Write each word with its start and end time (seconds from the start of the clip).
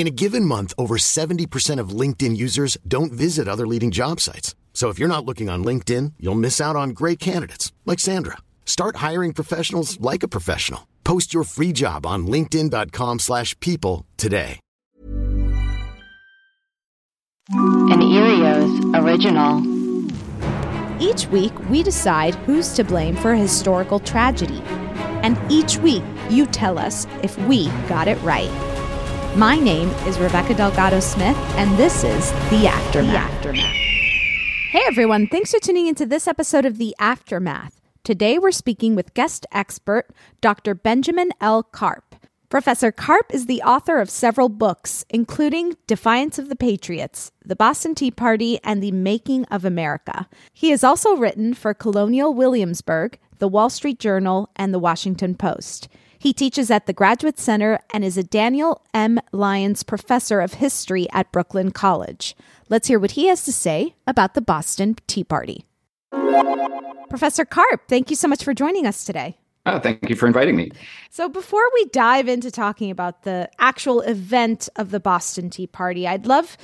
In 0.00 0.06
a 0.06 0.10
given 0.22 0.46
month, 0.46 0.72
over 0.78 0.96
70% 0.96 1.78
of 1.78 1.90
LinkedIn 1.90 2.34
users 2.34 2.78
don't 2.88 3.12
visit 3.12 3.46
other 3.46 3.66
leading 3.66 3.90
job 3.90 4.18
sites. 4.18 4.54
So 4.72 4.88
if 4.88 4.98
you're 4.98 5.14
not 5.14 5.26
looking 5.26 5.50
on 5.50 5.62
LinkedIn, 5.62 6.14
you'll 6.18 6.44
miss 6.46 6.58
out 6.58 6.74
on 6.74 6.96
great 7.00 7.18
candidates 7.18 7.70
like 7.84 7.98
Sandra. 7.98 8.38
Start 8.64 8.96
hiring 8.96 9.34
professionals 9.34 10.00
like 10.00 10.22
a 10.22 10.28
professional. 10.36 10.88
Post 11.04 11.34
your 11.34 11.44
free 11.44 11.72
job 11.74 12.06
on 12.06 12.26
linkedin.com/people 12.26 13.18
slash 13.18 13.54
people 13.60 14.06
today. 14.16 14.58
An 17.50 18.00
Erios 18.00 18.72
original. 19.02 19.60
Each 20.98 21.28
week, 21.28 21.52
we 21.68 21.82
decide 21.82 22.34
who's 22.46 22.74
to 22.76 22.84
blame 22.84 23.16
for 23.16 23.32
a 23.32 23.44
historical 23.46 24.00
tragedy. 24.00 24.62
And 25.26 25.36
each 25.50 25.76
week, 25.76 26.04
you 26.30 26.46
tell 26.46 26.78
us 26.78 27.06
if 27.22 27.36
we 27.48 27.68
got 27.86 28.08
it 28.08 28.18
right. 28.22 28.69
My 29.36 29.56
name 29.56 29.90
is 30.08 30.18
Rebecca 30.18 30.54
Delgado 30.54 30.98
Smith, 30.98 31.36
and 31.56 31.78
this 31.78 32.02
is 32.02 32.32
The 32.50 32.66
Aftermath. 32.66 33.30
The 33.30 33.48
Aftermath. 33.48 33.76
Hey 34.72 34.82
everyone, 34.88 35.28
thanks 35.28 35.52
for 35.52 35.60
tuning 35.60 35.86
into 35.86 36.04
this 36.04 36.26
episode 36.26 36.64
of 36.66 36.78
The 36.78 36.96
Aftermath. 36.98 37.80
Today 38.02 38.40
we're 38.40 38.50
speaking 38.50 38.96
with 38.96 39.14
guest 39.14 39.46
expert 39.52 40.08
Dr. 40.40 40.74
Benjamin 40.74 41.30
L. 41.40 41.62
Carp. 41.62 42.16
Professor 42.48 42.90
Carp 42.90 43.32
is 43.32 43.46
the 43.46 43.62
author 43.62 44.00
of 44.00 44.10
several 44.10 44.48
books, 44.48 45.04
including 45.08 45.76
Defiance 45.86 46.36
of 46.36 46.48
the 46.48 46.56
Patriots, 46.56 47.30
The 47.44 47.54
Boston 47.54 47.94
Tea 47.94 48.10
Party, 48.10 48.58
and 48.64 48.82
The 48.82 48.90
Making 48.90 49.44
of 49.44 49.64
America. 49.64 50.28
He 50.52 50.70
has 50.70 50.82
also 50.82 51.14
written 51.14 51.54
for 51.54 51.72
Colonial 51.72 52.34
Williamsburg, 52.34 53.16
The 53.38 53.46
Wall 53.46 53.70
Street 53.70 54.00
Journal, 54.00 54.50
and 54.56 54.74
The 54.74 54.80
Washington 54.80 55.36
Post. 55.36 55.88
He 56.20 56.34
teaches 56.34 56.70
at 56.70 56.84
the 56.84 56.92
Graduate 56.92 57.38
Center 57.38 57.80
and 57.94 58.04
is 58.04 58.18
a 58.18 58.22
Daniel 58.22 58.82
M. 58.92 59.20
Lyons 59.32 59.82
Professor 59.82 60.42
of 60.42 60.52
History 60.52 61.08
at 61.14 61.32
Brooklyn 61.32 61.70
College. 61.70 62.36
Let's 62.68 62.88
hear 62.88 62.98
what 62.98 63.12
he 63.12 63.28
has 63.28 63.42
to 63.46 63.52
say 63.54 63.94
about 64.06 64.34
the 64.34 64.42
Boston 64.42 64.96
Tea 65.06 65.24
Party. 65.24 65.64
Professor 67.08 67.46
Carp, 67.46 67.88
thank 67.88 68.10
you 68.10 68.16
so 68.16 68.28
much 68.28 68.44
for 68.44 68.52
joining 68.52 68.86
us 68.86 69.06
today. 69.06 69.38
Oh, 69.64 69.78
thank 69.78 70.10
you 70.10 70.14
for 70.14 70.26
inviting 70.26 70.56
me. 70.56 70.72
So, 71.08 71.26
before 71.26 71.64
we 71.72 71.86
dive 71.86 72.28
into 72.28 72.50
talking 72.50 72.90
about 72.90 73.22
the 73.22 73.48
actual 73.58 74.02
event 74.02 74.68
of 74.76 74.90
the 74.90 75.00
Boston 75.00 75.48
Tea 75.48 75.68
Party, 75.68 76.06
I'd 76.06 76.26
love 76.26 76.58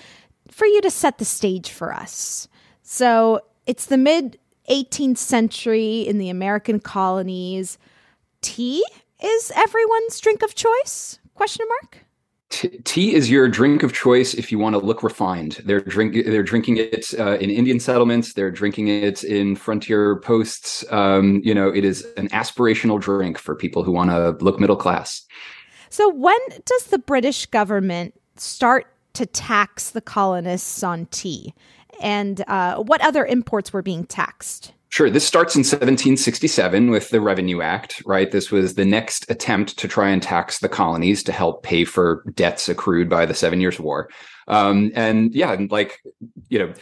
for 0.50 0.66
you 0.66 0.82
to 0.82 0.90
set 0.90 1.16
the 1.16 1.24
stage 1.24 1.70
for 1.70 1.94
us. 1.94 2.46
So, 2.82 3.40
it's 3.66 3.86
the 3.86 3.96
mid 3.96 4.38
18th 4.68 5.16
century 5.16 6.00
in 6.02 6.18
the 6.18 6.28
American 6.28 6.78
colonies. 6.78 7.78
Tea 8.42 8.84
is 9.26 9.52
everyone's 9.54 10.20
drink 10.20 10.42
of 10.42 10.54
choice? 10.54 11.18
Question 11.34 11.66
mark. 11.82 11.98
T- 12.48 12.68
tea 12.84 13.14
is 13.14 13.28
your 13.28 13.48
drink 13.48 13.82
of 13.82 13.92
choice 13.92 14.32
if 14.32 14.52
you 14.52 14.58
want 14.58 14.74
to 14.74 14.78
look 14.78 15.02
refined. 15.02 15.60
They're 15.64 15.80
drink 15.80 16.14
they're 16.14 16.44
drinking 16.44 16.76
it 16.76 17.12
uh, 17.18 17.36
in 17.38 17.50
Indian 17.50 17.80
settlements. 17.80 18.34
They're 18.34 18.52
drinking 18.52 18.88
it 18.88 19.24
in 19.24 19.56
frontier 19.56 20.16
posts. 20.20 20.84
Um, 20.92 21.40
you 21.44 21.52
know, 21.52 21.68
it 21.68 21.84
is 21.84 22.06
an 22.16 22.28
aspirational 22.28 23.00
drink 23.00 23.36
for 23.36 23.56
people 23.56 23.82
who 23.82 23.90
want 23.90 24.10
to 24.10 24.30
look 24.44 24.60
middle 24.60 24.76
class. 24.76 25.26
So, 25.90 26.08
when 26.08 26.38
does 26.64 26.84
the 26.84 26.98
British 26.98 27.46
government 27.46 28.14
start 28.36 28.86
to 29.14 29.26
tax 29.26 29.90
the 29.90 30.00
colonists 30.00 30.82
on 30.84 31.06
tea, 31.06 31.52
and 32.00 32.44
uh, 32.46 32.76
what 32.76 33.00
other 33.00 33.26
imports 33.26 33.72
were 33.72 33.82
being 33.82 34.04
taxed? 34.04 34.72
Sure. 34.96 35.10
This 35.10 35.26
starts 35.26 35.54
in 35.54 35.60
1767 35.60 36.90
with 36.90 37.10
the 37.10 37.20
Revenue 37.20 37.60
Act, 37.60 38.02
right? 38.06 38.30
This 38.30 38.50
was 38.50 38.76
the 38.76 38.86
next 38.86 39.30
attempt 39.30 39.78
to 39.80 39.88
try 39.88 40.08
and 40.08 40.22
tax 40.22 40.60
the 40.60 40.70
colonies 40.70 41.22
to 41.24 41.32
help 41.32 41.62
pay 41.62 41.84
for 41.84 42.24
debts 42.34 42.66
accrued 42.70 43.10
by 43.10 43.26
the 43.26 43.34
Seven 43.34 43.60
Years' 43.60 43.78
War. 43.78 44.08
Um, 44.48 44.92
and 44.94 45.34
yeah, 45.34 45.54
like, 45.68 46.00
you 46.48 46.58
know, 46.58 46.72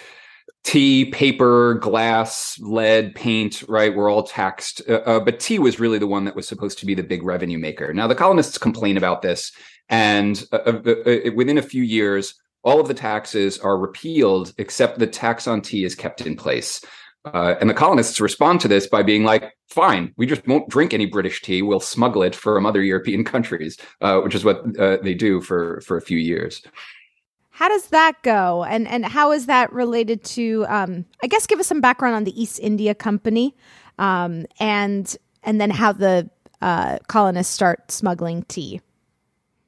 tea, 0.63 1.07
paper, 1.07 1.75
glass, 1.75 2.57
lead, 2.61 3.17
paint, 3.17 3.65
right, 3.67 3.93
were 3.93 4.09
all 4.09 4.23
taxed. 4.23 4.81
Uh, 4.89 5.01
uh, 5.05 5.19
but 5.19 5.41
tea 5.41 5.59
was 5.59 5.81
really 5.81 5.99
the 5.99 6.07
one 6.07 6.25
that 6.27 6.37
was 6.37 6.47
supposed 6.47 6.79
to 6.79 6.87
be 6.87 6.95
the 6.95 7.03
big 7.03 7.25
revenue 7.25 7.59
maker. 7.59 7.93
Now, 7.93 8.07
the 8.07 8.15
colonists 8.15 8.59
complain 8.59 8.97
about 8.97 9.23
this. 9.23 9.51
And 9.89 10.41
uh, 10.53 10.59
uh, 10.59 10.91
uh 11.05 11.33
within 11.35 11.59
a 11.59 11.63
few 11.63 11.83
years, 11.83 12.37
all 12.63 12.79
of 12.79 12.87
the 12.87 12.95
taxes 12.95 13.59
are 13.59 13.77
repealed, 13.77 14.55
except 14.57 15.01
the 15.01 15.09
tax 15.09 15.49
on 15.49 15.63
tea 15.63 15.85
is 15.85 15.97
kept 15.97 16.21
in 16.21 16.37
place. 16.37 16.81
Uh, 17.25 17.55
and 17.61 17.71
the 17.71 17.75
colonists 17.75 18.21
respond 18.21 18.61
to 18.61 18.69
this 18.69 18.87
by 18.87 19.03
being 19.03 19.25
like, 19.25 19.57
fine, 19.69 20.13
we 20.17 20.27
just 20.27 20.47
won't 20.47 20.69
drink 20.69 20.93
any 20.93 21.07
British 21.07 21.41
tea. 21.41 21.63
We'll 21.63 21.81
smuggle 21.81 22.23
it 22.23 22.35
from 22.35 22.67
other 22.67 22.83
European 22.83 23.25
countries, 23.35 23.79
uh, 24.01 24.21
which 24.21 24.35
is 24.35 24.45
what 24.45 24.79
uh, 24.79 24.99
they 25.03 25.15
do 25.15 25.41
for, 25.41 25.81
for 25.81 25.97
a 25.97 26.03
few 26.03 26.19
years. 26.19 26.63
How 27.51 27.69
does 27.69 27.87
that 27.87 28.21
go? 28.23 28.65
And, 28.65 28.89
and 28.89 29.07
how 29.07 29.31
is 29.31 29.47
that 29.47 29.73
related 29.73 30.25
to, 30.25 30.67
um, 30.69 31.05
I 31.23 31.29
guess, 31.29 31.47
give 31.47 31.61
us 31.61 31.69
some 31.69 31.81
background 31.81 32.17
on 32.17 32.25
the 32.25 32.41
East 32.41 32.59
India 32.61 32.95
Company 32.95 33.55
um, 33.99 34.45
and, 34.59 35.17
and 35.45 35.61
then 35.61 35.71
how 35.71 35.93
the 35.93 36.29
uh, 36.61 36.99
colonists 37.07 37.55
start 37.55 37.93
smuggling 37.93 38.43
tea? 38.49 38.81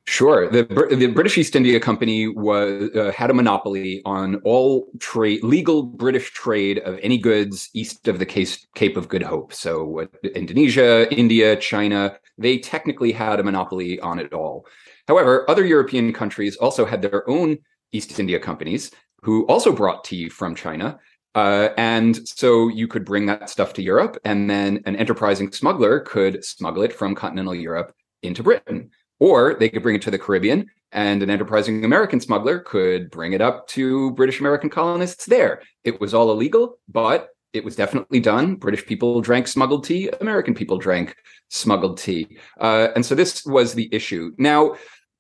Sure. 0.08 0.48
The, 0.48 0.62
the 0.96 1.08
British 1.08 1.36
East 1.36 1.56
India 1.56 1.80
Company 1.80 2.28
was 2.28 2.90
uh, 2.94 3.10
had 3.10 3.28
a 3.30 3.34
monopoly 3.34 4.02
on 4.04 4.36
all 4.44 4.86
trade, 5.00 5.42
legal 5.42 5.82
British 5.82 6.30
trade 6.30 6.78
of 6.78 6.98
any 7.02 7.18
goods 7.18 7.70
east 7.74 8.06
of 8.06 8.20
the 8.20 8.26
Cape 8.26 8.96
of 8.96 9.08
Good 9.08 9.24
Hope. 9.24 9.52
So, 9.52 10.02
uh, 10.02 10.28
Indonesia, 10.28 11.12
India, 11.12 11.56
China, 11.56 12.16
they 12.38 12.58
technically 12.58 13.10
had 13.10 13.40
a 13.40 13.42
monopoly 13.42 13.98
on 13.98 14.20
it 14.20 14.32
all. 14.32 14.66
However, 15.08 15.48
other 15.50 15.64
European 15.64 16.12
countries 16.12 16.56
also 16.56 16.84
had 16.84 17.02
their 17.02 17.28
own 17.28 17.58
East 17.90 18.18
India 18.18 18.38
companies 18.38 18.92
who 19.22 19.44
also 19.46 19.72
brought 19.72 20.04
tea 20.04 20.28
from 20.28 20.54
China. 20.54 21.00
Uh, 21.34 21.70
and 21.76 22.26
so 22.28 22.68
you 22.68 22.86
could 22.86 23.04
bring 23.04 23.26
that 23.26 23.50
stuff 23.50 23.74
to 23.74 23.82
Europe, 23.82 24.16
and 24.24 24.48
then 24.48 24.82
an 24.86 24.96
enterprising 24.96 25.50
smuggler 25.52 26.00
could 26.00 26.44
smuggle 26.44 26.82
it 26.82 26.92
from 26.92 27.14
continental 27.14 27.54
Europe 27.54 27.92
into 28.22 28.42
Britain. 28.42 28.90
Or 29.18 29.54
they 29.54 29.68
could 29.68 29.82
bring 29.82 29.96
it 29.96 30.02
to 30.02 30.10
the 30.10 30.18
Caribbean, 30.18 30.66
and 30.92 31.22
an 31.22 31.30
enterprising 31.30 31.84
American 31.84 32.20
smuggler 32.20 32.60
could 32.60 33.10
bring 33.10 33.32
it 33.32 33.40
up 33.40 33.66
to 33.68 34.12
British 34.12 34.40
American 34.40 34.70
colonists 34.70 35.26
there. 35.26 35.62
It 35.84 36.00
was 36.00 36.14
all 36.14 36.30
illegal, 36.30 36.78
but 36.88 37.30
it 37.52 37.64
was 37.64 37.76
definitely 37.76 38.20
done. 38.20 38.56
British 38.56 38.84
people 38.84 39.20
drank 39.20 39.48
smuggled 39.48 39.84
tea, 39.84 40.10
American 40.20 40.54
people 40.54 40.78
drank 40.78 41.16
smuggled 41.48 41.98
tea. 41.98 42.38
Uh, 42.60 42.88
and 42.94 43.04
so 43.04 43.14
this 43.14 43.44
was 43.46 43.74
the 43.74 43.88
issue. 43.92 44.32
Now, 44.36 44.76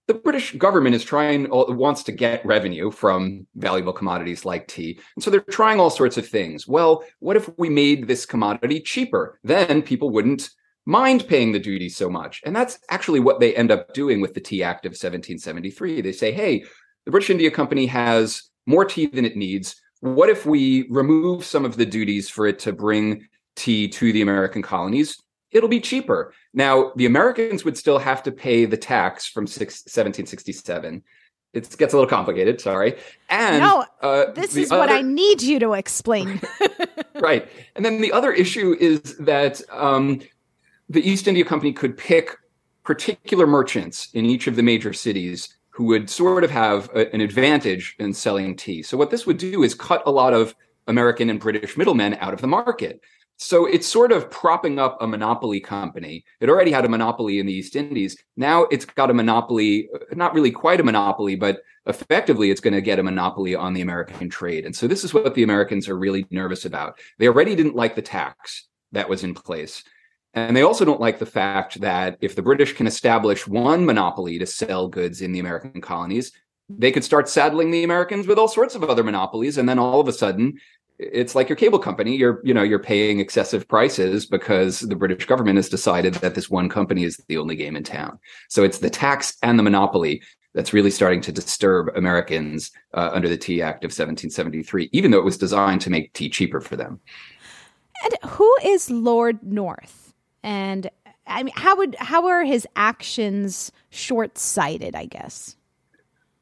the 0.06 0.14
British 0.14 0.52
government 0.52 0.94
is 0.94 1.02
trying 1.02 1.48
wants 1.50 2.04
to 2.04 2.12
get 2.12 2.46
revenue 2.46 2.90
from 2.90 3.46
valuable 3.56 3.92
commodities 3.92 4.44
like 4.44 4.68
tea. 4.68 5.00
And 5.16 5.22
so 5.22 5.30
they're 5.30 5.40
trying 5.40 5.80
all 5.80 5.90
sorts 5.90 6.16
of 6.16 6.28
things. 6.28 6.68
Well, 6.68 7.02
what 7.18 7.36
if 7.36 7.50
we 7.58 7.68
made 7.68 8.06
this 8.06 8.24
commodity 8.24 8.80
cheaper? 8.80 9.40
Then 9.42 9.82
people 9.82 10.10
wouldn't 10.10 10.50
mind 10.86 11.26
paying 11.28 11.52
the 11.52 11.58
duty 11.58 11.88
so 11.88 12.08
much. 12.08 12.40
And 12.44 12.56
that's 12.56 12.78
actually 12.90 13.20
what 13.20 13.40
they 13.40 13.54
end 13.54 13.70
up 13.70 13.92
doing 13.92 14.20
with 14.20 14.34
the 14.34 14.40
Tea 14.40 14.62
Act 14.62 14.86
of 14.86 14.90
1773. 14.90 16.00
They 16.00 16.12
say, 16.12 16.32
"Hey, 16.32 16.64
the 17.04 17.10
British 17.10 17.30
India 17.30 17.50
Company 17.50 17.86
has 17.86 18.50
more 18.66 18.84
tea 18.84 19.06
than 19.06 19.24
it 19.24 19.36
needs. 19.36 19.80
What 20.00 20.28
if 20.28 20.46
we 20.46 20.86
remove 20.88 21.44
some 21.44 21.64
of 21.64 21.76
the 21.76 21.86
duties 21.86 22.28
for 22.28 22.46
it 22.46 22.58
to 22.60 22.72
bring 22.72 23.28
tea 23.54 23.88
to 23.88 24.12
the 24.12 24.22
American 24.22 24.62
colonies? 24.62 25.18
it'll 25.56 25.68
be 25.68 25.80
cheaper. 25.80 26.32
Now, 26.52 26.92
the 26.96 27.06
Americans 27.06 27.64
would 27.64 27.78
still 27.78 27.98
have 27.98 28.22
to 28.24 28.32
pay 28.32 28.66
the 28.66 28.76
tax 28.76 29.26
from 29.26 29.46
six, 29.46 29.82
1767. 29.84 31.02
It 31.52 31.76
gets 31.78 31.94
a 31.94 31.96
little 31.96 32.08
complicated, 32.08 32.60
sorry. 32.60 32.98
And 33.30 33.62
no, 33.62 33.86
uh, 34.02 34.32
this 34.32 34.56
is 34.56 34.70
other... 34.70 34.80
what 34.80 34.90
I 34.90 35.00
need 35.00 35.40
you 35.40 35.58
to 35.60 35.72
explain. 35.72 36.40
right. 37.14 37.48
And 37.74 37.84
then 37.84 38.02
the 38.02 38.12
other 38.12 38.32
issue 38.32 38.76
is 38.78 39.16
that 39.18 39.62
um, 39.70 40.20
the 40.88 41.08
East 41.08 41.26
India 41.26 41.44
Company 41.44 41.72
could 41.72 41.96
pick 41.96 42.36
particular 42.82 43.46
merchants 43.46 44.08
in 44.14 44.24
each 44.24 44.46
of 44.46 44.56
the 44.56 44.62
major 44.62 44.92
cities 44.92 45.56
who 45.70 45.84
would 45.84 46.08
sort 46.08 46.44
of 46.44 46.50
have 46.50 46.88
a, 46.94 47.12
an 47.14 47.20
advantage 47.20 47.96
in 47.98 48.14
selling 48.14 48.56
tea. 48.56 48.82
So 48.82 48.96
what 48.96 49.10
this 49.10 49.26
would 49.26 49.38
do 49.38 49.62
is 49.62 49.74
cut 49.74 50.02
a 50.06 50.10
lot 50.10 50.32
of 50.32 50.54
American 50.86 51.28
and 51.28 51.40
British 51.40 51.76
middlemen 51.76 52.14
out 52.20 52.32
of 52.32 52.40
the 52.40 52.46
market. 52.46 53.00
So 53.38 53.66
it's 53.66 53.86
sort 53.86 54.12
of 54.12 54.30
propping 54.30 54.78
up 54.78 54.96
a 55.02 55.06
monopoly 55.06 55.60
company. 55.60 56.24
It 56.40 56.48
already 56.48 56.70
had 56.70 56.86
a 56.86 56.88
monopoly 56.88 57.38
in 57.38 57.44
the 57.44 57.52
East 57.52 57.76
Indies. 57.76 58.16
Now 58.36 58.62
it's 58.64 58.86
got 58.86 59.10
a 59.10 59.14
monopoly, 59.14 59.90
not 60.12 60.32
really 60.32 60.50
quite 60.50 60.80
a 60.80 60.84
monopoly, 60.84 61.36
but 61.36 61.60
effectively 61.84 62.50
it's 62.50 62.62
going 62.62 62.72
to 62.72 62.80
get 62.80 62.98
a 62.98 63.02
monopoly 63.02 63.54
on 63.54 63.74
the 63.74 63.82
American 63.82 64.30
trade. 64.30 64.64
And 64.64 64.74
so 64.74 64.86
this 64.86 65.04
is 65.04 65.12
what 65.12 65.34
the 65.34 65.42
Americans 65.42 65.88
are 65.88 65.98
really 65.98 66.24
nervous 66.30 66.64
about. 66.64 66.98
They 67.18 67.28
already 67.28 67.54
didn't 67.54 67.76
like 67.76 67.94
the 67.94 68.00
tax 68.00 68.68
that 68.92 69.08
was 69.08 69.22
in 69.22 69.34
place. 69.34 69.84
And 70.36 70.54
they 70.54 70.62
also 70.62 70.84
don't 70.84 71.00
like 71.00 71.18
the 71.18 71.26
fact 71.26 71.80
that 71.80 72.18
if 72.20 72.36
the 72.36 72.42
British 72.42 72.74
can 72.74 72.86
establish 72.86 73.48
one 73.48 73.86
monopoly 73.86 74.38
to 74.38 74.46
sell 74.46 74.86
goods 74.86 75.22
in 75.22 75.32
the 75.32 75.40
American 75.40 75.80
colonies, 75.80 76.30
they 76.68 76.92
could 76.92 77.04
start 77.04 77.26
saddling 77.26 77.70
the 77.70 77.84
Americans 77.84 78.26
with 78.26 78.38
all 78.38 78.46
sorts 78.46 78.74
of 78.74 78.84
other 78.84 79.02
monopolies. 79.02 79.56
And 79.56 79.66
then 79.66 79.78
all 79.78 79.98
of 79.98 80.08
a 80.08 80.12
sudden, 80.12 80.58
it's 80.98 81.34
like 81.34 81.48
your 81.48 81.56
cable 81.56 81.78
company 81.78 82.16
you're 82.16 82.40
you 82.42 82.54
know 82.54 82.62
you're 82.62 82.78
paying 82.78 83.20
excessive 83.20 83.68
prices 83.68 84.24
because 84.24 84.80
the 84.80 84.96
british 84.96 85.26
government 85.26 85.56
has 85.56 85.68
decided 85.68 86.14
that 86.14 86.34
this 86.34 86.48
one 86.48 86.70
company 86.70 87.04
is 87.04 87.18
the 87.28 87.36
only 87.36 87.54
game 87.54 87.76
in 87.76 87.84
town. 87.84 88.18
So 88.48 88.64
it's 88.64 88.78
the 88.78 88.88
tax 88.88 89.36
and 89.42 89.58
the 89.58 89.62
monopoly 89.62 90.22
that's 90.54 90.72
really 90.72 90.90
starting 90.90 91.20
to 91.20 91.32
disturb 91.32 91.94
americans 91.96 92.70
uh, 92.94 93.10
under 93.12 93.28
the 93.28 93.36
tea 93.36 93.60
act 93.60 93.84
of 93.84 93.88
1773 93.88 94.88
even 94.92 95.10
though 95.10 95.18
it 95.18 95.24
was 95.24 95.36
designed 95.36 95.82
to 95.82 95.90
make 95.90 96.14
tea 96.14 96.30
cheaper 96.30 96.62
for 96.62 96.76
them. 96.76 96.98
And 98.02 98.30
who 98.30 98.56
is 98.64 98.90
lord 98.90 99.42
north 99.42 100.05
and 100.46 100.90
i 101.26 101.42
mean 101.42 101.52
how 101.56 101.76
would 101.76 101.94
how 101.98 102.26
are 102.26 102.44
his 102.44 102.66
actions 102.76 103.70
short-sighted 103.90 104.94
i 104.94 105.04
guess 105.04 105.56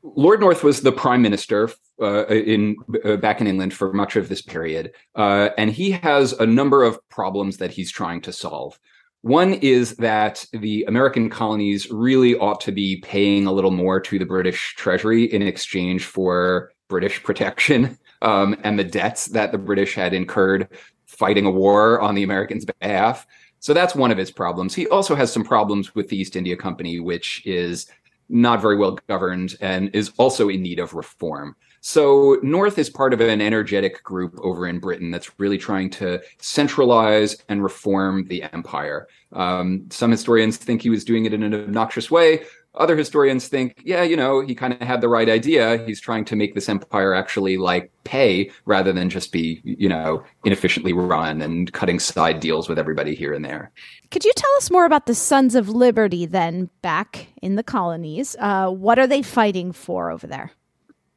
Lord 0.04 0.40
North 0.40 0.62
was 0.62 0.82
the 0.82 0.92
prime 0.92 1.22
minister 1.22 1.70
uh, 1.98 2.26
in 2.26 2.76
uh, 3.06 3.16
back 3.16 3.40
in 3.40 3.46
England 3.46 3.72
for 3.72 3.90
much 3.94 4.16
of 4.16 4.28
this 4.28 4.42
period, 4.42 4.92
uh, 5.14 5.48
and 5.56 5.70
he 5.70 5.92
has 5.92 6.34
a 6.34 6.44
number 6.44 6.82
of 6.82 6.98
problems 7.08 7.56
that 7.56 7.70
he's 7.70 7.90
trying 7.90 8.20
to 8.20 8.32
solve. 8.32 8.78
One 9.22 9.54
is 9.54 9.96
that 9.96 10.44
the 10.52 10.84
American 10.86 11.30
colonies 11.30 11.90
really 11.90 12.34
ought 12.34 12.60
to 12.60 12.72
be 12.72 12.98
paying 12.98 13.46
a 13.46 13.52
little 13.52 13.70
more 13.70 13.98
to 13.98 14.18
the 14.18 14.26
British 14.26 14.74
Treasury 14.76 15.24
in 15.24 15.40
exchange 15.40 16.04
for 16.04 16.72
British 16.88 17.22
protection 17.22 17.96
um, 18.22 18.54
and 18.62 18.78
the 18.78 18.84
debts 18.84 19.28
that 19.28 19.50
the 19.50 19.56
British 19.56 19.94
had 19.94 20.12
incurred 20.12 20.68
fighting 21.06 21.46
a 21.46 21.50
war 21.50 21.98
on 22.02 22.14
the 22.14 22.22
Americans' 22.22 22.66
behalf. 22.66 23.26
So 23.64 23.72
that's 23.72 23.94
one 23.94 24.10
of 24.10 24.18
his 24.18 24.30
problems. 24.30 24.74
He 24.74 24.86
also 24.88 25.14
has 25.14 25.32
some 25.32 25.42
problems 25.42 25.94
with 25.94 26.08
the 26.10 26.18
East 26.18 26.36
India 26.36 26.54
Company, 26.54 27.00
which 27.00 27.40
is 27.46 27.86
not 28.28 28.60
very 28.60 28.76
well 28.76 28.98
governed 29.08 29.54
and 29.58 29.88
is 29.94 30.12
also 30.18 30.50
in 30.50 30.60
need 30.60 30.78
of 30.78 30.92
reform. 30.92 31.56
So 31.80 32.38
North 32.42 32.78
is 32.78 32.90
part 32.90 33.14
of 33.14 33.22
an 33.22 33.40
energetic 33.40 34.02
group 34.02 34.38
over 34.42 34.66
in 34.66 34.80
Britain 34.80 35.10
that's 35.10 35.40
really 35.40 35.56
trying 35.56 35.88
to 35.92 36.20
centralize 36.36 37.42
and 37.48 37.62
reform 37.62 38.26
the 38.28 38.42
empire. 38.52 39.08
Um, 39.32 39.86
some 39.88 40.10
historians 40.10 40.58
think 40.58 40.82
he 40.82 40.90
was 40.90 41.02
doing 41.02 41.24
it 41.24 41.32
in 41.32 41.42
an 41.42 41.54
obnoxious 41.54 42.10
way. 42.10 42.42
Other 42.76 42.96
historians 42.96 43.48
think, 43.48 43.80
yeah, 43.84 44.02
you 44.02 44.16
know, 44.16 44.40
he 44.40 44.54
kind 44.54 44.72
of 44.72 44.80
had 44.80 45.00
the 45.00 45.08
right 45.08 45.28
idea. 45.28 45.84
He's 45.86 46.00
trying 46.00 46.24
to 46.26 46.36
make 46.36 46.54
this 46.54 46.68
empire 46.68 47.14
actually 47.14 47.56
like 47.56 47.92
pay 48.02 48.50
rather 48.64 48.92
than 48.92 49.10
just 49.10 49.30
be, 49.32 49.60
you 49.64 49.88
know, 49.88 50.22
inefficiently 50.44 50.92
run 50.92 51.40
and 51.40 51.72
cutting 51.72 51.98
side 52.00 52.40
deals 52.40 52.68
with 52.68 52.78
everybody 52.78 53.14
here 53.14 53.32
and 53.32 53.44
there. 53.44 53.70
Could 54.10 54.24
you 54.24 54.32
tell 54.34 54.50
us 54.56 54.70
more 54.70 54.86
about 54.86 55.06
the 55.06 55.14
Sons 55.14 55.54
of 55.54 55.68
Liberty 55.68 56.26
then 56.26 56.68
back 56.82 57.28
in 57.40 57.54
the 57.54 57.62
colonies? 57.62 58.34
Uh, 58.40 58.70
what 58.70 58.98
are 58.98 59.06
they 59.06 59.22
fighting 59.22 59.72
for 59.72 60.10
over 60.10 60.26
there? 60.26 60.50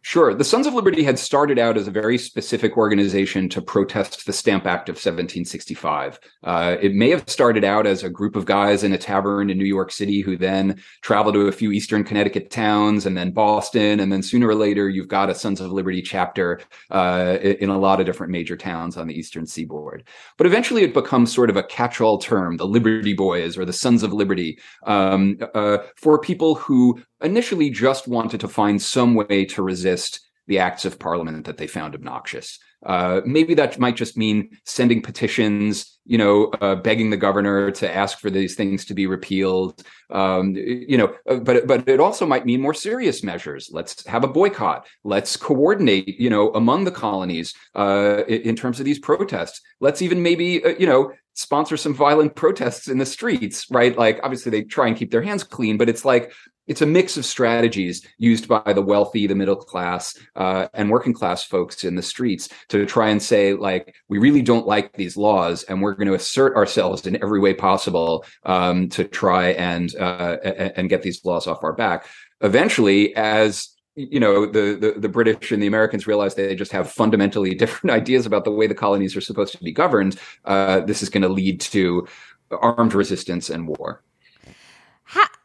Sure. 0.07 0.33
The 0.33 0.45
Sons 0.45 0.65
of 0.65 0.73
Liberty 0.73 1.03
had 1.03 1.19
started 1.19 1.59
out 1.59 1.75
as 1.75 1.89
a 1.89 1.91
very 1.91 2.17
specific 2.17 2.77
organization 2.77 3.49
to 3.49 3.61
protest 3.61 4.25
the 4.25 4.31
Stamp 4.31 4.65
Act 4.65 4.87
of 4.87 4.93
1765. 4.93 6.17
Uh, 6.45 6.77
it 6.79 6.95
may 6.95 7.09
have 7.09 7.29
started 7.29 7.65
out 7.65 7.85
as 7.85 8.05
a 8.05 8.09
group 8.09 8.37
of 8.37 8.45
guys 8.45 8.85
in 8.85 8.93
a 8.93 8.97
tavern 8.97 9.49
in 9.49 9.57
New 9.57 9.65
York 9.65 9.91
City 9.91 10.21
who 10.21 10.37
then 10.37 10.81
traveled 11.01 11.35
to 11.35 11.49
a 11.49 11.51
few 11.51 11.73
Eastern 11.73 12.05
Connecticut 12.05 12.49
towns 12.49 13.05
and 13.05 13.17
then 13.17 13.31
Boston. 13.31 13.99
And 13.99 14.09
then 14.09 14.23
sooner 14.23 14.47
or 14.47 14.55
later, 14.55 14.87
you've 14.87 15.09
got 15.09 15.29
a 15.29 15.35
Sons 15.35 15.59
of 15.59 15.73
Liberty 15.73 16.01
chapter 16.01 16.61
uh, 16.89 17.39
in 17.41 17.67
a 17.67 17.77
lot 17.77 17.99
of 17.99 18.05
different 18.05 18.31
major 18.31 18.55
towns 18.55 18.95
on 18.95 19.07
the 19.07 19.13
Eastern 19.13 19.45
seaboard. 19.45 20.07
But 20.37 20.47
eventually 20.47 20.83
it 20.83 20.93
becomes 20.93 21.35
sort 21.35 21.49
of 21.49 21.57
a 21.57 21.63
catch 21.63 21.99
all 21.99 22.17
term, 22.17 22.55
the 22.55 22.65
Liberty 22.65 23.11
Boys 23.11 23.57
or 23.57 23.65
the 23.65 23.73
Sons 23.73 24.03
of 24.03 24.13
Liberty, 24.13 24.57
um, 24.85 25.37
uh, 25.53 25.79
for 25.97 26.17
people 26.17 26.55
who 26.55 27.03
initially 27.21 27.69
just 27.69 28.07
wanted 28.07 28.39
to 28.41 28.47
find 28.47 28.81
some 28.81 29.15
way 29.15 29.45
to 29.45 29.61
resist 29.61 30.21
the 30.47 30.59
acts 30.59 30.85
of 30.85 30.99
parliament 30.99 31.45
that 31.45 31.57
they 31.57 31.67
found 31.67 31.93
obnoxious. 31.93 32.59
Uh, 32.85 33.21
maybe 33.25 33.55
that 33.55 33.79
might 33.79 33.95
just 33.95 34.17
mean 34.17 34.49
sending 34.63 35.01
petitions, 35.01 35.99
you 36.05 36.17
know, 36.17 36.45
uh, 36.61 36.75
begging 36.75 37.09
the 37.09 37.17
governor 37.17 37.71
to 37.71 37.93
ask 37.93 38.19
for 38.19 38.29
these 38.29 38.55
things 38.55 38.85
to 38.85 38.93
be 38.93 39.07
repealed. 39.07 39.83
Um, 40.11 40.55
you 40.55 40.97
know, 40.97 41.15
uh, 41.27 41.37
but 41.37 41.65
but 41.65 41.89
it 41.89 41.99
also 41.99 42.25
might 42.25 42.45
mean 42.45 42.61
more 42.61 42.75
serious 42.75 43.23
measures. 43.23 43.69
Let's 43.73 44.05
have 44.05 44.23
a 44.23 44.27
boycott. 44.27 44.85
Let's 45.03 45.35
coordinate, 45.35 46.19
you 46.19 46.29
know, 46.29 46.51
among 46.53 46.83
the 46.83 46.91
colonies 46.91 47.53
uh, 47.75 48.23
in 48.27 48.55
terms 48.55 48.79
of 48.79 48.85
these 48.85 48.99
protests. 48.99 49.59
Let's 49.79 50.03
even 50.03 50.21
maybe, 50.21 50.63
uh, 50.63 50.75
you 50.77 50.85
know, 50.85 51.13
sponsor 51.33 51.77
some 51.77 51.93
violent 51.93 52.35
protests 52.35 52.87
in 52.87 52.99
the 52.99 53.05
streets, 53.05 53.65
right? 53.71 53.97
Like 53.97 54.19
obviously 54.23 54.51
they 54.51 54.63
try 54.63 54.87
and 54.87 54.95
keep 54.95 55.11
their 55.11 55.21
hands 55.21 55.43
clean, 55.43 55.77
but 55.77 55.89
it's 55.89 56.05
like 56.05 56.31
it's 56.67 56.81
a 56.81 56.85
mix 56.85 57.17
of 57.17 57.25
strategies 57.25 58.05
used 58.17 58.47
by 58.47 58.73
the 58.73 58.81
wealthy, 58.81 59.25
the 59.25 59.35
middle 59.35 59.55
class, 59.55 60.17
uh, 60.35 60.67
and 60.73 60.89
working 60.89 61.13
class 61.13 61.43
folks 61.43 61.83
in 61.83 61.95
the 61.95 62.01
streets 62.01 62.49
to 62.69 62.85
try 62.85 63.09
and 63.09 63.21
say, 63.21 63.53
like, 63.53 63.95
we 64.09 64.17
really 64.17 64.41
don't 64.41 64.67
like 64.67 64.93
these 64.93 65.17
laws, 65.17 65.63
and 65.63 65.81
we're 65.81 65.93
going 65.93 66.07
to 66.07 66.13
assert 66.13 66.55
ourselves 66.55 67.07
in 67.07 67.21
every 67.23 67.39
way 67.39 67.53
possible 67.53 68.25
um, 68.43 68.89
to 68.89 69.05
try 69.05 69.49
and 69.51 69.95
uh, 69.95 70.37
and 70.75 70.89
get 70.89 71.01
these 71.01 71.23
laws 71.23 71.47
off 71.47 71.63
our 71.63 71.73
back. 71.73 72.05
Eventually, 72.41 73.15
as 73.15 73.69
you 73.95 74.19
know 74.19 74.45
the, 74.45 74.77
the, 74.79 74.99
the 74.99 75.09
british 75.09 75.51
and 75.51 75.61
the 75.61 75.65
americans 75.65 76.05
realize 76.05 76.35
they 76.35 76.55
just 76.55 76.71
have 76.71 76.91
fundamentally 76.91 77.55
different 77.63 77.91
ideas 77.91 78.27
about 78.27 78.43
the 78.45 78.51
way 78.51 78.67
the 78.67 78.75
colonies 78.75 79.15
are 79.15 79.21
supposed 79.21 79.51
to 79.53 79.63
be 79.63 79.71
governed 79.71 80.19
uh, 80.45 80.81
this 80.81 81.01
is 81.01 81.09
going 81.09 81.23
to 81.23 81.27
lead 81.27 81.59
to 81.59 82.07
armed 82.51 82.93
resistance 82.93 83.49
and 83.49 83.67
war 83.67 84.03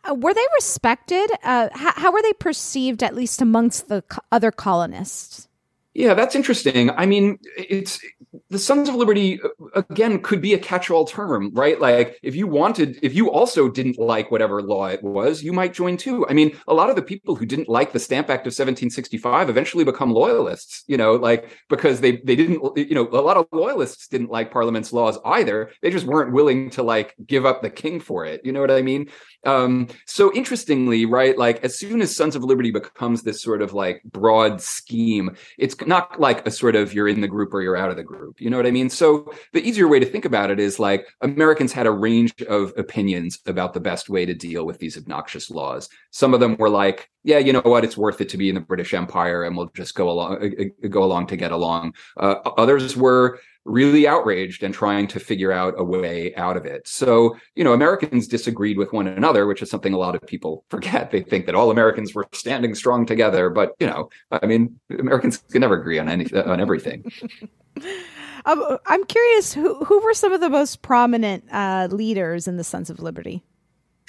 uh, 0.08 0.14
were 0.14 0.34
they 0.34 0.46
respected? 0.54 1.30
Uh, 1.42 1.68
how, 1.72 1.92
how, 1.92 2.12
were 2.12 2.22
they 2.22 2.32
perceived, 2.34 3.02
at 3.02 3.14
least 3.14 3.40
amongst 3.40 3.88
the 3.88 4.02
co- 4.02 4.22
other 4.30 4.50
colonists? 4.50 5.48
Yeah, 5.94 6.14
that's 6.14 6.34
interesting. 6.34 6.90
I 6.90 7.04
mean, 7.04 7.38
it's 7.56 8.00
the 8.48 8.58
Sons 8.58 8.88
of 8.88 8.94
Liberty 8.94 9.40
again 9.74 10.22
could 10.22 10.40
be 10.40 10.54
a 10.54 10.58
catch-all 10.58 11.04
term, 11.04 11.50
right? 11.52 11.78
Like 11.78 12.18
if 12.22 12.34
you 12.34 12.46
wanted, 12.46 12.98
if 13.02 13.14
you 13.14 13.30
also 13.30 13.68
didn't 13.68 13.98
like 13.98 14.30
whatever 14.30 14.62
law 14.62 14.86
it 14.86 15.02
was, 15.02 15.42
you 15.42 15.52
might 15.52 15.74
join 15.74 15.98
too. 15.98 16.26
I 16.28 16.32
mean, 16.32 16.56
a 16.66 16.72
lot 16.72 16.88
of 16.88 16.96
the 16.96 17.02
people 17.02 17.36
who 17.36 17.44
didn't 17.44 17.68
like 17.68 17.92
the 17.92 17.98
Stamp 17.98 18.30
Act 18.30 18.46
of 18.46 18.52
1765 18.52 19.50
eventually 19.50 19.84
become 19.84 20.12
loyalists, 20.12 20.84
you 20.86 20.96
know, 20.96 21.14
like 21.14 21.50
because 21.68 22.00
they 22.00 22.16
they 22.18 22.36
didn't, 22.36 22.62
you 22.76 22.94
know, 22.94 23.08
a 23.08 23.20
lot 23.20 23.36
of 23.36 23.46
loyalists 23.52 24.08
didn't 24.08 24.30
like 24.30 24.50
Parliament's 24.50 24.94
laws 24.94 25.18
either. 25.26 25.70
They 25.82 25.90
just 25.90 26.06
weren't 26.06 26.32
willing 26.32 26.70
to 26.70 26.82
like 26.82 27.14
give 27.26 27.44
up 27.44 27.60
the 27.60 27.70
king 27.70 28.00
for 28.00 28.24
it. 28.24 28.40
You 28.44 28.52
know 28.52 28.60
what 28.62 28.70
I 28.70 28.80
mean? 28.80 29.10
Um, 29.44 29.88
so 30.06 30.32
interestingly, 30.34 31.04
right, 31.04 31.36
like 31.36 31.62
as 31.64 31.78
soon 31.78 32.00
as 32.00 32.14
Sons 32.14 32.36
of 32.36 32.44
Liberty 32.44 32.70
becomes 32.70 33.22
this 33.22 33.42
sort 33.42 33.60
of 33.60 33.72
like 33.74 34.02
broad 34.04 34.60
scheme, 34.60 35.36
it's 35.58 35.74
not 35.86 36.20
like 36.20 36.46
a 36.46 36.50
sort 36.50 36.76
of 36.76 36.92
you're 36.92 37.08
in 37.08 37.20
the 37.20 37.28
group 37.28 37.52
or 37.54 37.62
you're 37.62 37.76
out 37.76 37.90
of 37.90 37.96
the 37.96 38.02
group. 38.02 38.40
You 38.40 38.50
know 38.50 38.56
what 38.56 38.66
I 38.66 38.70
mean? 38.70 38.90
So 38.90 39.32
the 39.52 39.66
easier 39.66 39.88
way 39.88 40.00
to 40.00 40.06
think 40.06 40.24
about 40.24 40.50
it 40.50 40.58
is 40.58 40.78
like 40.78 41.06
Americans 41.20 41.72
had 41.72 41.86
a 41.86 41.90
range 41.90 42.34
of 42.42 42.72
opinions 42.76 43.38
about 43.46 43.74
the 43.74 43.80
best 43.80 44.08
way 44.08 44.26
to 44.26 44.34
deal 44.34 44.64
with 44.66 44.78
these 44.78 44.96
obnoxious 44.96 45.50
laws. 45.50 45.88
Some 46.10 46.34
of 46.34 46.40
them 46.40 46.56
were 46.58 46.70
like, 46.70 47.08
yeah, 47.24 47.38
you 47.38 47.52
know 47.52 47.60
what, 47.60 47.84
it's 47.84 47.96
worth 47.96 48.20
it 48.20 48.28
to 48.30 48.36
be 48.36 48.48
in 48.48 48.54
the 48.54 48.60
British 48.60 48.92
Empire, 48.94 49.44
and 49.44 49.56
we'll 49.56 49.70
just 49.74 49.94
go 49.94 50.10
along, 50.10 50.42
uh, 50.42 50.64
uh, 50.64 50.88
go 50.88 51.04
along 51.04 51.28
to 51.28 51.36
get 51.36 51.52
along. 51.52 51.94
Uh, 52.16 52.34
others 52.56 52.96
were 52.96 53.38
really 53.64 54.08
outraged 54.08 54.64
and 54.64 54.74
trying 54.74 55.06
to 55.06 55.20
figure 55.20 55.52
out 55.52 55.74
a 55.78 55.84
way 55.84 56.34
out 56.34 56.56
of 56.56 56.66
it. 56.66 56.86
So, 56.88 57.36
you 57.54 57.62
know, 57.62 57.72
Americans 57.72 58.26
disagreed 58.26 58.76
with 58.76 58.92
one 58.92 59.06
another, 59.06 59.46
which 59.46 59.62
is 59.62 59.70
something 59.70 59.92
a 59.92 59.98
lot 59.98 60.16
of 60.16 60.26
people 60.26 60.64
forget. 60.70 61.10
They 61.12 61.22
think 61.22 61.46
that 61.46 61.54
all 61.54 61.70
Americans 61.70 62.14
were 62.14 62.26
standing 62.32 62.74
strong 62.74 63.06
together, 63.06 63.50
but 63.50 63.72
you 63.78 63.86
know, 63.86 64.10
I 64.32 64.46
mean, 64.46 64.78
Americans 64.98 65.38
can 65.50 65.60
never 65.60 65.80
agree 65.80 65.98
on 65.98 66.08
any 66.08 66.32
on 66.32 66.60
everything. 66.60 67.04
um, 68.46 68.78
I'm 68.86 69.04
curious 69.04 69.52
who 69.52 69.84
who 69.84 70.02
were 70.02 70.14
some 70.14 70.32
of 70.32 70.40
the 70.40 70.50
most 70.50 70.82
prominent 70.82 71.44
uh, 71.52 71.86
leaders 71.90 72.48
in 72.48 72.56
the 72.56 72.64
Sons 72.64 72.90
of 72.90 72.98
Liberty. 72.98 73.44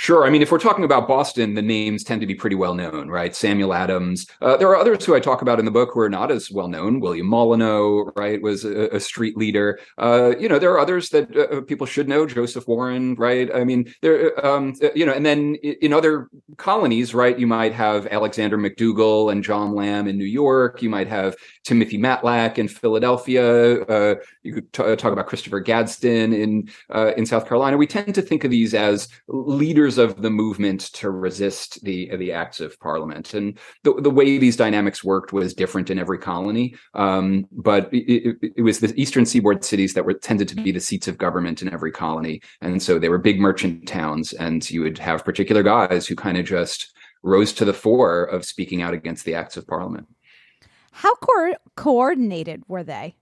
Sure. 0.03 0.25
I 0.25 0.29
mean, 0.29 0.41
if 0.41 0.51
we're 0.51 0.59
talking 0.59 0.83
about 0.83 1.07
Boston, 1.07 1.53
the 1.53 1.61
names 1.61 2.03
tend 2.03 2.19
to 2.19 2.27
be 2.27 2.35
pretty 2.35 2.57
well 2.57 2.75
known, 2.75 3.07
right? 3.07 3.33
Samuel 3.33 3.73
Adams. 3.73 4.27
Uh, 4.41 4.57
there 4.57 4.67
are 4.67 4.75
others 4.75 5.05
who 5.05 5.15
I 5.15 5.21
talk 5.21 5.41
about 5.41 5.59
in 5.59 5.65
the 5.65 5.71
book 5.71 5.91
who 5.93 6.01
are 6.01 6.09
not 6.09 6.29
as 6.29 6.51
well 6.51 6.67
known. 6.67 6.99
William 6.99 7.25
Molyneux, 7.25 8.11
right, 8.17 8.41
was 8.41 8.65
a, 8.65 8.93
a 8.93 8.99
street 8.99 9.37
leader. 9.37 9.79
Uh, 9.97 10.33
you 10.37 10.49
know, 10.49 10.59
there 10.59 10.71
are 10.71 10.79
others 10.79 11.07
that 11.11 11.33
uh, 11.33 11.43
uh 11.43 11.61
people 11.61 11.87
should 11.87 12.09
know. 12.09 12.25
Joseph 12.25 12.67
Warren, 12.67 13.15
right? 13.15 13.49
I 13.55 13.63
mean, 13.63 13.95
there, 14.01 14.45
um, 14.45 14.73
uh, 14.83 14.89
you 14.93 15.05
know, 15.05 15.13
and 15.13 15.25
then 15.25 15.55
in 15.55 15.93
other 15.93 16.27
colonies, 16.57 17.13
right, 17.13 17.39
you 17.39 17.47
might 17.47 17.71
have 17.71 18.05
Alexander 18.07 18.57
McDougall 18.57 19.31
and 19.31 19.41
John 19.41 19.73
Lamb 19.73 20.09
in 20.09 20.17
New 20.17 20.25
York. 20.25 20.81
You 20.81 20.89
might 20.89 21.07
have 21.07 21.37
Timothy 21.63 21.97
Matlack 21.97 22.57
in 22.57 22.67
Philadelphia. 22.67 23.83
Uh, 23.83 24.15
you 24.41 24.55
could 24.55 24.73
t- 24.73 24.95
talk 24.97 25.13
about 25.13 25.27
Christopher 25.27 25.61
Gadsden 25.61 26.33
in 26.33 26.69
in 27.15 27.25
South 27.25 27.47
Carolina. 27.47 27.77
We 27.77 27.87
tend 27.87 28.13
to 28.15 28.21
think 28.21 28.43
of 28.43 28.51
these 28.51 28.73
as 28.73 29.07
leaders 29.29 29.92
leaders 29.97 30.15
of 30.15 30.21
the 30.21 30.29
movement 30.29 30.81
to 30.93 31.09
resist 31.09 31.83
the 31.83 32.15
the 32.17 32.31
acts 32.31 32.59
of 32.59 32.79
parliament. 32.79 33.33
And 33.33 33.57
the, 33.83 33.93
the 34.01 34.09
way 34.09 34.37
these 34.37 34.55
dynamics 34.55 35.03
worked 35.03 35.33
was 35.33 35.53
different 35.53 35.89
in 35.89 35.99
every 35.99 36.17
colony. 36.17 36.75
Um, 36.93 37.47
but 37.51 37.93
it, 37.93 38.37
it, 38.57 38.61
was 38.61 38.79
the 38.79 38.93
eastern 38.95 39.25
seaboard 39.25 39.63
cities 39.63 39.93
that 39.93 40.05
were 40.05 40.13
tended 40.13 40.47
to 40.49 40.55
be 40.55 40.71
the 40.71 40.79
seats 40.79 41.07
of 41.07 41.17
government 41.17 41.61
in 41.61 41.71
every 41.71 41.91
colony. 41.91 42.41
And 42.61 42.81
so 42.81 42.99
they 42.99 43.09
were 43.09 43.17
big 43.17 43.39
merchant 43.39 43.87
towns, 43.87 44.33
and 44.33 44.69
you 44.69 44.81
would 44.81 44.97
have 44.97 45.25
particular 45.25 45.63
guys 45.63 46.07
who 46.07 46.15
kind 46.15 46.37
of 46.37 46.45
just 46.45 46.93
rose 47.23 47.53
to 47.53 47.65
the 47.65 47.73
fore 47.73 48.23
of 48.23 48.45
speaking 48.45 48.81
out 48.81 48.93
against 48.93 49.25
the 49.25 49.35
acts 49.35 49.57
of 49.57 49.67
parliament. 49.67 50.07
How 50.91 51.15
co- 51.15 51.55
coordinated 51.75 52.63
were 52.67 52.83
they? 52.83 53.15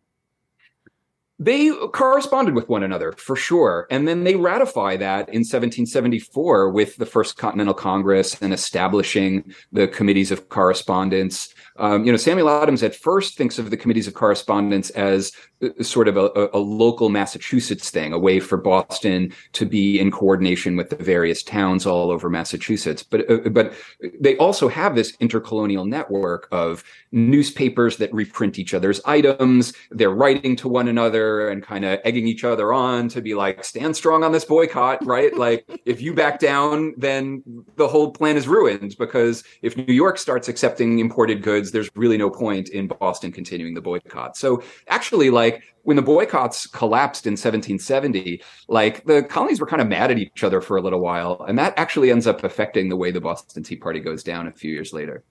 They 1.41 1.71
corresponded 1.91 2.53
with 2.53 2.69
one 2.69 2.83
another 2.83 3.13
for 3.13 3.35
sure. 3.35 3.87
And 3.89 4.07
then 4.07 4.23
they 4.23 4.35
ratify 4.35 4.97
that 4.97 5.27
in 5.29 5.39
1774 5.39 6.69
with 6.69 6.97
the 6.97 7.05
First 7.07 7.35
Continental 7.35 7.73
Congress 7.73 8.39
and 8.43 8.53
establishing 8.53 9.51
the 9.71 9.87
committees 9.87 10.29
of 10.29 10.49
correspondence. 10.49 11.51
Um, 11.77 12.05
you 12.05 12.11
know, 12.11 12.17
Samuel 12.17 12.49
Adams 12.49 12.83
at 12.83 12.95
first 12.95 13.37
thinks 13.37 13.59
of 13.59 13.69
the 13.69 13.77
committees 13.77 14.07
of 14.07 14.13
correspondence 14.13 14.89
as 14.91 15.31
uh, 15.63 15.83
sort 15.83 16.07
of 16.07 16.17
a, 16.17 16.49
a, 16.53 16.59
local 16.59 17.09
Massachusetts 17.09 17.89
thing, 17.89 18.13
a 18.13 18.19
way 18.19 18.39
for 18.39 18.57
Boston 18.57 19.33
to 19.53 19.65
be 19.65 19.99
in 19.99 20.11
coordination 20.11 20.75
with 20.75 20.89
the 20.89 20.95
various 20.95 21.43
towns 21.43 21.85
all 21.85 22.11
over 22.11 22.29
Massachusetts. 22.29 23.03
But 23.03 23.29
uh, 23.29 23.49
but 23.49 23.73
they 24.19 24.37
also 24.37 24.67
have 24.67 24.95
this 24.95 25.15
intercolonial 25.17 25.87
network 25.87 26.47
of 26.51 26.83
newspapers 27.11 27.97
that 27.97 28.13
reprint 28.13 28.57
each 28.57 28.73
other's 28.73 29.01
items. 29.05 29.73
They're 29.91 30.11
writing 30.11 30.55
to 30.57 30.67
one 30.67 30.87
another 30.87 31.49
and 31.49 31.61
kind 31.61 31.85
of 31.85 31.99
egging 32.03 32.27
each 32.27 32.43
other 32.43 32.73
on 32.73 33.09
to 33.09 33.21
be 33.21 33.33
like, 33.33 33.63
stand 33.63 33.95
strong 33.95 34.23
on 34.23 34.31
this 34.31 34.45
boycott, 34.45 35.05
right? 35.05 35.31
like 35.35 35.65
if 35.85 36.01
you 36.01 36.13
back 36.13 36.39
down, 36.39 36.93
then 36.97 37.43
the 37.75 37.87
whole 37.87 38.11
plan 38.11 38.37
is 38.37 38.47
ruined 38.47 38.95
because 38.97 39.43
if 39.61 39.75
New 39.75 39.93
York 39.93 40.17
starts 40.17 40.47
accepting 40.47 40.99
imported 40.99 41.41
goods 41.41 41.60
there's 41.69 41.89
really 41.95 42.17
no 42.17 42.29
point 42.29 42.69
in 42.69 42.87
Boston 42.87 43.31
continuing 43.31 43.75
the 43.75 43.81
boycott. 43.81 44.35
So 44.35 44.63
actually, 44.87 45.29
like 45.29 45.61
when 45.83 45.95
the 45.95 46.01
boycotts 46.01 46.65
collapsed 46.65 47.27
in 47.27 47.33
1770, 47.33 48.41
like 48.67 49.05
the 49.05 49.21
colonies 49.21 49.59
were 49.59 49.67
kind 49.67 49.81
of 49.81 49.87
mad 49.87 50.09
at 50.09 50.17
each 50.17 50.43
other 50.43 50.61
for 50.61 50.77
a 50.77 50.81
little 50.81 51.01
while, 51.01 51.45
and 51.47 51.59
that 51.59 51.73
actually 51.77 52.09
ends 52.09 52.25
up 52.25 52.43
affecting 52.43 52.89
the 52.89 52.97
way 52.97 53.11
the 53.11 53.21
Boston 53.21 53.61
Tea 53.61 53.75
Party 53.75 53.99
goes 53.99 54.23
down 54.23 54.47
a 54.47 54.51
few 54.51 54.71
years 54.71 54.93
later. 54.93 55.23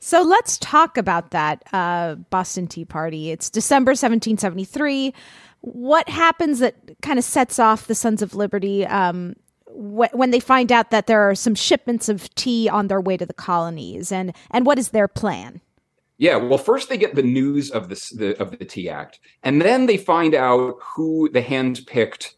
So 0.00 0.22
let's 0.22 0.58
talk 0.58 0.98
about 0.98 1.30
that 1.30 1.62
uh, 1.72 2.16
Boston 2.16 2.66
Tea 2.66 2.84
Party. 2.84 3.30
It's 3.30 3.48
December 3.48 3.90
1773. 3.90 5.14
What 5.62 6.06
happens 6.10 6.58
that 6.58 6.76
kind 7.00 7.18
of 7.18 7.24
sets 7.24 7.58
off 7.58 7.86
the 7.86 7.94
Sons 7.94 8.20
of 8.20 8.34
Liberty? 8.34 8.86
Um, 8.86 9.34
when 9.74 10.30
they 10.30 10.40
find 10.40 10.70
out 10.70 10.90
that 10.90 11.06
there 11.06 11.28
are 11.28 11.34
some 11.34 11.54
shipments 11.54 12.08
of 12.08 12.32
tea 12.34 12.68
on 12.68 12.86
their 12.86 13.00
way 13.00 13.16
to 13.16 13.26
the 13.26 13.34
colonies 13.34 14.12
and 14.12 14.32
and 14.50 14.64
what 14.66 14.78
is 14.78 14.90
their 14.90 15.08
plan? 15.08 15.60
Yeah, 16.16 16.36
well, 16.36 16.58
first 16.58 16.88
they 16.88 16.96
get 16.96 17.16
the 17.16 17.22
news 17.22 17.70
of 17.70 17.88
this 17.88 18.10
the, 18.10 18.40
of 18.40 18.56
the 18.56 18.64
Tea 18.64 18.88
Act, 18.88 19.18
and 19.42 19.60
then 19.60 19.86
they 19.86 19.96
find 19.96 20.34
out 20.34 20.76
who 20.94 21.28
the 21.28 21.42
hand-picked 21.42 22.36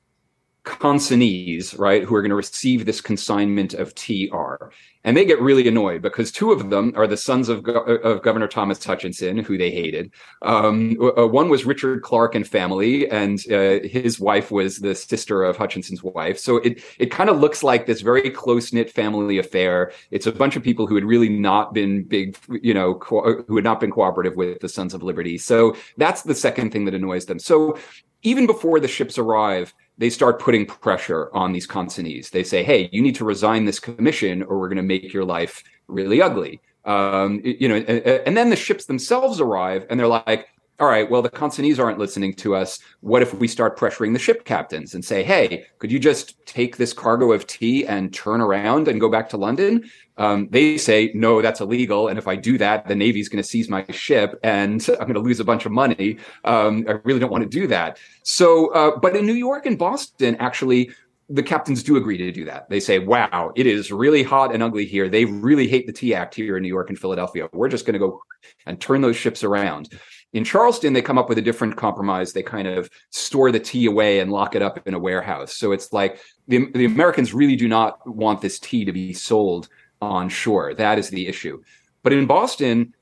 consignees, 0.66 1.78
right, 1.78 2.02
who 2.02 2.14
are 2.16 2.22
going 2.22 2.30
to 2.30 2.36
receive 2.36 2.84
this 2.84 3.00
consignment 3.00 3.72
of 3.72 3.94
TR. 3.94 4.66
And 5.04 5.16
they 5.16 5.24
get 5.24 5.40
really 5.40 5.68
annoyed 5.68 6.02
because 6.02 6.32
two 6.32 6.50
of 6.50 6.68
them 6.68 6.92
are 6.96 7.06
the 7.06 7.16
sons 7.16 7.48
of, 7.48 7.64
of 7.68 8.22
Governor 8.22 8.48
Thomas 8.48 8.84
Hutchinson, 8.84 9.38
who 9.38 9.56
they 9.56 9.70
hated. 9.70 10.10
Um, 10.42 10.98
uh, 11.00 11.28
one 11.28 11.48
was 11.48 11.64
Richard 11.64 12.02
Clarke 12.02 12.34
and 12.34 12.46
family, 12.46 13.08
and 13.08 13.40
uh, 13.48 13.86
his 13.86 14.18
wife 14.18 14.50
was 14.50 14.78
the 14.78 14.96
sister 14.96 15.44
of 15.44 15.56
Hutchinson's 15.56 16.02
wife. 16.02 16.40
So 16.40 16.56
it 16.56 16.82
it 16.98 17.12
kind 17.12 17.30
of 17.30 17.38
looks 17.38 17.62
like 17.62 17.86
this 17.86 18.00
very 18.00 18.28
close 18.30 18.72
knit 18.72 18.90
family 18.90 19.38
affair. 19.38 19.92
It's 20.10 20.26
a 20.26 20.32
bunch 20.32 20.56
of 20.56 20.64
people 20.64 20.88
who 20.88 20.96
had 20.96 21.04
really 21.04 21.28
not 21.28 21.72
been 21.72 22.02
big, 22.02 22.36
you 22.60 22.74
know, 22.74 22.96
co- 22.96 23.44
who 23.46 23.54
had 23.54 23.64
not 23.64 23.78
been 23.78 23.92
cooperative 23.92 24.34
with 24.34 24.58
the 24.58 24.68
Sons 24.68 24.92
of 24.92 25.04
Liberty. 25.04 25.38
So 25.38 25.76
that's 25.96 26.22
the 26.22 26.34
second 26.34 26.72
thing 26.72 26.84
that 26.86 26.94
annoys 26.94 27.26
them. 27.26 27.38
So 27.38 27.78
even 28.22 28.46
before 28.46 28.80
the 28.80 28.88
ships 28.88 29.18
arrive, 29.18 29.72
they 29.98 30.10
start 30.10 30.40
putting 30.40 30.66
pressure 30.66 31.30
on 31.32 31.52
these 31.52 31.66
consignees. 31.66 32.30
They 32.30 32.44
say, 32.44 32.62
"Hey, 32.62 32.88
you 32.92 33.02
need 33.02 33.14
to 33.16 33.24
resign 33.24 33.64
this 33.64 33.80
commission, 33.80 34.42
or 34.42 34.58
we're 34.58 34.68
going 34.68 34.76
to 34.76 34.82
make 34.82 35.12
your 35.12 35.24
life 35.24 35.62
really 35.88 36.20
ugly." 36.20 36.60
Um, 36.84 37.40
you 37.44 37.68
know, 37.68 37.76
and, 37.76 37.98
and, 37.98 38.36
then 38.36 38.48
the 38.48 38.54
ships 38.54 38.84
themselves 38.84 39.40
arrive, 39.40 39.86
and 39.90 39.98
they're 39.98 40.06
like, 40.06 40.46
"All 40.78 40.88
right, 40.88 41.08
well, 41.10 41.22
the 41.22 41.30
consignees 41.30 41.78
aren't 41.78 41.98
listening 41.98 42.34
to 42.34 42.54
us. 42.54 42.78
What 43.00 43.22
if 43.22 43.34
we 43.34 43.48
start 43.48 43.78
pressuring 43.78 44.12
the 44.12 44.18
ship 44.18 44.44
captains 44.44 44.94
and 44.94 45.04
say, 45.04 45.22
"Hey, 45.22 45.66
could 45.78 45.90
you 45.92 45.98
just 45.98 46.44
take 46.46 46.76
this 46.76 46.92
cargo 46.92 47.32
of 47.32 47.46
tea 47.46 47.86
and 47.86 48.12
turn 48.12 48.40
around 48.40 48.88
and 48.88 49.00
go 49.00 49.08
back 49.08 49.28
to 49.30 49.36
London?" 49.36 49.84
Um, 50.18 50.48
they 50.50 50.78
say, 50.78 51.10
no, 51.14 51.42
that's 51.42 51.60
illegal. 51.60 52.08
And 52.08 52.18
if 52.18 52.26
I 52.26 52.36
do 52.36 52.56
that, 52.58 52.88
the 52.88 52.94
Navy's 52.94 53.28
going 53.28 53.42
to 53.42 53.48
seize 53.48 53.68
my 53.68 53.84
ship 53.90 54.38
and 54.42 54.86
I'm 55.00 55.06
going 55.06 55.14
to 55.14 55.20
lose 55.20 55.40
a 55.40 55.44
bunch 55.44 55.66
of 55.66 55.72
money. 55.72 56.18
Um, 56.44 56.84
I 56.88 56.92
really 57.04 57.20
don't 57.20 57.30
want 57.30 57.44
to 57.44 57.50
do 57.50 57.66
that. 57.68 57.98
So, 58.22 58.68
uh, 58.68 58.98
but 58.98 59.16
in 59.16 59.26
New 59.26 59.34
York 59.34 59.66
and 59.66 59.78
Boston, 59.78 60.36
actually, 60.36 60.90
the 61.28 61.42
captains 61.42 61.82
do 61.82 61.96
agree 61.96 62.16
to 62.16 62.30
do 62.30 62.44
that. 62.44 62.68
They 62.70 62.80
say, 62.80 63.00
wow, 63.00 63.52
it 63.56 63.66
is 63.66 63.90
really 63.90 64.22
hot 64.22 64.54
and 64.54 64.62
ugly 64.62 64.86
here. 64.86 65.08
They 65.08 65.24
really 65.24 65.66
hate 65.66 65.86
the 65.86 65.92
Tea 65.92 66.14
Act 66.14 66.34
here 66.34 66.56
in 66.56 66.62
New 66.62 66.68
York 66.68 66.88
and 66.88 66.98
Philadelphia. 66.98 67.48
We're 67.52 67.68
just 67.68 67.84
going 67.84 67.94
to 67.94 67.98
go 67.98 68.22
and 68.64 68.80
turn 68.80 69.00
those 69.00 69.16
ships 69.16 69.42
around. 69.42 69.92
In 70.32 70.44
Charleston, 70.44 70.92
they 70.92 71.02
come 71.02 71.18
up 71.18 71.28
with 71.28 71.38
a 71.38 71.42
different 71.42 71.76
compromise. 71.76 72.32
They 72.32 72.42
kind 72.42 72.68
of 72.68 72.90
store 73.10 73.50
the 73.50 73.60
tea 73.60 73.86
away 73.86 74.20
and 74.20 74.30
lock 74.30 74.54
it 74.54 74.62
up 74.62 74.86
in 74.86 74.94
a 74.94 74.98
warehouse. 74.98 75.56
So 75.56 75.72
it's 75.72 75.92
like 75.92 76.20
the, 76.48 76.70
the 76.72 76.84
Americans 76.84 77.32
really 77.32 77.56
do 77.56 77.68
not 77.68 78.06
want 78.06 78.40
this 78.40 78.58
tea 78.58 78.84
to 78.84 78.92
be 78.92 79.12
sold 79.12 79.68
on 80.02 80.28
shore. 80.28 80.74
That 80.74 80.98
is 80.98 81.08
the 81.08 81.26
issue. 81.26 81.62
But 82.02 82.12
in 82.12 82.26
Boston, 82.26 82.94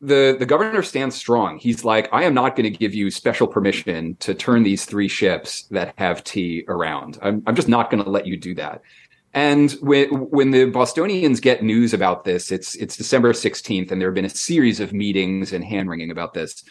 the 0.00 0.36
the 0.38 0.46
governor 0.46 0.82
stands 0.82 1.16
strong. 1.16 1.58
He's 1.58 1.84
like, 1.84 2.08
I 2.12 2.22
am 2.22 2.34
not 2.34 2.54
going 2.54 2.70
to 2.72 2.78
give 2.78 2.94
you 2.94 3.10
special 3.10 3.46
permission 3.46 4.14
to 4.20 4.32
turn 4.34 4.62
these 4.62 4.84
three 4.84 5.08
ships 5.08 5.64
that 5.64 5.92
have 5.98 6.22
tea 6.22 6.64
around. 6.68 7.18
I'm 7.20 7.42
I'm 7.46 7.56
just 7.56 7.68
not 7.68 7.90
going 7.90 8.04
to 8.04 8.10
let 8.10 8.26
you 8.26 8.36
do 8.36 8.54
that. 8.54 8.82
And 9.34 9.72
when 9.82 10.08
when 10.08 10.50
the 10.50 10.66
Bostonians 10.66 11.40
get 11.40 11.62
news 11.62 11.92
about 11.92 12.24
this, 12.24 12.50
it's 12.50 12.74
it's 12.76 12.96
December 12.96 13.32
16th, 13.32 13.90
and 13.90 14.00
there 14.00 14.08
have 14.08 14.14
been 14.14 14.24
a 14.24 14.30
series 14.30 14.80
of 14.80 14.92
meetings 14.92 15.52
and 15.52 15.62
hand 15.62 15.88
wringing 15.90 16.10
about 16.10 16.32
this. 16.32 16.64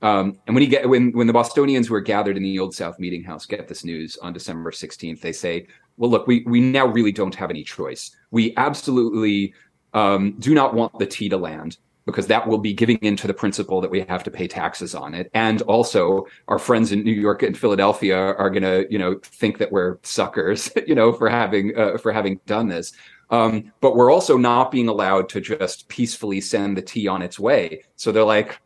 Um, 0.00 0.38
and 0.46 0.54
when 0.54 0.62
you 0.62 0.70
get 0.70 0.88
when 0.88 1.12
when 1.12 1.26
the 1.26 1.32
Bostonians 1.32 1.88
who 1.88 1.94
are 1.94 2.00
gathered 2.00 2.36
in 2.36 2.42
the 2.42 2.58
Old 2.58 2.74
South 2.74 2.98
Meeting 2.98 3.22
House 3.22 3.46
get 3.46 3.68
this 3.68 3.84
news 3.84 4.16
on 4.18 4.32
December 4.32 4.70
16th, 4.70 5.20
they 5.20 5.32
say, 5.32 5.66
"Well, 5.96 6.10
look, 6.10 6.26
we 6.26 6.44
we 6.46 6.60
now 6.60 6.86
really 6.86 7.12
don't 7.12 7.34
have 7.34 7.50
any 7.50 7.62
choice. 7.62 8.16
We 8.30 8.54
absolutely 8.56 9.54
um, 9.92 10.32
do 10.38 10.54
not 10.54 10.74
want 10.74 10.98
the 10.98 11.06
tea 11.06 11.28
to 11.28 11.36
land 11.36 11.78
because 12.08 12.26
that 12.26 12.48
will 12.48 12.56
be 12.56 12.72
giving 12.72 12.96
into 13.02 13.26
the 13.26 13.34
principle 13.34 13.82
that 13.82 13.90
we 13.90 14.00
have 14.00 14.24
to 14.24 14.30
pay 14.30 14.48
taxes 14.48 14.94
on 14.94 15.12
it. 15.12 15.30
And 15.34 15.60
also 15.62 16.26
our 16.48 16.58
friends 16.58 16.90
in 16.90 17.04
New 17.04 17.12
York 17.12 17.42
and 17.42 17.56
Philadelphia 17.56 18.16
are 18.16 18.48
going 18.48 18.62
to, 18.62 18.86
you 18.90 18.98
know, 18.98 19.20
think 19.22 19.58
that 19.58 19.70
we're 19.70 19.98
suckers, 20.02 20.70
you 20.86 20.94
know, 20.94 21.12
for 21.12 21.28
having, 21.28 21.78
uh, 21.78 21.98
for 21.98 22.10
having 22.10 22.40
done 22.46 22.68
this. 22.68 22.94
Um, 23.28 23.72
but 23.82 23.94
we're 23.94 24.10
also 24.10 24.38
not 24.38 24.70
being 24.70 24.88
allowed 24.88 25.28
to 25.28 25.40
just 25.42 25.86
peacefully 25.88 26.40
send 26.40 26.78
the 26.78 26.82
tea 26.82 27.08
on 27.08 27.20
its 27.20 27.38
way. 27.38 27.84
So 27.96 28.10
they're 28.10 28.24
like, 28.24 28.58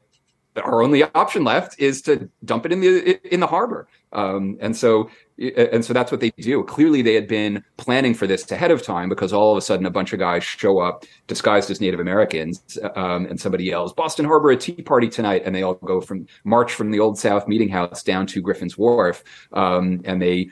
our 0.54 0.82
only 0.82 1.02
option 1.02 1.42
left 1.42 1.80
is 1.80 2.00
to 2.02 2.30
dump 2.44 2.64
it 2.66 2.72
in 2.72 2.80
the 2.80 3.34
in 3.34 3.40
the 3.40 3.46
harbor. 3.48 3.88
Um, 4.12 4.58
and 4.60 4.76
so 4.76 5.10
and 5.56 5.84
so 5.84 5.92
that's 5.92 6.10
what 6.10 6.20
they 6.20 6.30
do. 6.30 6.62
Clearly, 6.64 7.02
they 7.02 7.14
had 7.14 7.26
been 7.26 7.64
planning 7.76 8.14
for 8.14 8.26
this 8.26 8.50
ahead 8.50 8.70
of 8.70 8.82
time 8.82 9.08
because 9.08 9.32
all 9.32 9.52
of 9.52 9.58
a 9.58 9.60
sudden 9.60 9.86
a 9.86 9.90
bunch 9.90 10.12
of 10.12 10.18
guys 10.18 10.44
show 10.44 10.78
up 10.78 11.04
disguised 11.26 11.70
as 11.70 11.80
Native 11.80 12.00
Americans, 12.00 12.78
um, 12.96 13.26
and 13.26 13.40
somebody 13.40 13.64
yells, 13.64 13.92
"Boston 13.92 14.24
Harbor, 14.24 14.50
a 14.50 14.56
tea 14.56 14.82
party 14.82 15.08
tonight!" 15.08 15.42
And 15.44 15.54
they 15.54 15.62
all 15.62 15.74
go 15.74 16.00
from 16.00 16.26
march 16.44 16.74
from 16.74 16.90
the 16.90 17.00
Old 17.00 17.18
South 17.18 17.48
Meeting 17.48 17.68
House 17.68 18.02
down 18.02 18.26
to 18.28 18.40
Griffin's 18.40 18.78
Wharf, 18.78 19.24
um, 19.52 20.00
and 20.04 20.20
they 20.20 20.50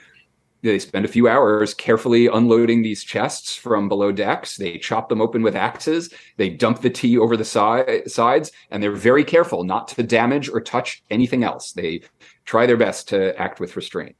they 0.63 0.79
spend 0.79 1.05
a 1.05 1.09
few 1.09 1.27
hours 1.27 1.73
carefully 1.73 2.27
unloading 2.27 2.83
these 2.83 3.03
chests 3.03 3.55
from 3.55 3.89
below 3.89 4.13
decks. 4.13 4.57
They 4.57 4.77
chop 4.79 5.09
them 5.09 5.21
open 5.21 5.43
with 5.43 5.57
axes. 5.57 6.13
They 6.37 6.51
dump 6.51 6.83
the 6.83 6.91
tea 6.91 7.17
over 7.17 7.37
the 7.37 7.45
si- 7.45 8.09
sides, 8.09 8.53
and 8.71 8.83
they're 8.83 8.93
very 8.93 9.25
careful 9.25 9.65
not 9.65 9.89
to 9.89 10.03
damage 10.03 10.49
or 10.51 10.61
touch 10.61 11.03
anything 11.11 11.45
else. 11.45 11.73
They 11.73 12.03
try 12.45 12.67
their 12.67 12.77
best 12.77 13.09
to 13.09 13.39
act 13.41 13.61
with 13.61 13.77
restraint. 13.77 14.17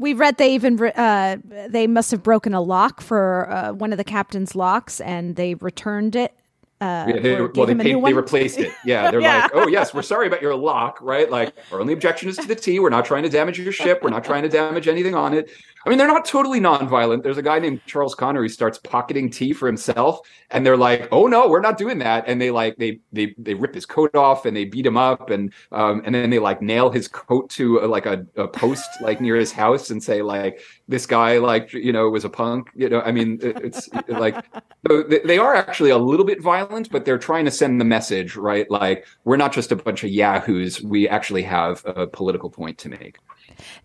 We 0.00 0.14
read 0.14 0.38
they 0.38 0.54
even 0.54 0.82
uh, 0.82 1.36
they 1.68 1.86
must 1.86 2.10
have 2.10 2.22
broken 2.22 2.54
a 2.54 2.60
lock 2.60 3.00
for 3.00 3.50
uh, 3.50 3.72
one 3.72 3.92
of 3.92 3.98
the 3.98 4.04
captain's 4.04 4.56
locks, 4.56 5.00
and 5.00 5.36
they 5.36 5.54
returned 5.54 6.16
it 6.16 6.34
uh, 6.80 7.04
yeah, 7.08 7.20
they, 7.20 7.34
well, 7.38 7.66
they, 7.66 7.74
paid, 7.74 8.02
they 8.02 8.12
replaced 8.14 8.58
it. 8.58 8.72
Yeah, 8.86 9.10
they're 9.10 9.20
yeah. 9.20 9.42
like, 9.42 9.50
oh 9.52 9.68
yes, 9.68 9.92
we're 9.92 10.00
sorry 10.00 10.26
about 10.26 10.40
your 10.40 10.54
lock, 10.54 10.98
right? 11.02 11.30
Like, 11.30 11.54
our 11.70 11.78
only 11.78 11.92
objection 11.92 12.30
is 12.30 12.38
to 12.38 12.46
the 12.46 12.54
tea. 12.54 12.80
We're 12.80 12.88
not 12.88 13.04
trying 13.04 13.22
to 13.24 13.28
damage 13.28 13.58
your 13.58 13.72
ship. 13.72 14.02
We're 14.02 14.08
not 14.08 14.24
trying 14.24 14.44
to 14.44 14.48
damage 14.48 14.88
anything 14.88 15.14
on 15.14 15.34
it. 15.34 15.50
I 15.84 15.88
mean, 15.88 15.96
they're 15.96 16.06
not 16.06 16.26
totally 16.26 16.60
nonviolent. 16.60 17.22
There's 17.22 17.38
a 17.38 17.42
guy 17.42 17.58
named 17.58 17.80
Charles 17.86 18.14
Connor 18.14 18.42
who 18.42 18.48
starts 18.50 18.78
pocketing 18.78 19.30
tea 19.30 19.54
for 19.54 19.66
himself, 19.66 20.20
and 20.50 20.64
they're 20.64 20.76
like, 20.76 21.08
"Oh 21.10 21.26
no, 21.26 21.48
we're 21.48 21.60
not 21.60 21.78
doing 21.78 21.98
that." 21.98 22.24
And 22.26 22.40
they 22.40 22.50
like 22.50 22.76
they 22.76 23.00
they 23.12 23.34
they 23.38 23.54
rip 23.54 23.74
his 23.74 23.86
coat 23.86 24.14
off 24.14 24.44
and 24.44 24.54
they 24.54 24.66
beat 24.66 24.84
him 24.84 24.98
up, 24.98 25.30
and 25.30 25.52
um 25.72 26.02
and 26.04 26.14
then 26.14 26.28
they 26.28 26.38
like 26.38 26.60
nail 26.60 26.90
his 26.90 27.08
coat 27.08 27.48
to 27.50 27.78
a, 27.78 27.86
like 27.86 28.04
a, 28.04 28.26
a 28.36 28.46
post 28.46 28.88
like 29.00 29.22
near 29.22 29.36
his 29.36 29.52
house 29.52 29.88
and 29.88 30.02
say 30.02 30.20
like 30.20 30.60
this 30.86 31.06
guy 31.06 31.38
like 31.38 31.72
you 31.72 31.92
know 31.92 32.10
was 32.10 32.26
a 32.26 32.30
punk. 32.30 32.68
You 32.74 32.90
know, 32.90 33.00
I 33.00 33.12
mean, 33.12 33.38
it's 33.40 33.88
like 34.08 34.44
they 34.84 35.38
are 35.38 35.54
actually 35.54 35.90
a 35.90 35.98
little 35.98 36.26
bit 36.26 36.42
violent, 36.42 36.90
but 36.90 37.06
they're 37.06 37.18
trying 37.18 37.46
to 37.46 37.50
send 37.50 37.80
the 37.80 37.86
message 37.86 38.36
right, 38.36 38.70
like 38.70 39.06
we're 39.24 39.38
not 39.38 39.52
just 39.52 39.72
a 39.72 39.76
bunch 39.76 40.04
of 40.04 40.10
yahoos. 40.10 40.82
We 40.82 41.08
actually 41.08 41.42
have 41.42 41.82
a 41.86 42.06
political 42.06 42.50
point 42.50 42.76
to 42.78 42.90
make. 42.90 43.18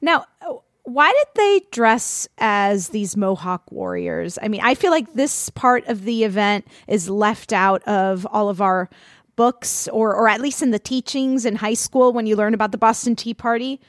Now 0.02 0.26
why 0.86 1.12
did 1.12 1.28
they 1.36 1.62
dress 1.72 2.28
as 2.38 2.90
these 2.90 3.18
Mohawk 3.18 3.72
warriors? 3.72 4.38
I 4.42 4.48
mean, 4.48 4.62
I 4.64 4.76
feel 4.76 4.92
like 4.92 5.14
this 5.14 5.50
part 5.50 5.86
of 5.88 6.06
the 6.06 6.24
event 6.24 6.68
is 6.88 7.10
left 7.10 7.52
out 7.52 7.84
of 7.84 8.26
all 8.28 8.50
of 8.50 8.62
our 8.62 8.90
books 9.36 9.88
or 9.90 10.16
or 10.16 10.30
at 10.30 10.40
least 10.40 10.62
in 10.62 10.72
the 10.72 10.80
teachings 10.80 11.46
in 11.46 11.58
high 11.58 11.74
school 11.74 12.14
when 12.14 12.26
you 12.26 12.36
learn 12.36 12.54
about 12.54 12.72
the 12.72 12.78
Boston 12.78 13.16
Tea 13.16 13.34
Party. 13.34 13.82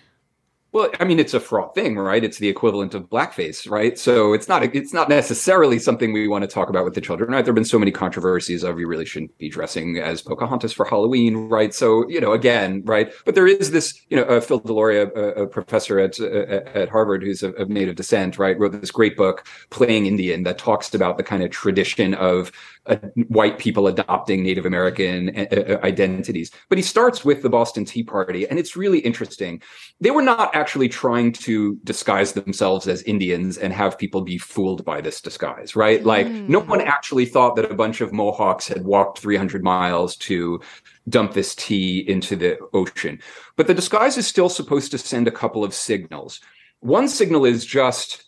Well, 0.77 0.91
I 1.01 1.05
mean, 1.05 1.19
it's 1.19 1.33
a 1.33 1.41
fraught 1.41 1.75
thing, 1.75 1.97
right? 1.97 2.23
It's 2.23 2.37
the 2.37 2.51
equivalent 2.51 2.93
of 2.93 3.09
blackface, 3.09 3.67
right? 3.71 3.99
So 3.99 4.35
it's 4.35 4.47
not 4.47 4.63
it's 4.63 4.93
not 4.93 5.09
necessarily 5.09 5.79
something 5.79 6.13
we 6.13 6.29
want 6.29 6.43
to 6.43 6.49
talk 6.49 6.69
about 6.69 6.85
with 6.85 6.93
the 6.93 7.01
children, 7.01 7.31
right? 7.31 7.43
There've 7.43 7.55
been 7.55 7.65
so 7.65 7.79
many 7.79 7.91
controversies 7.91 8.63
of 8.63 8.79
you 8.79 8.87
really 8.87 9.07
shouldn't 9.07 9.39
be 9.39 9.49
dressing 9.49 9.97
as 9.97 10.21
Pocahontas 10.21 10.75
for 10.75 10.85
Halloween, 10.85 11.49
right? 11.49 11.73
So 11.73 12.07
you 12.11 12.21
know, 12.21 12.33
again, 12.33 12.83
right? 12.85 13.11
But 13.25 13.35
there 13.35 13.47
is 13.47 13.71
this, 13.71 13.99
you 14.11 14.19
know, 14.19 14.25
uh, 14.25 14.39
Phil 14.43 14.61
Deloria, 14.61 15.11
a, 15.17 15.45
a 15.45 15.47
professor 15.47 15.99
at 15.99 16.21
uh, 16.21 16.69
at 16.79 16.91
Harvard 16.91 17.23
who's 17.23 17.43
of, 17.43 17.55
of 17.55 17.71
native 17.71 17.97
descent, 17.97 18.39
right, 18.39 18.59
wrote 18.59 18.79
this 18.79 18.91
great 18.91 19.17
book, 19.17 19.47
Playing 19.71 20.05
Indian, 20.05 20.43
that 20.43 20.59
talks 20.59 20.93
about 20.93 21.17
the 21.17 21.23
kind 21.23 21.43
of 21.43 21.51
tradition 21.51 22.13
of 22.13 22.53
uh, 22.87 22.97
white 23.29 23.59
people 23.59 23.89
adopting 23.89 24.43
Native 24.43 24.67
American 24.67 25.37
uh, 25.37 25.47
uh, 25.57 25.79
identities. 25.83 26.51
But 26.69 26.79
he 26.79 26.83
starts 26.83 27.25
with 27.25 27.43
the 27.43 27.49
Boston 27.49 27.85
Tea 27.85 28.03
Party, 28.03 28.47
and 28.47 28.59
it's 28.59 28.77
really 28.77 28.99
interesting. 28.99 29.63
They 30.01 30.11
were 30.11 30.23
not 30.23 30.55
actually 30.55 30.66
trying 30.89 31.33
to 31.33 31.77
disguise 31.85 32.33
themselves 32.33 32.89
as 32.89 33.03
Indians 33.03 33.57
and 33.57 33.73
have 33.73 33.97
people 33.97 34.21
be 34.21 34.39
fooled 34.39 34.85
by 34.85 35.01
this 35.01 35.21
disguise, 35.21 35.75
right? 35.75 36.05
Like, 36.05 36.27
mm. 36.27 36.49
no 36.49 36.61
one 36.61 36.81
actually 36.81 37.27
thought 37.27 37.57
that 37.57 37.71
a 37.71 37.75
bunch 37.75 38.01
of 38.01 38.13
Mohawks 38.13 38.69
had 38.69 38.85
walked 38.85 39.19
300 39.21 39.63
miles 39.63 40.17
to 40.17 40.61
dump 41.09 41.33
this 41.33 41.55
tea 41.55 42.01
into 42.01 42.37
the 42.37 42.59
ocean. 42.75 43.21
But 43.57 43.67
the 43.67 43.75
disguise 43.75 44.17
is 44.17 44.27
still 44.27 44.49
supposed 44.49 44.91
to 44.91 44.99
send 44.99 45.29
a 45.29 45.33
couple 45.33 45.65
of 45.65 45.73
signals. 45.73 46.41
One 46.81 47.09
signal 47.09 47.47
is 47.47 47.65
just 47.65 48.26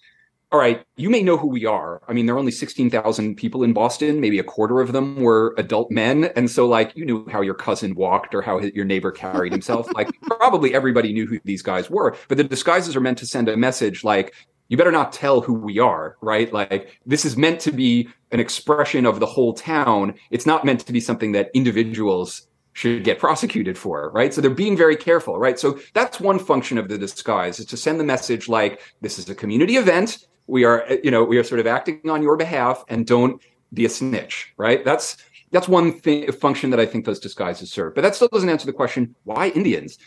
all 0.51 0.59
right, 0.59 0.83
you 0.97 1.11
may 1.11 1.23
know 1.23 1.37
who 1.37 1.47
we 1.47 1.67
are. 1.67 2.01
I 2.09 2.15
mean, 2.15 2.25
there 2.25 2.35
are 2.35 2.39
only 2.39 2.53
16,000 2.53 3.35
people 3.35 3.63
in 3.63 3.75
Boston. 3.75 4.19
Maybe 4.19 4.39
a 4.39 4.45
quarter 4.45 4.81
of 4.81 4.93
them 4.93 5.17
were 5.17 5.55
adult 5.59 5.91
men. 5.91 6.31
And 6.37 6.51
so, 6.51 6.67
like, 6.67 6.97
you 6.97 7.05
knew 7.05 7.29
how 7.29 7.43
your 7.43 7.55
cousin 7.55 7.95
walked 7.95 8.35
or 8.35 8.41
how 8.41 8.59
your 8.59 8.87
neighbor 8.87 9.11
carried 9.11 9.53
himself. 9.53 9.93
like, 9.95 10.09
probably 10.23 10.75
everybody 10.75 11.13
knew 11.13 11.27
who 11.27 11.39
these 11.45 11.61
guys 11.61 11.91
were. 11.91 12.17
But 12.29 12.39
the 12.39 12.45
disguises 12.45 12.97
are 12.97 13.01
meant 13.01 13.19
to 13.19 13.27
send 13.27 13.51
a 13.51 13.59
message 13.59 14.05
like, 14.05 14.35
you 14.69 14.79
better 14.79 14.93
not 14.93 15.13
tell 15.13 15.43
who 15.43 15.53
we 15.53 15.79
are, 15.79 16.17
right? 16.23 16.51
Like, 16.51 16.99
this 17.05 17.27
is 17.27 17.37
meant 17.37 17.61
to 17.61 17.71
be 17.71 18.09
an 18.33 18.41
expression 18.41 19.05
of 19.05 19.21
the 19.21 19.27
whole 19.27 19.53
town. 19.53 20.15
It's 20.31 20.47
not 20.47 20.65
meant 20.65 20.81
to 20.81 20.93
be 20.93 21.01
something 21.01 21.33
that 21.33 21.51
individuals 21.53 22.49
should 22.79 23.03
get 23.03 23.19
prosecuted 23.19 23.77
for, 23.77 24.11
right? 24.13 24.33
So 24.33 24.41
they're 24.41 24.51
being 24.51 24.77
very 24.77 24.95
careful, 24.95 25.37
right? 25.39 25.59
So 25.59 25.81
that's 25.95 26.21
one 26.21 26.39
function 26.39 26.79
of 26.79 26.89
the 26.89 26.97
disguise 26.97 27.59
is 27.59 27.67
to 27.67 27.77
send 27.77 27.99
the 27.99 28.05
message 28.05 28.49
like, 28.49 28.81
this 29.01 29.19
is 29.19 29.29
a 29.29 29.35
community 29.35 29.77
event 29.77 30.28
we 30.49 30.65
are 30.65 30.85
you 31.05 31.11
know 31.11 31.23
we 31.23 31.39
are 31.39 31.45
sort 31.45 31.61
of 31.61 31.67
acting 31.67 32.01
on 32.11 32.23
your 32.23 32.37
behalf 32.37 32.85
and 32.89 33.07
don't 33.07 33.41
be 33.73 33.85
a 33.85 33.89
snitch 33.89 34.53
right? 34.57 34.85
That's 34.85 35.17
that's 35.53 35.69
one 35.69 35.93
thing 35.93 36.31
function 36.33 36.71
that 36.71 36.81
i 36.81 36.87
think 36.87 37.05
those 37.05 37.21
disguises 37.21 37.71
serve. 37.71 37.95
But 37.95 38.03
that 38.03 38.15
still 38.15 38.29
doesn't 38.29 38.49
answer 38.49 38.67
the 38.67 38.73
question 38.73 39.15
why 39.25 39.49
indians? 39.51 39.99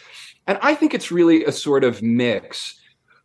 And 0.47 0.57
i 0.61 0.75
think 0.75 0.93
it's 0.93 1.11
really 1.11 1.45
a 1.45 1.51
sort 1.51 1.83
of 1.83 2.01
mix 2.01 2.79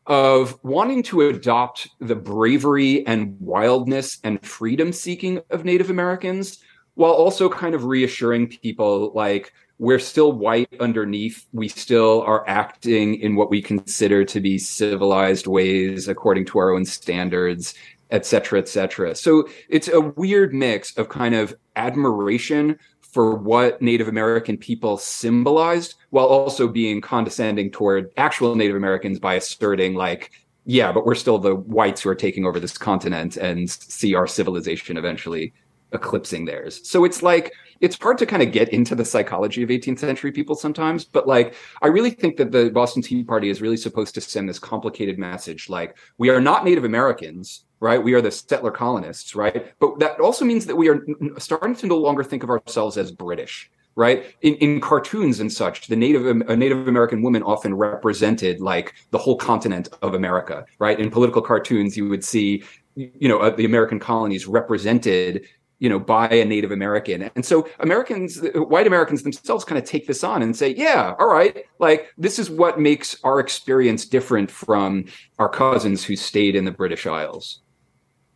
of 0.07 0.59
wanting 0.63 1.03
to 1.03 1.23
adopt 1.23 1.89
the 1.99 2.15
bravery 2.15 3.05
and 3.07 3.37
wildness 3.41 4.19
and 4.23 4.41
freedom 4.45 4.93
seeking 4.93 5.41
of 5.51 5.65
native 5.65 5.91
americans 5.91 6.59
while 6.95 7.13
also 7.13 7.49
kind 7.49 7.75
of 7.75 7.85
reassuring 7.85 8.47
people 8.47 9.13
like 9.15 9.53
we're 9.79 9.99
still 9.99 10.33
white 10.33 10.69
underneath. 10.81 11.47
We 11.53 11.69
still 11.69 12.23
are 12.23 12.49
acting 12.49 13.17
in 13.17 13.37
what 13.37 13.51
we 13.51 13.61
consider 13.61 14.25
to 14.25 14.41
be 14.41 14.59
civilized 14.59 15.47
ways 15.47 16.09
according 16.09 16.47
to 16.47 16.59
our 16.59 16.73
own 16.73 16.85
standards, 16.85 17.75
et 18.11 18.25
cetera, 18.25 18.59
et 18.59 18.69
cetera. 18.69 19.15
So 19.15 19.49
it's 19.69 19.89
a 19.89 20.01
weird 20.01 20.55
mix 20.55 20.97
of 20.97 21.09
kind 21.09 21.35
of 21.35 21.55
admiration 21.75 22.79
for 23.01 23.35
what 23.35 23.81
Native 23.81 24.09
American 24.09 24.57
people 24.57 24.99
symbolized 24.99 25.95
while 26.11 26.27
also 26.27 26.69
being 26.69 27.01
condescending 27.01 27.71
toward 27.71 28.11
actual 28.17 28.55
Native 28.55 28.77
Americans 28.77 29.19
by 29.19 29.35
asserting 29.35 29.95
like, 29.95 30.31
yeah, 30.65 30.93
but 30.93 31.07
we're 31.07 31.15
still 31.15 31.39
the 31.39 31.55
whites 31.55 32.03
who 32.03 32.11
are 32.11 32.15
taking 32.15 32.45
over 32.45 32.61
this 32.61 32.77
continent 32.77 33.37
and 33.37 33.71
see 33.71 34.15
our 34.15 34.27
civilization 34.27 34.97
eventually 34.97 35.53
eclipsing 35.93 36.45
theirs. 36.45 36.81
So 36.89 37.05
it's 37.05 37.23
like 37.23 37.53
it's 37.81 37.99
hard 37.99 38.19
to 38.19 38.27
kind 38.27 38.43
of 38.43 38.53
get 38.53 38.71
into 38.71 38.95
the 38.95 39.05
psychology 39.05 39.63
of 39.63 39.69
18th 39.69 39.99
century 39.99 40.33
people 40.33 40.55
sometimes, 40.55 41.05
but 41.05 41.27
like 41.27 41.55
I 41.83 41.89
really 41.89 42.11
think 42.11 42.37
that 42.37 42.51
the 42.51 42.71
Boston 42.71 43.03
Tea 43.03 43.23
Party 43.23 43.51
is 43.51 43.61
really 43.61 43.77
supposed 43.77 44.15
to 44.15 44.21
send 44.21 44.49
this 44.49 44.59
complicated 44.59 45.19
message 45.19 45.69
like 45.69 45.97
we 46.19 46.31
are 46.31 46.41
not 46.41 46.65
Native 46.65 46.85
Americans, 46.85 47.65
right? 47.81 48.03
We 48.03 48.15
are 48.15 48.23
the 48.23 48.31
settler 48.31 48.71
colonists, 48.71 49.35
right? 49.35 49.75
But 49.79 49.99
that 49.99 50.21
also 50.21 50.45
means 50.45 50.67
that 50.67 50.77
we 50.77 50.89
are 50.89 51.05
starting 51.39 51.77
to 51.77 51.87
no 51.87 51.99
longer 51.99 52.25
think 52.25 52.43
of 52.43 52.51
ourselves 52.51 52.97
as 52.97 53.13
British. 53.13 53.71
Right 53.99 54.27
in, 54.43 54.57
in 54.57 54.79
cartoons 54.79 55.41
and 55.41 55.51
such, 55.51 55.87
the 55.87 55.97
Native 55.97 56.27
a 56.27 56.55
Native 56.55 56.87
American 56.87 57.23
woman 57.23 57.43
often 57.43 57.73
represented 57.75 58.61
like 58.61 58.93
the 59.11 59.17
whole 59.17 59.39
continent 59.39 59.89
of 60.03 60.13
America. 60.13 60.67
Right 60.79 61.01
in 61.01 61.11
political 61.11 61.41
cartoons, 61.41 61.97
you 61.97 62.07
would 62.07 62.23
see 62.23 62.63
you 62.95 63.27
know 63.27 63.39
uh, 63.39 63.49
the 63.49 63.65
American 63.65 63.99
colonies 63.99 64.47
represented 64.47 65.47
you 65.79 65.89
know, 65.89 65.99
by 65.99 66.29
a 66.29 66.45
Native 66.45 66.73
American. 66.73 67.31
And 67.35 67.45
so 67.45 67.69
Americans, 67.81 68.41
white 68.55 68.87
Americans 68.87 69.23
themselves 69.23 69.65
kind 69.65 69.79
of 69.79 69.85
take 69.85 70.07
this 70.07 70.25
on 70.25 70.43
and 70.43 70.57
say, 70.57 70.75
yeah, 70.75 71.15
all 71.19 71.29
right, 71.29 71.65
like 71.79 72.13
this 72.17 72.39
is 72.39 72.49
what 72.49 72.81
makes 72.81 73.17
our 73.25 73.41
experience 73.41 74.07
different 74.07 74.51
from 74.51 75.05
our 75.39 75.49
cousins 75.49 76.03
who 76.05 76.17
stayed 76.17 76.57
in 76.57 76.65
the 76.65 76.71
British 76.71 77.07
Isles. 77.07 77.61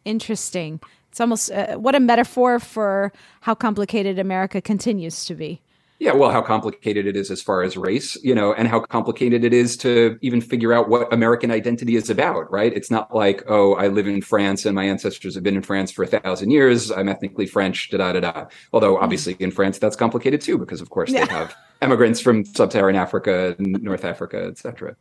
Interesting. 0.05 0.81
It's 1.11 1.21
almost 1.21 1.51
uh, 1.51 1.77
what 1.77 1.95
a 1.95 2.01
metaphor 2.01 2.59
for 2.59 3.13
how 3.41 3.55
complicated 3.55 4.19
America 4.19 4.61
continues 4.61 5.25
to 5.25 5.35
be. 5.35 5.63
Yeah, 6.01 6.15
well, 6.15 6.31
how 6.31 6.41
complicated 6.41 7.07
it 7.07 7.15
is 7.15 7.31
as 7.31 7.43
far 7.43 7.63
as 7.63 7.77
race, 7.77 8.17
you 8.25 8.35
know, 8.35 8.55
and 8.55 8.67
how 8.67 8.81
complicated 8.81 9.45
it 9.45 9.53
is 9.53 9.77
to 9.79 10.19
even 10.23 10.41
figure 10.41 10.73
out 10.73 10.89
what 10.89 11.13
American 11.13 11.51
identity 11.51 11.95
is 11.95 12.09
about, 12.09 12.51
right? 12.51 12.73
It's 12.73 12.91
not 12.91 13.15
like, 13.15 13.45
oh, 13.47 13.75
I 13.75 13.89
live 13.89 14.09
in 14.09 14.23
France 14.23 14.65
and 14.65 14.75
my 14.75 14.85
ancestors 14.85 15.35
have 15.35 15.45
been 15.45 15.57
in 15.57 15.63
France 15.63 15.93
for 15.93 16.03
a 16.03 16.07
thousand 16.07 16.53
years. 16.53 16.91
I'm 16.91 17.11
ethnically 17.11 17.47
French, 17.47 17.91
da 17.91 17.99
da 17.99 18.13
da 18.15 18.21
da. 18.21 18.47
Although 18.73 18.99
obviously 18.99 19.37
in 19.41 19.51
France 19.51 19.79
that's 19.79 19.95
complicated 19.95 20.41
too, 20.41 20.57
because 20.57 20.81
of 20.81 20.89
course 20.89 21.11
yeah. 21.11 21.27
they 21.27 21.33
have 21.33 21.55
immigrants 21.83 22.19
from 22.19 22.47
sub-Saharan 22.47 22.97
Africa, 22.97 23.55
North 23.59 24.07
Africa, 24.07 24.47
etc. 24.51 24.97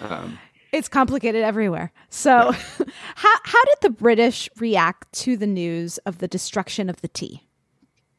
Um, 0.00 0.40
it's 0.72 0.88
complicated 0.88 1.44
everywhere. 1.44 1.92
So, 2.08 2.50
yeah. 2.50 2.86
how 3.14 3.34
how 3.44 3.64
did 3.64 3.78
the 3.82 3.90
British 3.90 4.48
react 4.58 5.12
to 5.20 5.36
the 5.36 5.46
news 5.46 5.98
of 5.98 6.18
the 6.18 6.26
destruction 6.26 6.90
of 6.90 7.00
the 7.00 7.08
tea? 7.08 7.42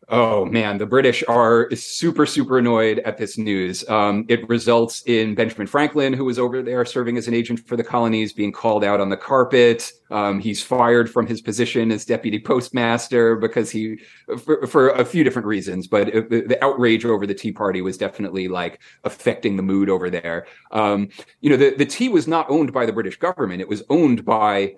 Oh 0.10 0.44
man, 0.46 0.78
the 0.78 0.86
British 0.86 1.24
are 1.30 1.70
super, 1.74 2.26
super 2.26 2.58
annoyed 2.58 3.00
at 3.00 3.18
this 3.18 3.38
news. 3.38 3.88
Um, 3.88 4.26
it 4.28 4.48
results 4.50 5.02
in 5.06 5.34
Benjamin 5.34 5.66
Franklin, 5.66 6.12
who 6.12 6.26
was 6.26 6.38
over 6.38 6.62
there 6.62 6.84
serving 6.84 7.18
as 7.18 7.30
an 7.30 7.34
agent 7.34 7.62
for 7.62 7.78
the 7.78 7.84
colonies, 7.84 8.34
being 8.34 8.52
called 8.52 8.84
out 8.84 9.00
on 9.00 9.10
the 9.10 9.18
carpet. 9.18 9.90
Um, 10.12 10.40
he's 10.40 10.62
fired 10.62 11.10
from 11.10 11.26
his 11.26 11.42
position 11.42 11.90
as 11.90 12.04
deputy 12.04 12.38
postmaster 12.38 13.38
because 13.38 13.72
he, 13.72 13.98
for, 14.44 14.68
for 14.68 14.90
a 14.90 15.06
few 15.06 15.24
different 15.24 15.48
reasons, 15.48 15.88
but 15.88 16.10
it, 16.10 16.30
the 16.30 16.62
outrage 16.64 17.06
over 17.06 17.26
the 17.26 17.34
Tea 17.34 17.54
Party 17.54 17.82
was 17.82 17.98
definitely 17.98 18.50
like 18.50 18.82
affecting 19.06 19.56
the 19.56 19.64
mood 19.64 19.90
over 19.90 20.10
there. 20.10 20.48
Um, 20.72 21.08
you 21.40 21.50
know, 21.50 21.58
the, 21.58 21.76
the 21.76 21.86
tea 21.86 22.10
was 22.10 22.28
not 22.28 22.50
owned 22.50 22.74
by 22.74 22.86
the 22.86 22.94
British 22.94 23.18
government; 23.18 23.62
it 23.62 23.70
was 23.70 23.84
owned 23.90 24.26
by 24.26 24.76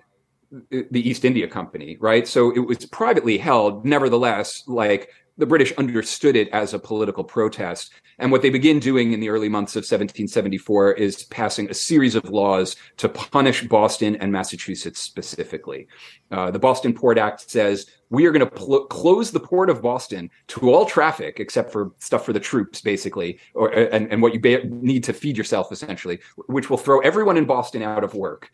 the 0.70 0.86
East 0.92 1.24
India 1.24 1.48
Company, 1.48 1.96
right? 2.00 2.26
So 2.26 2.54
it 2.54 2.60
was 2.60 2.86
privately 2.86 3.38
held. 3.38 3.84
Nevertheless, 3.84 4.62
like 4.66 5.10
the 5.38 5.46
British 5.46 5.72
understood 5.72 6.36
it 6.36 6.48
as 6.48 6.72
a 6.72 6.78
political 6.78 7.22
protest. 7.22 7.92
And 8.18 8.32
what 8.32 8.40
they 8.40 8.48
begin 8.48 8.78
doing 8.78 9.12
in 9.12 9.20
the 9.20 9.28
early 9.28 9.50
months 9.50 9.76
of 9.76 9.80
1774 9.80 10.92
is 10.94 11.24
passing 11.24 11.68
a 11.68 11.74
series 11.74 12.14
of 12.14 12.24
laws 12.30 12.76
to 12.96 13.10
punish 13.10 13.68
Boston 13.68 14.16
and 14.16 14.32
Massachusetts 14.32 15.00
specifically. 15.00 15.86
Uh, 16.30 16.50
the 16.50 16.58
Boston 16.58 16.94
Port 16.94 17.18
Act 17.18 17.50
says 17.50 17.86
we 18.08 18.24
are 18.24 18.32
going 18.32 18.48
to 18.48 18.50
pl- 18.50 18.86
close 18.86 19.30
the 19.30 19.40
port 19.40 19.68
of 19.68 19.82
Boston 19.82 20.30
to 20.48 20.72
all 20.72 20.86
traffic 20.86 21.38
except 21.38 21.70
for 21.70 21.92
stuff 21.98 22.24
for 22.24 22.32
the 22.32 22.40
troops, 22.40 22.80
basically, 22.80 23.38
or 23.52 23.70
and, 23.70 24.10
and 24.10 24.22
what 24.22 24.32
you 24.32 24.40
ba- 24.40 24.64
need 24.64 25.04
to 25.04 25.12
feed 25.12 25.36
yourself, 25.36 25.70
essentially, 25.70 26.18
which 26.46 26.70
will 26.70 26.78
throw 26.78 27.00
everyone 27.00 27.36
in 27.36 27.44
Boston 27.44 27.82
out 27.82 28.04
of 28.04 28.14
work 28.14 28.50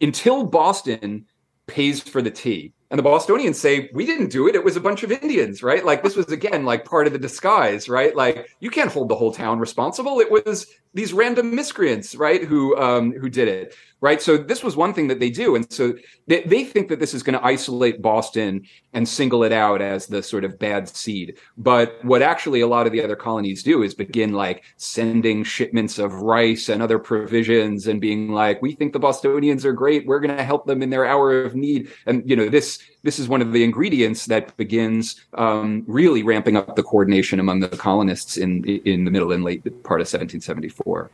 until 0.00 0.44
Boston 0.44 1.26
pays 1.72 2.00
for 2.00 2.20
the 2.20 2.30
tea. 2.30 2.72
And 2.92 2.98
the 2.98 3.02
Bostonians 3.02 3.58
say, 3.58 3.88
we 3.94 4.04
didn't 4.04 4.30
do 4.30 4.46
it. 4.48 4.54
It 4.54 4.62
was 4.62 4.76
a 4.76 4.80
bunch 4.80 5.02
of 5.02 5.10
Indians, 5.10 5.62
right? 5.62 5.82
Like 5.82 6.02
this 6.02 6.14
was 6.14 6.30
again 6.30 6.66
like 6.66 6.84
part 6.84 7.06
of 7.06 7.14
the 7.14 7.18
disguise, 7.18 7.88
right? 7.88 8.14
Like 8.14 8.50
you 8.60 8.68
can't 8.68 8.92
hold 8.92 9.08
the 9.08 9.16
whole 9.16 9.32
town 9.32 9.58
responsible. 9.58 10.20
It 10.20 10.30
was 10.30 10.66
these 10.94 11.12
random 11.12 11.54
miscreants, 11.54 12.14
right, 12.14 12.44
who 12.44 12.76
um, 12.76 13.12
who 13.12 13.30
did 13.30 13.48
it, 13.48 13.74
right? 14.02 14.20
So 14.20 14.36
this 14.36 14.62
was 14.62 14.76
one 14.76 14.92
thing 14.92 15.08
that 15.08 15.20
they 15.20 15.30
do, 15.30 15.56
and 15.56 15.70
so 15.72 15.94
they, 16.26 16.42
they 16.42 16.64
think 16.64 16.88
that 16.88 17.00
this 17.00 17.14
is 17.14 17.22
going 17.22 17.38
to 17.38 17.44
isolate 17.44 18.02
Boston 18.02 18.66
and 18.92 19.08
single 19.08 19.42
it 19.42 19.52
out 19.52 19.80
as 19.80 20.06
the 20.06 20.22
sort 20.22 20.44
of 20.44 20.58
bad 20.58 20.86
seed. 20.86 21.38
But 21.56 21.98
what 22.04 22.20
actually 22.20 22.60
a 22.60 22.66
lot 22.66 22.86
of 22.86 22.92
the 22.92 23.02
other 23.02 23.16
colonies 23.16 23.62
do 23.62 23.82
is 23.82 23.94
begin 23.94 24.34
like 24.34 24.64
sending 24.76 25.44
shipments 25.44 25.98
of 25.98 26.12
rice 26.12 26.68
and 26.68 26.82
other 26.82 26.98
provisions, 26.98 27.86
and 27.86 28.00
being 28.00 28.30
like, 28.30 28.60
"We 28.60 28.72
think 28.72 28.92
the 28.92 28.98
Bostonians 28.98 29.64
are 29.64 29.72
great. 29.72 30.06
We're 30.06 30.20
going 30.20 30.36
to 30.36 30.44
help 30.44 30.66
them 30.66 30.82
in 30.82 30.90
their 30.90 31.06
hour 31.06 31.42
of 31.42 31.54
need." 31.54 31.90
And 32.04 32.28
you 32.28 32.36
know 32.36 32.50
this 32.50 32.81
this 33.02 33.18
is 33.18 33.28
one 33.28 33.42
of 33.42 33.52
the 33.52 33.64
ingredients 33.64 34.26
that 34.26 34.56
begins 34.56 35.20
um, 35.34 35.84
really 35.86 36.22
ramping 36.22 36.56
up 36.56 36.76
the 36.76 36.82
coordination 36.82 37.40
among 37.40 37.60
the 37.60 37.68
colonists 37.68 38.36
in 38.36 38.64
in 38.64 39.04
the 39.04 39.10
middle 39.10 39.32
and 39.32 39.44
late 39.44 39.64
part 39.82 40.00
of 40.00 40.06
1774. 40.06 41.10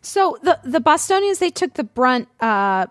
So 0.00 0.38
the 0.42 0.58
the 0.64 0.80
Bostonians 0.80 1.38
they 1.38 1.50
took 1.50 1.74
the 1.74 1.84
brunt 1.84 2.28
uh, 2.40 2.86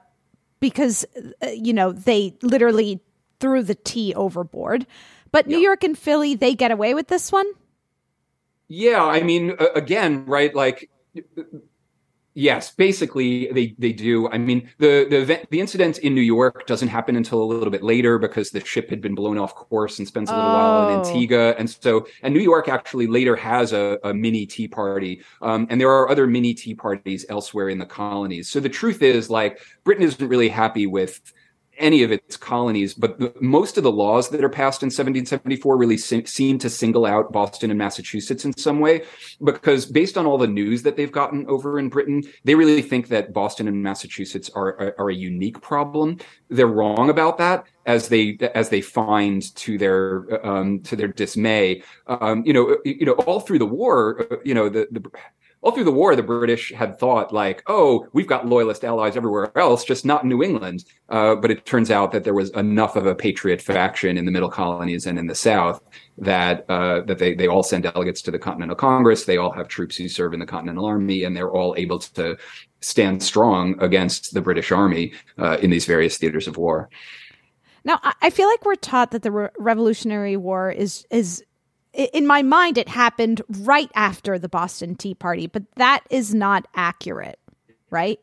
because 0.60 1.06
uh, 1.42 1.48
you 1.48 1.74
know 1.74 1.92
they 1.92 2.36
literally 2.42 3.00
threw 3.40 3.64
the 3.64 3.76
tea 3.76 4.14
overboard, 4.14 4.86
but 5.32 5.48
New 5.48 5.60
York 5.60 5.84
and 5.84 5.98
Philly 5.98 6.36
they 6.36 6.56
get 6.56 6.72
away 6.72 6.94
with 6.94 7.08
this 7.08 7.32
one. 7.32 7.48
Yeah, 8.68 9.04
I 9.04 9.22
mean, 9.22 9.58
again, 9.76 10.26
right? 10.26 10.56
Like 10.56 10.90
Yes, 12.34 12.74
basically 12.74 13.52
they 13.52 13.76
they 13.78 13.92
do. 13.92 14.30
I 14.30 14.38
mean, 14.38 14.70
the 14.78 15.06
the 15.10 15.22
event, 15.22 15.50
the 15.50 15.60
incident 15.60 15.98
in 15.98 16.16
New 16.16 16.22
York 16.22 16.66
doesn't 16.66 16.88
happen 16.88 17.18
until 17.18 17.44
a 17.44 17.44
little 17.44 17.70
bit 17.70 17.84
later 17.84 18.18
because 18.18 18.52
the 18.52 18.64
ship 18.64 18.90
had 18.90 19.02
been 19.02 19.16
blown 19.16 19.38
off 19.38 19.54
course 19.54 20.00
and 20.00 20.08
spends 20.08 20.30
a 20.30 20.36
little 20.36 20.50
oh. 20.50 20.54
while 20.54 20.90
in 20.90 20.96
oh. 20.96 21.00
Antigua, 21.00 21.56
and 21.58 21.70
so 21.70 22.08
and 22.24 22.34
New 22.34 22.40
York 22.40 22.70
actually 22.70 23.08
later 23.08 23.36
has 23.36 23.74
a, 23.74 24.00
a 24.06 24.14
mini 24.14 24.46
Tea 24.46 24.70
Party, 24.70 25.22
um, 25.42 25.68
and 25.70 25.82
there 25.82 25.90
are 25.90 26.10
other 26.10 26.26
mini 26.26 26.54
Tea 26.54 26.74
Parties 26.74 27.26
elsewhere 27.28 27.68
in 27.68 27.80
the 27.80 27.86
colonies. 27.86 28.50
So 28.50 28.62
the 28.62 28.70
truth 28.70 29.02
is, 29.02 29.30
like, 29.30 29.60
Britain 29.84 30.04
isn't 30.04 30.26
really 30.26 30.50
happy 30.50 30.88
with 30.88 31.20
any 31.78 32.04
of 32.04 32.12
its 32.12 32.38
colonies, 32.38 32.94
but 32.94 33.20
the, 33.20 33.34
most 33.42 33.78
of 33.78 33.84
the 33.84 33.92
laws 33.92 34.30
that 34.30 34.44
are 34.44 34.50
passed 34.50 34.84
in 34.84 34.88
1774 34.88 35.78
really 35.78 35.98
se- 35.98 36.26
seem 36.26 36.58
to 36.60 36.70
single 36.70 37.06
out 37.06 37.32
Boston 37.32 37.72
and 37.72 37.78
Massachusetts 37.78 38.46
in 38.46 38.56
some 38.58 38.80
way, 38.80 39.04
because 39.44 39.86
based 39.86 40.18
on 40.18 40.26
all 40.26 40.38
the 40.38 40.48
news 40.48 40.84
that 40.84 40.96
they've 40.96 41.12
gotten 41.12 41.46
over 41.48 41.80
in 41.80 41.90
Britain, 41.90 42.24
they 42.44 42.56
really 42.56 42.82
think 42.82 43.08
that 43.08 43.34
Boston 43.34 43.68
and 43.68 43.82
Massachusetts 43.82 44.50
are, 44.56 44.80
are, 44.80 44.96
are 45.00 45.10
a 45.10 45.16
unique 45.16 45.62
problem. 45.62 46.18
They're 46.50 46.68
wrong 46.68 47.10
about 47.10 47.38
that 47.40 47.66
as 47.86 48.10
they 48.10 48.38
as 48.54 48.70
they 48.70 48.82
find 48.82 49.56
to 49.56 49.78
their 49.78 50.46
um, 50.46 50.82
to 50.82 50.96
their 50.96 51.08
dismay. 51.08 51.84
Um, 52.08 52.44
you 52.46 52.54
know, 52.54 52.78
you 52.86 53.06
know, 53.06 53.14
all 53.14 53.40
through 53.40 53.60
the 53.60 53.66
war, 53.66 54.28
uh, 54.32 54.36
you 54.44 54.54
know, 54.54 54.70
the, 54.70 54.88
the 54.92 55.02
all 55.62 55.72
through 55.72 55.84
the 55.84 55.92
war, 55.92 56.16
the 56.16 56.24
British 56.24 56.72
had 56.74 56.98
thought 56.98 57.32
like, 57.32 57.64
oh, 57.68 58.08
we've 58.14 58.28
got 58.28 58.48
loyalist 58.48 58.84
allies 58.84 59.16
everywhere 59.16 59.56
else, 59.56 59.84
just 59.84 60.06
not 60.06 60.24
in 60.24 60.30
New 60.30 60.42
England. 60.42 60.86
Uh, 61.08 61.36
but 61.36 61.52
it 61.52 61.66
turns 61.66 61.92
out 61.92 62.12
that 62.12 62.24
there 62.24 62.34
was 62.34 62.50
enough 62.52 62.96
of 62.96 63.06
a 63.06 63.14
patriot 63.14 63.62
faction 63.62 64.18
in 64.18 64.26
the 64.26 64.32
middle 64.32 64.50
colonies 64.50 65.06
and 65.06 65.20
in 65.20 65.28
the 65.28 65.36
South 65.36 65.82
that 66.18 66.66
uh, 66.68 67.02
that 67.02 67.20
they 67.20 67.36
they 67.36 67.48
all 67.48 67.62
send 67.62 67.84
delegates 67.84 68.22
to 68.24 68.32
the 68.32 68.40
Continental 68.40 68.76
Congress. 68.76 69.26
They 69.26 69.38
all 69.38 69.52
have 69.52 69.68
troops 69.68 69.96
who 69.96 70.10
serve 70.10 70.34
in 70.34 70.40
the 70.40 70.46
Continental 70.48 70.86
Army, 70.86 71.24
and 71.24 71.38
they're 71.38 71.52
all 71.52 71.76
able 71.78 72.00
to 72.00 72.38
stand 72.80 73.22
strong 73.22 73.80
against 73.82 74.34
the 74.34 74.42
British 74.42 74.72
Army 74.72 75.14
uh, 75.38 75.58
in 75.62 75.70
these 75.70 75.86
various 75.86 76.18
theaters 76.18 76.48
of 76.48 76.58
war. 76.58 76.90
Now, 77.84 78.00
I 78.22 78.30
feel 78.30 78.48
like 78.48 78.64
we're 78.64 78.76
taught 78.76 79.12
that 79.12 79.24
the 79.24 79.32
Re- 79.32 79.50
Revolutionary 79.58 80.38
War 80.38 80.72
is 80.72 81.06
is 81.12 81.44
in 81.94 82.26
my 82.26 82.42
mind, 82.42 82.78
it 82.78 82.88
happened 82.88 83.42
right 83.60 83.92
after 83.96 84.40
the 84.40 84.50
Boston 84.50 84.96
Tea 84.96 85.14
Party, 85.14 85.48
but 85.48 85.64
that 85.76 86.02
is 86.10 86.34
not 86.34 86.68
accurate, 86.76 87.40
right? 87.90 88.20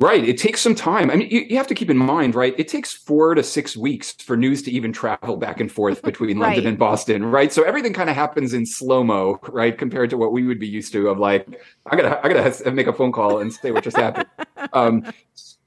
Right. 0.00 0.28
It 0.28 0.38
takes 0.38 0.60
some 0.60 0.74
time. 0.74 1.10
I 1.10 1.16
mean, 1.16 1.28
you, 1.30 1.40
you, 1.40 1.56
have 1.56 1.66
to 1.68 1.74
keep 1.74 1.90
in 1.90 1.96
mind, 1.96 2.34
right? 2.34 2.54
It 2.58 2.68
takes 2.68 2.92
four 2.92 3.34
to 3.34 3.42
six 3.42 3.76
weeks 3.76 4.12
for 4.12 4.36
news 4.36 4.62
to 4.62 4.70
even 4.70 4.92
travel 4.92 5.36
back 5.36 5.60
and 5.60 5.70
forth 5.70 6.02
between 6.02 6.38
right. 6.40 6.48
London 6.48 6.66
and 6.66 6.78
Boston, 6.78 7.24
right? 7.24 7.52
So 7.52 7.62
everything 7.62 7.92
kind 7.92 8.10
of 8.10 8.14
happens 8.14 8.52
in 8.52 8.66
slow 8.66 9.02
mo, 9.02 9.40
right? 9.48 9.76
Compared 9.76 10.10
to 10.10 10.16
what 10.16 10.32
we 10.32 10.44
would 10.44 10.60
be 10.60 10.68
used 10.68 10.92
to 10.92 11.08
of 11.08 11.18
like, 11.18 11.60
I 11.86 11.96
gotta, 11.96 12.24
I 12.24 12.28
gotta 12.28 12.70
make 12.70 12.86
a 12.86 12.92
phone 12.92 13.12
call 13.12 13.38
and 13.38 13.52
say 13.52 13.70
what 13.70 13.84
just 13.84 13.96
happened. 13.96 14.28
Um, 14.72 15.04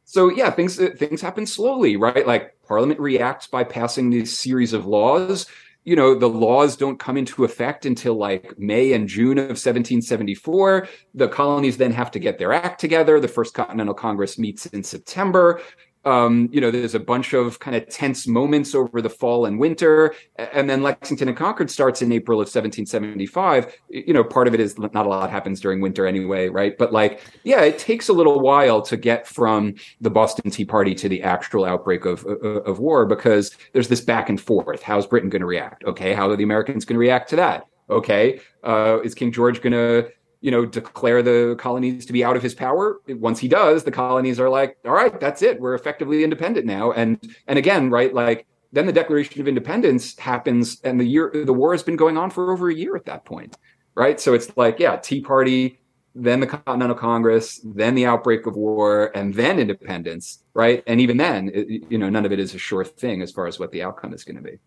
so 0.03 0.29
yeah, 0.29 0.51
things 0.51 0.75
things 0.75 1.21
happen 1.21 1.45
slowly, 1.45 1.95
right? 1.95 2.27
Like 2.27 2.55
Parliament 2.67 2.99
reacts 2.99 3.47
by 3.47 3.63
passing 3.63 4.09
these 4.09 4.37
series 4.37 4.73
of 4.73 4.85
laws 4.85 5.47
you 5.83 5.95
know, 5.95 6.13
the 6.13 6.29
laws 6.29 6.75
don't 6.75 6.99
come 6.99 7.17
into 7.17 7.43
effect 7.43 7.85
until 7.85 8.13
like 8.13 8.57
May 8.59 8.93
and 8.93 9.07
June 9.07 9.37
of 9.37 9.49
1774. 9.49 10.87
The 11.15 11.27
colonies 11.27 11.77
then 11.77 11.91
have 11.91 12.11
to 12.11 12.19
get 12.19 12.37
their 12.37 12.53
act 12.53 12.79
together. 12.79 13.19
The 13.19 13.27
First 13.27 13.53
Continental 13.53 13.95
Congress 13.95 14.37
meets 14.37 14.67
in 14.67 14.83
September 14.83 15.59
um, 16.03 16.49
you 16.51 16.59
know, 16.59 16.71
there's 16.71 16.95
a 16.95 16.99
bunch 16.99 17.33
of 17.33 17.59
kind 17.59 17.75
of 17.75 17.87
tense 17.87 18.27
moments 18.27 18.73
over 18.73 19.01
the 19.01 19.09
fall 19.09 19.45
and 19.45 19.59
winter. 19.59 20.15
And 20.37 20.69
then 20.69 20.81
Lexington 20.81 21.27
and 21.27 21.37
Concord 21.37 21.69
starts 21.69 22.01
in 22.01 22.11
April 22.11 22.39
of 22.39 22.45
1775. 22.45 23.77
You 23.89 24.13
know, 24.13 24.23
part 24.23 24.47
of 24.47 24.53
it 24.53 24.59
is 24.59 24.77
not 24.79 24.95
a 24.95 25.09
lot 25.09 25.29
happens 25.29 25.59
during 25.59 25.79
winter 25.79 26.07
anyway, 26.07 26.49
right? 26.49 26.77
But 26.77 26.91
like, 26.91 27.21
yeah, 27.43 27.61
it 27.61 27.77
takes 27.77 28.09
a 28.09 28.13
little 28.13 28.39
while 28.39 28.81
to 28.83 28.97
get 28.97 29.27
from 29.27 29.75
the 29.99 30.09
Boston 30.09 30.49
Tea 30.49 30.65
Party 30.65 30.95
to 30.95 31.07
the 31.07 31.21
actual 31.21 31.65
outbreak 31.65 32.05
of, 32.05 32.25
of, 32.25 32.65
of 32.65 32.79
war 32.79 33.05
because 33.05 33.55
there's 33.73 33.87
this 33.87 34.01
back 34.01 34.29
and 34.29 34.41
forth. 34.41 34.81
How's 34.81 35.05
Britain 35.05 35.29
going 35.29 35.41
to 35.41 35.45
react? 35.45 35.83
Okay. 35.83 36.13
How 36.13 36.29
are 36.29 36.35
the 36.35 36.43
Americans 36.43 36.83
going 36.83 36.95
to 36.95 36.99
react 36.99 37.29
to 37.29 37.35
that? 37.35 37.67
Okay. 37.89 38.39
Uh, 38.63 38.99
is 39.03 39.13
King 39.13 39.31
George 39.31 39.61
going 39.61 39.73
to 39.73 40.11
you 40.41 40.51
know, 40.51 40.65
declare 40.65 41.21
the 41.21 41.55
colonies 41.57 42.05
to 42.07 42.13
be 42.13 42.23
out 42.23 42.35
of 42.35 42.43
his 42.43 42.53
power. 42.53 42.99
Once 43.07 43.39
he 43.39 43.47
does, 43.47 43.83
the 43.83 43.91
colonies 43.91 44.39
are 44.39 44.49
like, 44.49 44.77
all 44.85 44.91
right, 44.91 45.19
that's 45.19 45.41
it. 45.41 45.59
We're 45.59 45.75
effectively 45.75 46.23
independent 46.23 46.65
now. 46.65 46.91
And 46.91 47.19
and 47.47 47.57
again, 47.57 47.89
right, 47.89 48.13
like 48.13 48.45
then 48.73 48.85
the 48.85 48.93
Declaration 48.93 49.41
of 49.41 49.47
Independence 49.47 50.17
happens, 50.17 50.81
and 50.83 50.99
the 50.99 51.05
year 51.05 51.31
the 51.33 51.53
war 51.53 51.73
has 51.73 51.83
been 51.83 51.95
going 51.95 52.17
on 52.17 52.29
for 52.29 52.51
over 52.51 52.69
a 52.69 52.73
year 52.73 52.95
at 52.95 53.05
that 53.05 53.25
point, 53.25 53.57
right? 53.95 54.19
So 54.19 54.33
it's 54.33 54.55
like, 54.57 54.79
yeah, 54.79 54.97
Tea 54.97 55.21
Party 55.21 55.79
then 56.13 56.39
the 56.39 56.47
Continental 56.47 56.95
Congress, 56.95 57.61
then 57.63 57.95
the 57.95 58.05
outbreak 58.05 58.45
of 58.45 58.55
war, 58.55 59.15
and 59.15 59.33
then 59.33 59.59
independence, 59.59 60.43
right? 60.53 60.83
And 60.87 60.99
even 60.99 61.17
then, 61.17 61.49
it, 61.53 61.83
you 61.89 61.97
know, 61.97 62.09
none 62.09 62.25
of 62.25 62.31
it 62.31 62.39
is 62.39 62.53
a 62.53 62.57
sure 62.57 62.83
thing 62.83 63.21
as 63.21 63.31
far 63.31 63.47
as 63.47 63.59
what 63.59 63.71
the 63.71 63.83
outcome 63.83 64.13
is 64.13 64.23
going 64.23 64.35
to 64.35 64.41
be. 64.41 64.59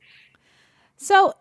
So, 0.97 1.35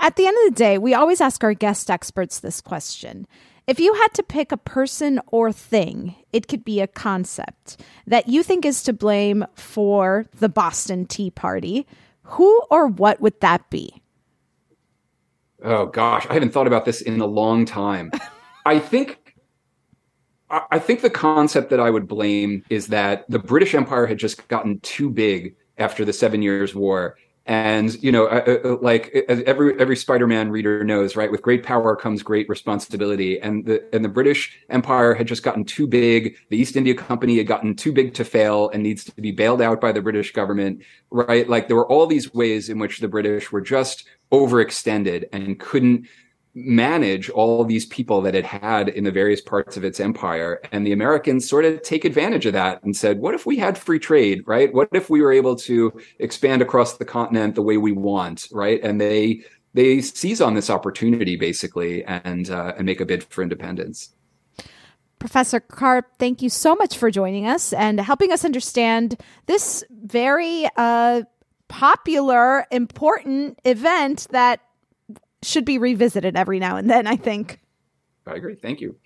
at 0.00 0.16
the 0.16 0.26
end 0.26 0.36
of 0.44 0.54
the 0.54 0.58
day, 0.58 0.78
we 0.78 0.94
always 0.94 1.20
ask 1.20 1.42
our 1.44 1.54
guest 1.54 1.90
experts 1.90 2.40
this 2.40 2.60
question. 2.60 3.26
If 3.66 3.80
you 3.80 3.94
had 3.94 4.12
to 4.14 4.22
pick 4.22 4.52
a 4.52 4.58
person 4.58 5.20
or 5.28 5.50
thing, 5.50 6.14
it 6.32 6.48
could 6.48 6.64
be 6.64 6.80
a 6.80 6.86
concept 6.86 7.80
that 8.06 8.28
you 8.28 8.42
think 8.42 8.64
is 8.64 8.82
to 8.82 8.92
blame 8.92 9.46
for 9.54 10.26
the 10.38 10.50
Boston 10.50 11.06
Tea 11.06 11.30
Party, 11.30 11.86
who 12.22 12.60
or 12.70 12.88
what 12.88 13.20
would 13.20 13.40
that 13.40 13.68
be? 13.70 14.02
Oh 15.62 15.86
gosh, 15.86 16.26
I 16.28 16.34
haven't 16.34 16.52
thought 16.52 16.66
about 16.66 16.84
this 16.84 17.00
in 17.00 17.20
a 17.20 17.26
long 17.26 17.64
time. 17.64 18.10
I 18.66 18.78
think 18.78 19.18
I 20.50 20.78
think 20.78 21.00
the 21.00 21.10
concept 21.10 21.70
that 21.70 21.80
I 21.80 21.90
would 21.90 22.06
blame 22.06 22.64
is 22.68 22.88
that 22.88 23.24
the 23.30 23.38
British 23.38 23.74
Empire 23.74 24.06
had 24.06 24.18
just 24.18 24.46
gotten 24.48 24.78
too 24.80 25.10
big 25.10 25.56
after 25.78 26.04
the 26.04 26.12
Seven 26.12 26.42
Years' 26.42 26.74
War. 26.74 27.16
And 27.46 28.02
you 28.02 28.10
know, 28.10 28.26
uh, 28.26 28.58
uh, 28.64 28.76
like 28.80 29.14
every 29.28 29.78
every 29.78 29.96
Spider-Man 29.96 30.50
reader 30.50 30.82
knows, 30.82 31.14
right? 31.14 31.30
With 31.30 31.42
great 31.42 31.62
power 31.62 31.94
comes 31.94 32.22
great 32.22 32.48
responsibility, 32.48 33.38
and 33.38 33.66
the 33.66 33.84
and 33.94 34.02
the 34.02 34.08
British 34.08 34.58
Empire 34.70 35.12
had 35.12 35.26
just 35.26 35.42
gotten 35.42 35.62
too 35.64 35.86
big. 35.86 36.36
The 36.48 36.56
East 36.56 36.74
India 36.74 36.94
Company 36.94 37.36
had 37.36 37.46
gotten 37.46 37.76
too 37.76 37.92
big 37.92 38.14
to 38.14 38.24
fail 38.24 38.70
and 38.70 38.82
needs 38.82 39.04
to 39.04 39.20
be 39.20 39.30
bailed 39.30 39.60
out 39.60 39.78
by 39.78 39.92
the 39.92 40.00
British 40.00 40.32
government, 40.32 40.82
right? 41.10 41.46
Like 41.46 41.68
there 41.68 41.76
were 41.76 41.86
all 41.86 42.06
these 42.06 42.32
ways 42.32 42.70
in 42.70 42.78
which 42.78 43.00
the 43.00 43.08
British 43.08 43.52
were 43.52 43.60
just 43.60 44.06
overextended 44.32 45.24
and 45.32 45.60
couldn't 45.60 46.06
manage 46.54 47.28
all 47.30 47.64
these 47.64 47.86
people 47.86 48.20
that 48.22 48.34
it 48.34 48.46
had 48.46 48.88
in 48.88 49.04
the 49.04 49.10
various 49.10 49.40
parts 49.40 49.76
of 49.76 49.84
its 49.84 49.98
empire. 49.98 50.60
And 50.70 50.86
the 50.86 50.92
Americans 50.92 51.48
sort 51.48 51.64
of 51.64 51.82
take 51.82 52.04
advantage 52.04 52.46
of 52.46 52.52
that 52.52 52.82
and 52.84 52.96
said, 52.96 53.18
what 53.18 53.34
if 53.34 53.44
we 53.44 53.56
had 53.56 53.76
free 53.76 53.98
trade, 53.98 54.44
right? 54.46 54.72
What 54.72 54.88
if 54.92 55.10
we 55.10 55.20
were 55.20 55.32
able 55.32 55.56
to 55.56 55.92
expand 56.20 56.62
across 56.62 56.96
the 56.96 57.04
continent 57.04 57.56
the 57.56 57.62
way 57.62 57.76
we 57.76 57.92
want, 57.92 58.48
right? 58.52 58.80
And 58.82 59.00
they 59.00 59.42
they 59.74 60.00
seize 60.00 60.40
on 60.40 60.54
this 60.54 60.70
opportunity 60.70 61.36
basically 61.36 62.04
and 62.04 62.48
uh, 62.48 62.74
and 62.76 62.86
make 62.86 63.00
a 63.00 63.06
bid 63.06 63.24
for 63.24 63.42
independence. 63.42 64.14
Professor 65.18 65.58
Carp, 65.58 66.06
thank 66.18 66.42
you 66.42 66.50
so 66.50 66.74
much 66.76 66.98
for 66.98 67.10
joining 67.10 67.46
us 67.46 67.72
and 67.72 67.98
helping 67.98 68.30
us 68.30 68.44
understand 68.44 69.16
this 69.46 69.82
very 69.90 70.68
uh, 70.76 71.22
popular, 71.68 72.66
important 72.70 73.58
event 73.64 74.26
that 74.30 74.60
should 75.46 75.64
be 75.64 75.78
revisited 75.78 76.36
every 76.36 76.58
now 76.58 76.76
and 76.76 76.88
then, 76.88 77.06
I 77.06 77.16
think. 77.16 77.60
I 78.26 78.34
agree. 78.34 78.54
Thank 78.54 78.80
you. 78.80 78.96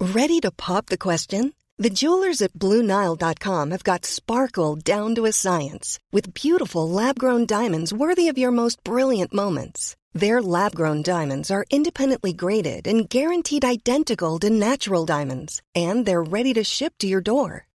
Ready 0.00 0.40
to 0.40 0.50
pop 0.50 0.86
the 0.86 0.98
question? 0.98 1.52
The 1.80 1.90
jewelers 1.90 2.42
at 2.42 2.54
Bluenile.com 2.54 3.70
have 3.70 3.84
got 3.84 4.04
sparkle 4.04 4.74
down 4.74 5.14
to 5.14 5.26
a 5.26 5.32
science 5.32 6.00
with 6.10 6.34
beautiful 6.34 6.90
lab 6.90 7.20
grown 7.20 7.46
diamonds 7.46 7.92
worthy 7.92 8.26
of 8.26 8.36
your 8.36 8.50
most 8.50 8.82
brilliant 8.82 9.32
moments. 9.32 9.96
Their 10.12 10.42
lab 10.42 10.74
grown 10.74 11.02
diamonds 11.02 11.52
are 11.52 11.66
independently 11.70 12.32
graded 12.32 12.88
and 12.88 13.08
guaranteed 13.08 13.64
identical 13.64 14.40
to 14.40 14.50
natural 14.50 15.06
diamonds, 15.06 15.62
and 15.76 16.04
they're 16.04 16.22
ready 16.22 16.52
to 16.54 16.64
ship 16.64 16.94
to 16.98 17.06
your 17.06 17.20
door. 17.20 17.67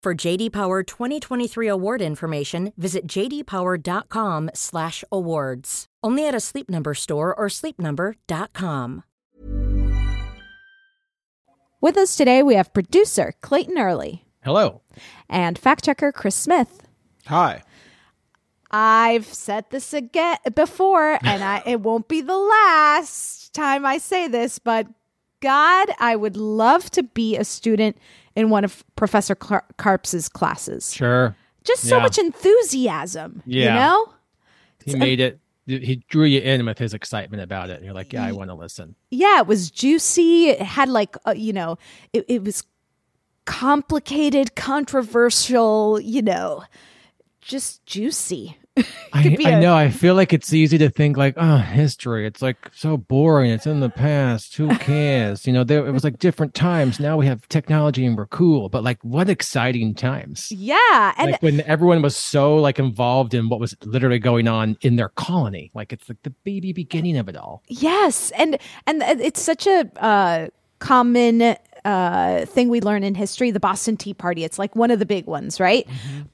For 0.00 0.14
JD 0.14 0.52
Power 0.52 0.84
2023 0.84 1.66
award 1.66 2.00
information, 2.00 2.72
visit 2.76 3.08
jdpower.com/awards. 3.08 5.86
Only 6.04 6.28
at 6.28 6.36
a 6.36 6.40
Sleep 6.40 6.70
Number 6.70 6.94
store 6.94 7.34
or 7.34 7.48
sleepnumber.com. 7.48 9.02
With 11.80 11.96
us 11.96 12.14
today, 12.16 12.44
we 12.44 12.54
have 12.54 12.72
producer 12.72 13.34
Clayton 13.40 13.76
Early 13.76 14.24
Hello. 14.44 14.82
and 15.28 15.58
fact 15.58 15.84
checker 15.84 16.12
Chris 16.12 16.36
Smith. 16.36 16.86
Hi. 17.26 17.64
I've 18.70 19.26
said 19.26 19.64
this 19.70 19.92
again 19.92 20.36
before, 20.54 21.18
and 21.24 21.42
I, 21.42 21.60
it 21.66 21.80
won't 21.80 22.06
be 22.06 22.20
the 22.20 22.38
last 22.38 23.52
time 23.52 23.84
I 23.84 23.98
say 23.98 24.28
this, 24.28 24.60
but 24.60 24.86
God, 25.40 25.88
I 25.98 26.14
would 26.16 26.36
love 26.36 26.88
to 26.92 27.02
be 27.02 27.36
a 27.36 27.44
student 27.44 27.98
in 28.38 28.50
one 28.50 28.64
of 28.64 28.84
Professor 28.94 29.34
Car- 29.34 29.64
Carps's 29.78 30.28
classes. 30.28 30.92
Sure. 30.94 31.34
Just 31.64 31.82
so 31.88 31.96
Yeah. 31.96 32.02
much 32.02 32.18
enthusiasm, 32.18 33.42
Yeah. 33.44 33.64
you 33.64 33.80
know? 33.80 34.12
He 34.84 34.94
made 34.96 35.20
it. 35.20 35.40
He 35.66 35.96
drew 36.08 36.24
you 36.24 36.40
in 36.40 36.64
with 36.64 36.78
his 36.78 36.94
excitement 36.94 37.42
about 37.42 37.68
it. 37.68 37.76
And 37.76 37.84
you're 37.84 37.92
like, 37.94 38.12
yeah, 38.12 38.24
I 38.24 38.32
want 38.32 38.48
to 38.48 38.54
listen. 38.54 38.94
Yeah, 39.10 39.40
it 39.40 39.46
was 39.46 39.70
juicy. 39.70 40.48
It 40.50 40.62
had 40.62 40.88
like, 40.88 41.16
uh, 41.26 41.32
you 41.36 41.52
know, 41.52 41.76
it, 42.14 42.24
it 42.28 42.44
was 42.44 42.62
complicated, 43.44 44.54
controversial, 44.54 46.00
you 46.00 46.22
know, 46.22 46.62
just 47.40 47.84
juicy. 47.86 48.56
I, 49.12 49.22
Could 49.22 49.36
be 49.36 49.46
I 49.46 49.50
a- 49.50 49.60
know. 49.60 49.74
I 49.74 49.90
feel 49.90 50.14
like 50.14 50.32
it's 50.32 50.52
easy 50.52 50.78
to 50.78 50.90
think 50.90 51.16
like, 51.16 51.34
oh, 51.36 51.58
history. 51.58 52.26
It's 52.26 52.42
like 52.42 52.56
so 52.72 52.96
boring. 52.96 53.50
It's 53.50 53.66
in 53.66 53.80
the 53.80 53.88
past. 53.90 54.56
Who 54.56 54.68
cares? 54.78 55.46
You 55.46 55.52
know, 55.52 55.64
there 55.64 55.86
it 55.86 55.92
was 55.92 56.04
like 56.04 56.18
different 56.18 56.54
times. 56.54 57.00
Now 57.00 57.16
we 57.16 57.26
have 57.26 57.48
technology 57.48 58.04
and 58.06 58.16
we're 58.16 58.26
cool. 58.26 58.68
But 58.68 58.84
like, 58.84 58.98
what 59.02 59.28
exciting 59.28 59.94
times! 59.94 60.50
Yeah, 60.52 61.14
and 61.16 61.32
like 61.32 61.42
when 61.42 61.60
everyone 61.62 62.02
was 62.02 62.16
so 62.16 62.56
like 62.56 62.78
involved 62.78 63.34
in 63.34 63.48
what 63.48 63.60
was 63.60 63.76
literally 63.84 64.18
going 64.18 64.48
on 64.48 64.76
in 64.82 64.96
their 64.96 65.08
colony. 65.10 65.70
Like 65.74 65.92
it's 65.92 66.08
like 66.08 66.22
the 66.22 66.30
baby 66.30 66.72
beginning 66.72 67.16
of 67.16 67.28
it 67.28 67.36
all. 67.36 67.62
Yes, 67.68 68.30
and 68.32 68.58
and 68.86 69.02
it's 69.02 69.40
such 69.40 69.66
a 69.66 69.90
uh, 70.02 70.48
common 70.78 71.56
uh, 71.84 72.44
thing 72.46 72.68
we 72.68 72.80
learn 72.80 73.04
in 73.04 73.14
history. 73.14 73.50
The 73.50 73.60
Boston 73.60 73.96
Tea 73.96 74.14
Party. 74.14 74.44
It's 74.44 74.58
like 74.58 74.76
one 74.76 74.90
of 74.90 74.98
the 74.98 75.06
big 75.06 75.26
ones, 75.26 75.58
right? 75.60 75.86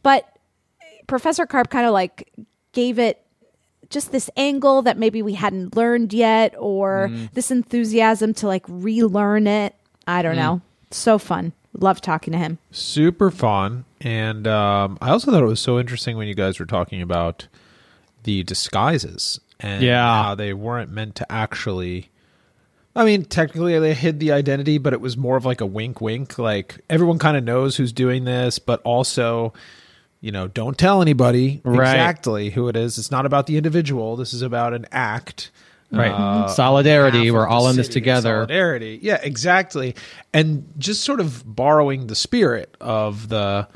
But 0.03 0.29
Professor 1.07 1.47
Carp 1.47 1.71
kind 1.71 1.87
of 1.87 1.93
like 1.93 2.33
gave 2.73 2.99
it 2.99 3.21
just 3.91 4.13
this 4.13 4.31
angle 4.37 4.83
that 4.83 4.97
maybe 4.99 5.23
we 5.23 5.35
hadn't 5.35 5.77
learned 5.77 6.13
yet 6.13 6.55
or 6.59 7.09
Mm. 7.11 7.33
this 7.33 7.51
enthusiasm 7.51 8.35
to 8.35 8.47
like 8.47 8.65
relearn 8.69 9.47
it. 9.47 9.75
I 10.07 10.23
don't 10.23 10.35
Mm. 10.35 10.39
know. 10.39 10.61
So 10.91 11.19
fun. 11.19 11.53
Love 11.79 12.01
talking 12.01 12.33
to 12.33 12.39
him. 12.39 12.59
super 12.71 13.31
fun 13.33 13.85
and 14.01 14.47
um, 14.47 14.97
i 15.01 15.11
also 15.11 15.31
thought 15.31 15.43
it 15.43 15.47
was 15.47 15.59
so 15.61 15.79
interesting 15.81 16.17
when 16.17 16.29
you 16.29 16.35
guys 16.35 16.59
were 16.61 16.67
talking 16.67 17.01
about 17.03 17.47
the 18.25 18.43
disguises 18.45 19.41
and 19.61 19.83
Yeah. 19.83 20.23
how 20.23 20.35
they 20.35 20.53
weren't 20.53 20.91
meant 20.93 21.15
to 21.17 21.33
actually 21.33 22.11
i 22.97 23.05
mean 23.05 23.25
technically 23.25 23.77
they 23.81 23.93
hid 23.95 24.21
the 24.21 24.31
identity 24.33 24.79
but 24.79 24.93
it 24.93 25.01
was 25.01 25.17
more 25.17 25.37
of 25.37 25.45
like 25.45 25.61
a 25.61 25.67
wink 25.67 26.01
wink 26.01 26.39
like 26.39 26.81
everyone 26.89 27.19
kind 27.19 27.37
of 27.37 27.43
knows 27.45 27.77
who's 27.77 27.93
doing 27.93 28.25
this 28.25 28.59
but 28.61 28.81
also 28.83 29.53
you 30.25 30.33
know 30.33 30.49
don't 30.49 30.79
tell 30.79 31.03
anybody 31.03 31.61
Right. 31.65 31.91
exactly 31.93 32.51
who 32.51 32.69
it 32.69 32.77
is 32.77 32.99
it's 32.99 33.11
not 33.11 33.27
about 33.27 33.47
the 33.47 33.57
individual 33.57 34.17
this 34.17 34.33
is 34.33 34.43
about 34.43 34.73
an 34.75 34.87
act 34.91 35.51
Right. 35.93 36.11
uh, 36.11 36.49
Solidarity. 36.49 37.31
We're 37.31 37.47
all 37.47 37.69
in 37.69 37.77
this 37.77 37.87
together. 37.89 38.31
Solidarity. 38.31 38.99
Yeah, 39.01 39.21
exactly. 39.23 39.95
And 40.33 40.67
just 40.77 41.05
sort 41.05 41.21
of 41.21 41.45
borrowing 41.47 42.09
the 42.09 42.17
spirit 42.17 42.75
of 42.81 43.29
the 43.29 43.69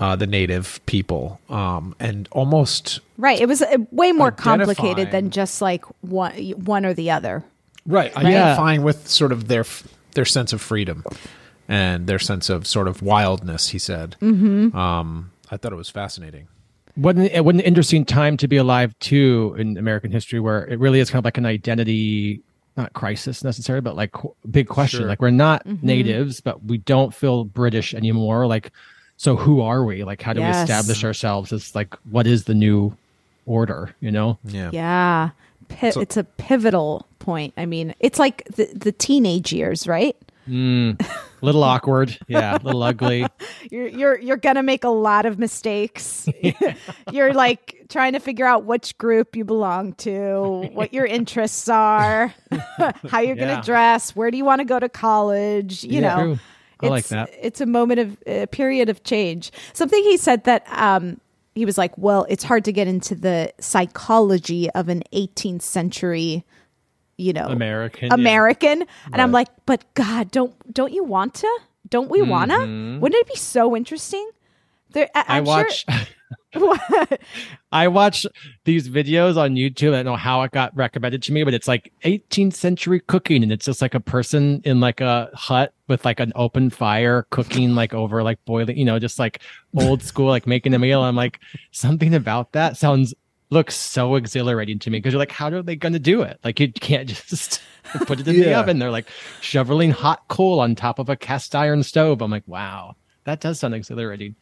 uh, 0.00 0.16
the 0.16 0.26
native 0.26 0.80
people, 0.86 1.38
um, 1.48 1.94
and 2.00 2.28
almost 2.32 2.98
Right. 3.18 3.40
It 3.40 3.46
was 3.46 3.62
uh, 3.62 3.76
way 3.92 4.10
more 4.10 4.32
complicated 4.32 5.12
than 5.12 5.30
just 5.30 5.62
like 5.62 5.84
one 6.00 6.32
one 6.64 6.84
or 6.84 6.92
the 6.94 7.12
other. 7.12 7.44
right 7.86 8.10
Yeah. 8.14 8.18
identifying 8.26 8.82
with 8.82 9.06
sort 9.08 9.30
of 9.30 9.46
their 9.46 9.64
their 10.14 10.24
sense 10.24 10.52
of 10.52 10.60
freedom 10.60 11.04
and 11.68 12.08
their 12.08 12.18
sense 12.18 12.50
of 12.50 12.66
sort 12.66 12.88
of 12.88 13.00
wildness. 13.00 13.68
He 13.68 13.78
said. 13.78 14.16
Mm-hmm. 14.20 14.76
Um, 14.76 15.30
I 15.50 15.56
thought 15.56 15.72
it 15.72 15.76
was 15.76 15.90
fascinating. 15.90 16.48
What 16.96 17.16
an, 17.16 17.44
what 17.44 17.54
an 17.54 17.60
interesting 17.60 18.04
time 18.04 18.36
to 18.36 18.46
be 18.48 18.56
alive 18.56 18.96
too 19.00 19.56
in 19.58 19.76
American 19.76 20.12
history, 20.12 20.38
where 20.40 20.64
it 20.66 20.78
really 20.78 21.00
is 21.00 21.10
kind 21.10 21.18
of 21.18 21.24
like 21.24 21.38
an 21.38 21.46
identity, 21.46 22.40
not 22.76 22.92
crisis 22.92 23.42
necessarily, 23.42 23.80
but 23.80 23.96
like 23.96 24.12
qu- 24.12 24.34
big 24.50 24.68
question. 24.68 25.00
Sure. 25.00 25.08
Like 25.08 25.20
we're 25.20 25.30
not 25.30 25.66
mm-hmm. 25.66 25.84
natives, 25.84 26.40
but 26.40 26.64
we 26.64 26.78
don't 26.78 27.12
feel 27.12 27.44
British 27.44 27.94
anymore. 27.94 28.46
Like, 28.46 28.70
so 29.16 29.34
who 29.36 29.60
are 29.60 29.84
we? 29.84 30.04
Like, 30.04 30.22
how 30.22 30.32
do 30.32 30.40
Yes. 30.40 30.56
we 30.56 30.62
establish 30.62 31.04
ourselves 31.04 31.52
as 31.52 31.74
like 31.74 31.94
what 32.10 32.26
is 32.26 32.44
the 32.44 32.54
new 32.54 32.96
order? 33.44 33.94
You 34.00 34.12
know? 34.12 34.38
Yeah. 34.44 34.70
Yeah. 34.72 35.30
Pi- 35.68 35.90
So- 35.90 36.00
it's 36.00 36.16
a 36.16 36.24
pivotal 36.24 37.08
point. 37.18 37.54
I 37.56 37.66
mean, 37.66 37.94
it's 37.98 38.18
like 38.20 38.44
the, 38.54 38.66
the 38.72 38.92
teenage 38.92 39.52
years, 39.52 39.88
right? 39.88 40.16
Mm, 40.48 41.00
little 41.40 41.64
awkward, 41.72 42.18
yeah, 42.28 42.56
A 42.56 42.62
little 42.62 42.82
ugly. 42.82 43.26
You're 43.70 43.86
you're 43.88 44.18
you're 44.20 44.36
gonna 44.36 44.62
make 44.62 44.84
a 44.84 44.88
lot 44.90 45.24
of 45.26 45.38
mistakes. 45.38 46.28
you're 47.12 47.32
like 47.32 47.86
trying 47.88 48.12
to 48.12 48.20
figure 48.20 48.46
out 48.46 48.64
which 48.64 48.96
group 48.98 49.36
you 49.36 49.44
belong 49.44 49.94
to, 49.94 50.68
what 50.72 50.92
your 50.92 51.06
interests 51.06 51.68
are, 51.68 52.34
how 53.08 53.20
you're 53.20 53.36
Yeah. 53.36 53.54
gonna 53.54 53.62
dress, 53.62 54.14
where 54.14 54.30
do 54.30 54.36
you 54.36 54.44
want 54.44 54.60
to 54.60 54.64
go 54.66 54.78
to 54.78 54.88
college. 54.88 55.82
You 55.84 56.00
Yeah. 56.02 56.14
know. 56.16 56.38
I 56.80 56.88
like 56.88 57.00
it's, 57.00 57.08
that. 57.10 57.30
It's 57.40 57.60
a 57.62 57.66
moment 57.66 58.00
of 58.00 58.18
a 58.26 58.46
period 58.46 58.88
of 58.90 59.02
change. 59.04 59.50
Something 59.72 60.02
he 60.04 60.16
said 60.18 60.44
that 60.44 60.66
um, 60.70 61.18
he 61.54 61.64
was 61.64 61.78
like, 61.78 61.96
well, 61.96 62.26
it's 62.28 62.44
hard 62.44 62.64
to 62.66 62.72
get 62.72 62.86
into 62.88 63.14
the 63.14 63.52
psychology 63.60 64.68
of 64.72 64.88
an 64.90 65.02
18th 65.12 65.62
century, 65.62 66.44
you 67.16 67.32
know, 67.32 67.46
American, 67.46 68.08
yeah. 68.08 68.14
American. 68.14 68.84
And 69.12 69.22
I'm 69.22 69.32
like, 69.32 69.48
but 69.66 69.84
God, 69.94 70.30
don't 70.30 70.54
don't 70.72 70.92
you 70.92 71.04
want 71.04 71.34
to? 71.34 71.60
Don't 71.88 72.10
we 72.10 72.22
wanna? 72.22 72.58
Wouldn't 72.58 73.14
it 73.14 73.28
be 73.28 73.36
so 73.36 73.76
interesting? 73.76 74.28
There, 74.90 75.08
I, 75.14 75.22
Mm-hmm. 75.22 75.32
I 75.32 75.40
watch. 75.40 75.84
Sure, 75.90 76.00
What? 76.54 77.20
I 77.72 77.88
watch 77.88 78.26
these 78.64 78.88
videos 78.88 79.36
on 79.36 79.56
YouTube. 79.56 79.92
I 79.92 79.96
don't 79.96 80.04
know 80.04 80.16
how 80.16 80.42
it 80.42 80.52
got 80.52 80.74
recommended 80.76 81.20
to 81.24 81.32
me, 81.32 81.42
but 81.42 81.52
it's 81.52 81.66
like 81.66 81.92
18th 82.04 82.54
century 82.54 83.00
cooking, 83.00 83.42
and 83.42 83.50
it's 83.50 83.64
just 83.66 83.82
like 83.82 83.94
a 83.94 84.00
person 84.00 84.62
in 84.64 84.78
like 84.78 85.00
a 85.00 85.30
hut 85.34 85.74
with 85.88 86.04
like 86.04 86.20
an 86.20 86.32
open 86.36 86.70
fire 86.70 87.26
cooking 87.30 87.74
like 87.74 87.92
over 87.92 88.22
like 88.22 88.38
boiling, 88.44 88.78
you 88.78 88.84
know, 88.84 89.00
just 89.00 89.18
like 89.18 89.40
old 89.76 90.02
school, 90.10 90.28
like 90.28 90.46
making 90.46 90.74
a 90.74 90.78
meal. 90.78 91.02
I'm 91.02 91.16
like, 91.16 91.40
something 91.72 92.14
about 92.14 92.52
that 92.52 92.76
sounds 92.76 93.14
looks 93.54 93.74
so 93.74 94.16
exhilarating 94.16 94.78
to 94.80 94.90
me 94.90 94.98
because 94.98 95.12
you're 95.12 95.18
like, 95.18 95.32
how 95.32 95.48
are 95.48 95.62
they 95.62 95.76
going 95.76 95.94
to 95.94 95.98
do 95.98 96.20
it? 96.20 96.38
Like 96.44 96.60
you 96.60 96.70
can't 96.72 97.08
just 97.28 97.62
put 98.04 98.20
it 98.20 98.28
in 98.28 98.36
the 98.36 98.54
oven. 98.54 98.78
They're 98.78 98.90
like 98.90 99.08
shoveling 99.40 99.90
hot 99.90 100.28
coal 100.28 100.60
on 100.60 100.74
top 100.74 100.98
of 100.98 101.08
a 101.08 101.16
cast 101.16 101.54
iron 101.54 101.82
stove. 101.82 102.20
I'm 102.20 102.30
like, 102.30 102.46
wow, 102.46 102.96
that 103.24 103.40
does 103.40 103.60
sound 103.60 103.74
exhilarating. 103.74 104.36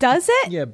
Does 0.00 0.28
it? 0.28 0.50
Yeah. 0.50 0.64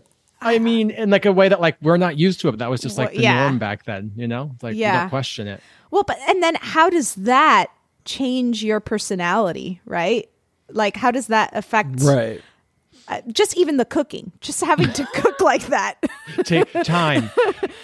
I 0.40 0.56
ah. 0.56 0.58
mean, 0.58 0.90
in 0.90 1.10
like 1.10 1.26
a 1.26 1.32
way 1.32 1.48
that 1.48 1.60
like 1.60 1.76
we're 1.82 1.96
not 1.96 2.16
used 2.18 2.40
to 2.40 2.48
it. 2.48 2.52
But 2.52 2.58
that 2.60 2.70
was 2.70 2.80
just 2.80 2.96
like 2.96 3.08
Well, 3.08 3.16
the 3.16 3.22
yeah. 3.22 3.42
norm 3.42 3.58
back 3.58 3.84
then, 3.84 4.12
you 4.16 4.28
know? 4.28 4.52
It's 4.54 4.62
like 4.62 4.76
you 4.76 4.84
don't 4.84 5.10
question 5.10 5.48
it. 5.48 5.60
Well, 5.90 6.04
but 6.04 6.18
and 6.28 6.42
then 6.42 6.56
how 6.60 6.88
does 6.88 7.14
that 7.16 7.66
change 8.04 8.62
your 8.62 8.80
personality, 8.80 9.80
right? 9.84 10.28
Like, 10.70 10.96
how 10.96 11.10
does 11.10 11.26
that 11.28 11.50
affect 11.54 12.00
Right. 12.00 12.40
Uh, 13.08 13.20
just 13.32 13.56
even 13.56 13.76
the 13.76 13.84
cooking? 13.84 14.32
Just 14.40 14.60
having 14.62 14.92
to 14.92 15.06
cook 15.14 15.40
like 15.40 15.66
that. 15.66 15.94
Take 16.44 16.70
time. 16.84 17.30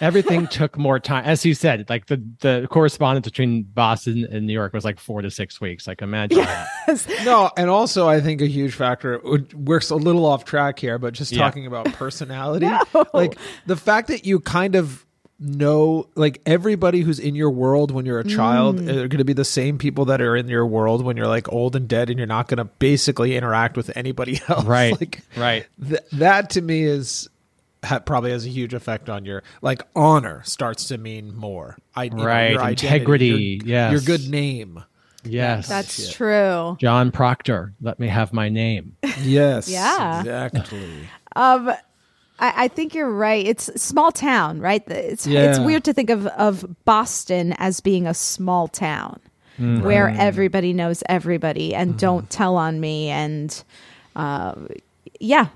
Everything 0.00 0.46
took 0.46 0.78
more 0.78 0.98
time. 0.98 1.24
As 1.24 1.44
you 1.44 1.54
said, 1.54 1.88
like 1.88 2.06
the 2.06 2.22
the 2.40 2.66
correspondence 2.70 3.26
between 3.26 3.62
Boston 3.64 4.26
and 4.30 4.46
New 4.46 4.52
York 4.52 4.72
was 4.72 4.84
like 4.84 4.98
four 4.98 5.22
to 5.22 5.30
six 5.30 5.60
weeks. 5.60 5.86
Like 5.86 6.02
imagine 6.02 6.38
that. 6.38 6.68
No, 7.24 7.50
and 7.56 7.70
also 7.70 8.08
I 8.08 8.20
think 8.20 8.40
a 8.40 8.46
huge 8.46 8.74
factor 8.74 9.14
it 9.14 9.24
would- 9.24 9.54
we're 9.68 9.80
a 9.90 9.94
little 9.94 10.26
off 10.26 10.44
track 10.44 10.78
here, 10.78 10.98
but 10.98 11.14
just 11.14 11.32
Yeah. 11.32 11.38
talking 11.44 11.66
about 11.66 11.86
personality, 11.92 12.68
like 13.14 13.38
the 13.66 13.76
fact 13.76 14.08
that 14.08 14.24
you 14.26 14.40
kind 14.40 14.74
of 14.74 15.06
know 15.40 16.06
like 16.14 16.40
everybody 16.44 17.00
who's 17.00 17.18
in 17.18 17.34
your 17.34 17.50
world 17.50 17.90
when 17.90 18.04
you're 18.04 18.18
a 18.20 18.24
child 18.24 18.78
Mm. 18.78 18.88
are 18.90 19.08
going 19.08 19.18
to 19.18 19.24
be 19.24 19.32
the 19.32 19.44
same 19.44 19.78
people 19.78 20.04
that 20.06 20.20
are 20.20 20.36
in 20.36 20.48
your 20.48 20.66
world 20.66 21.02
when 21.04 21.16
you're 21.16 21.26
like 21.26 21.50
old 21.50 21.74
and 21.74 21.88
dead 21.88 22.10
and 22.10 22.18
you're 22.18 22.26
not 22.26 22.46
going 22.46 22.58
to 22.58 22.64
basically 22.64 23.34
interact 23.36 23.76
with 23.76 23.90
anybody 23.96 24.38
else 24.48 24.64
Right. 24.64 25.00
like 25.00 25.22
Right. 25.36 25.66
th- 25.82 26.02
that 26.12 26.50
to 26.50 26.60
me 26.60 26.82
is 26.82 27.28
ha- 27.82 28.00
probably 28.00 28.32
has 28.32 28.44
a 28.44 28.50
huge 28.50 28.74
effect 28.74 29.08
on 29.08 29.24
your 29.24 29.42
like 29.62 29.82
honor 29.96 30.42
starts 30.44 30.88
to 30.88 30.98
mean 30.98 31.34
more 31.34 31.78
I, 31.96 32.04
you 32.04 32.10
know, 32.10 32.24
Right, 32.24 32.50
your 32.52 32.68
integrity, 32.68 33.26
your, 33.62 33.66
yes. 33.66 33.92
your 33.92 34.00
good 34.02 34.28
name 34.30 34.84
Yes. 35.22 35.68
That's 35.68 36.10
true. 36.14 36.78
John 36.80 37.12
Proctor. 37.12 37.74
Let 37.82 38.00
me 38.00 38.08
have 38.08 38.32
my 38.32 38.48
name. 38.48 38.96
yes 39.22 39.68
Yeah. 39.68 40.20
exactly 40.20 41.08
Um, 41.36 41.72
I, 42.40 42.64
I 42.64 42.68
think 42.68 42.94
you're 42.94 43.10
right. 43.10 43.46
It's 43.46 43.66
small 43.80 44.10
town, 44.10 44.60
right? 44.60 44.82
It's 44.88 45.26
it's 45.26 45.58
weird 45.60 45.84
to 45.84 45.92
think 45.92 46.10
of 46.10 46.26
of 46.26 46.66
Boston 46.84 47.54
as 47.58 47.80
being 47.80 48.06
a 48.06 48.14
small 48.14 48.68
town 48.68 49.20
Mm-hmm. 49.58 49.84
where 49.84 50.08
everybody 50.08 50.72
knows 50.72 51.02
everybody 51.06 51.74
and 51.74 51.98
don't 51.98 52.30
tell 52.30 52.56
on 52.56 52.80
me 52.80 53.08
and 53.10 53.62
uh, 54.16 54.54
yeah. 55.20 55.48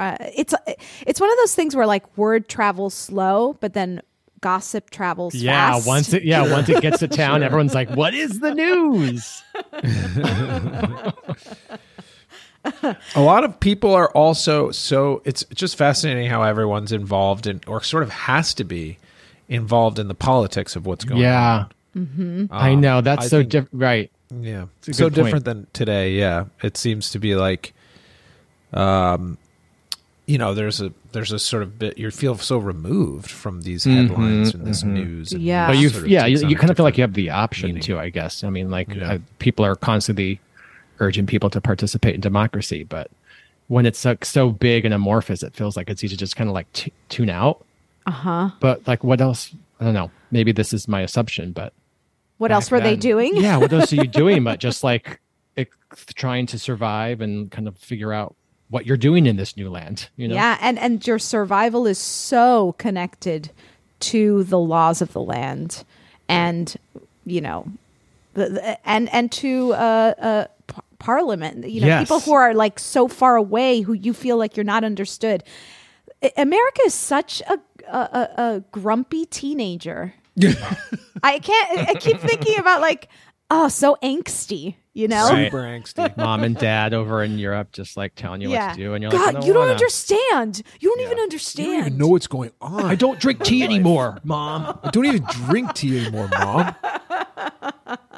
Uh, 0.00 0.16
it's 0.34 0.52
it's 1.06 1.20
one 1.20 1.30
of 1.30 1.36
those 1.38 1.54
things 1.54 1.76
where 1.76 1.86
like 1.86 2.04
word 2.18 2.48
travels 2.48 2.94
slow, 2.94 3.52
but 3.60 3.74
then 3.74 4.02
gossip 4.40 4.90
travels 4.90 5.36
Yeah. 5.36 5.74
fast. 5.74 5.86
Once 5.86 6.12
it 6.12 6.24
yeah, 6.24 6.50
once 6.50 6.68
it 6.68 6.82
gets 6.82 6.98
to 6.98 7.06
town, 7.22 7.44
everyone's 7.44 7.74
like, 7.74 7.90
What 7.90 8.12
is 8.12 8.40
the 8.40 8.54
news? 8.54 9.40
a 13.16 13.20
lot 13.20 13.44
of 13.44 13.58
people 13.60 13.92
are 13.94 14.10
also 14.10 14.70
so 14.70 15.20
it's 15.24 15.44
just 15.54 15.76
fascinating 15.76 16.28
how 16.30 16.42
everyone's 16.42 16.92
involved 16.92 17.46
in 17.46 17.60
or 17.66 17.82
sort 17.82 18.02
of 18.02 18.10
has 18.10 18.54
to 18.54 18.64
be 18.64 18.98
involved 19.48 19.98
in 19.98 20.08
the 20.08 20.14
politics 20.14 20.76
of 20.76 20.86
what's 20.86 21.04
going 21.04 21.18
on. 21.18 21.22
Yeah. 21.22 21.64
on. 21.96 22.48
I 22.52 22.70
Um, 22.72 22.80
know. 22.80 23.00
That's 23.00 23.26
I 23.26 23.28
so 23.28 23.42
different. 23.42 23.70
Right. 23.82 24.10
Yeah, 24.40 24.66
a 24.88 24.94
so 24.94 25.04
point. 25.06 25.14
different 25.14 25.44
than 25.44 25.66
today. 25.74 26.12
Yeah, 26.12 26.44
it 26.62 26.76
seems 26.78 27.10
to 27.10 27.18
be 27.18 27.34
like, 27.34 27.74
um, 28.72 29.36
you 30.26 30.38
know, 30.38 30.54
there's 30.54 30.80
a 30.80 30.92
there's 31.12 31.32
a 31.32 31.38
sort 31.38 31.62
of 31.62 31.78
bit 31.78 31.98
you 31.98 32.10
feel 32.10 32.36
so 32.38 32.56
removed 32.56 33.30
from 33.30 33.62
these 33.62 33.84
headlines 33.84 34.54
and 34.54 34.66
this 34.66 34.82
news. 34.84 35.32
And 35.32 35.42
Yeah. 35.42 35.66
but 35.66 35.76
you 35.76 35.90
yeah 36.06 36.24
you, 36.24 36.48
you 36.48 36.56
kind 36.56 36.70
of 36.70 36.76
feel 36.76 36.84
like 36.84 36.96
you 36.96 37.02
have 37.02 37.12
the 37.14 37.28
option 37.28 37.66
meaning. 37.68 37.82
too 37.82 37.98
i 37.98 38.08
guess 38.08 38.42
i 38.44 38.48
mean 38.48 38.70
like 38.70 38.94
Yeah. 38.94 39.14
uh, 39.14 39.18
people 39.40 39.66
are 39.66 39.76
constantly 39.76 40.40
urging 41.00 41.26
people 41.26 41.50
to 41.50 41.60
participate 41.60 42.14
in 42.14 42.20
democracy 42.20 42.84
but 42.84 43.10
when 43.68 43.86
it's 43.86 44.04
like 44.04 44.24
so 44.24 44.50
big 44.50 44.84
and 44.84 44.92
amorphous 44.94 45.42
it 45.42 45.54
feels 45.54 45.76
like 45.76 45.88
it's 45.90 46.02
easy 46.04 46.14
to 46.16 46.18
just 46.20 46.36
kind 46.36 46.48
of 46.50 46.54
like 46.54 46.70
t- 46.72 46.92
tune 47.08 47.30
out 47.30 47.64
Uh-huh. 48.06 48.50
but 48.60 48.86
like 48.86 49.02
what 49.04 49.20
else 49.20 49.54
i 49.80 49.84
don't 49.84 49.94
know 49.94 50.10
maybe 50.30 50.52
this 50.52 50.72
is 50.72 50.86
my 50.88 51.00
assumption 51.00 51.52
but 51.52 51.72
What 52.38 52.52
else 52.52 52.70
were 52.70 52.80
they 52.80 52.96
doing? 52.96 53.32
yeah 53.36 53.56
what 53.56 53.72
else 53.72 53.92
are 53.92 53.96
you 53.96 54.06
doing 54.06 54.44
but 54.48 54.58
just 54.60 54.82
like 54.84 55.20
it, 55.56 55.68
trying 56.14 56.46
to 56.46 56.58
survive 56.58 57.20
and 57.20 57.50
kind 57.50 57.68
of 57.68 57.76
figure 57.78 58.12
out 58.12 58.34
what 58.70 58.86
you're 58.86 58.96
doing 58.96 59.26
in 59.26 59.36
this 59.36 59.56
new 59.56 59.68
land 59.70 60.08
you 60.16 60.26
know 60.28 60.34
Yeah, 60.34 60.56
and 60.60 60.78
and 60.78 61.06
your 61.06 61.18
survival 61.18 61.86
is 61.86 61.98
so 61.98 62.72
connected 62.78 63.50
to 64.00 64.44
the 64.44 64.58
laws 64.58 65.00
of 65.02 65.12
the 65.12 65.20
land, 65.20 65.84
and 66.28 66.74
you 67.24 67.40
know, 67.40 67.66
and 68.84 69.12
and 69.12 69.30
to 69.32 69.72
uh, 69.74 69.76
uh, 69.76 70.46
Parliament. 70.98 71.68
You 71.68 71.80
know, 71.82 71.86
Yes. 71.88 72.02
people 72.02 72.20
who 72.20 72.32
are 72.32 72.54
like 72.54 72.78
so 72.78 73.08
far 73.08 73.36
away, 73.36 73.80
who 73.80 73.92
you 73.92 74.12
feel 74.14 74.36
like 74.36 74.56
you're 74.56 74.64
not 74.64 74.84
understood. 74.84 75.42
America 76.36 76.80
is 76.86 76.94
such 76.94 77.42
a, 77.42 77.58
a, 77.88 77.98
a, 77.98 78.42
a 78.42 78.64
grumpy 78.70 79.26
teenager. 79.26 80.14
I 81.22 81.38
can't. 81.40 81.88
I 81.88 81.94
keep 81.94 82.18
thinking 82.20 82.58
about 82.58 82.80
like, 82.80 83.08
oh, 83.52 83.68
so 83.68 83.96
angsty. 84.02 84.76
You 84.94 85.08
know, 85.08 85.30
Right. 85.30 85.46
Super 85.46 85.62
angsty. 85.62 86.16
Mom 86.18 86.42
and 86.42 86.56
dad 86.56 86.92
over 86.92 87.22
in 87.22 87.38
Europe 87.38 87.72
just 87.72 87.96
like 87.96 88.14
telling 88.14 88.42
you 88.42 88.50
yeah. 88.50 88.68
what 88.68 88.74
to 88.74 88.80
do, 88.80 88.94
and 88.94 89.02
you're 89.02 89.10
God, 89.10 89.20
like, 89.20 89.28
"I 89.28 89.32
don't 89.32 89.46
you 89.46 89.52
don't 89.54 89.60
wanna." 89.60 89.72
understand. 89.72 90.62
You 90.80 90.90
don't 90.90 91.00
even 91.00 91.18
understand. 91.18 91.68
I 91.68 91.72
don't 91.72 91.80
even 91.86 91.98
know 91.98 92.08
what's 92.08 92.26
going 92.26 92.50
on. 92.60 92.84
I 92.84 92.94
don't 92.94 93.18
drink 93.18 93.42
tea 93.42 93.62
anymore, 93.62 94.18
Mom. 94.22 94.78
I 94.82 94.90
don't 94.90 95.06
even 95.06 95.24
drink 95.46 95.72
tea 95.72 95.98
anymore, 95.98 96.28
mom. 96.28 96.74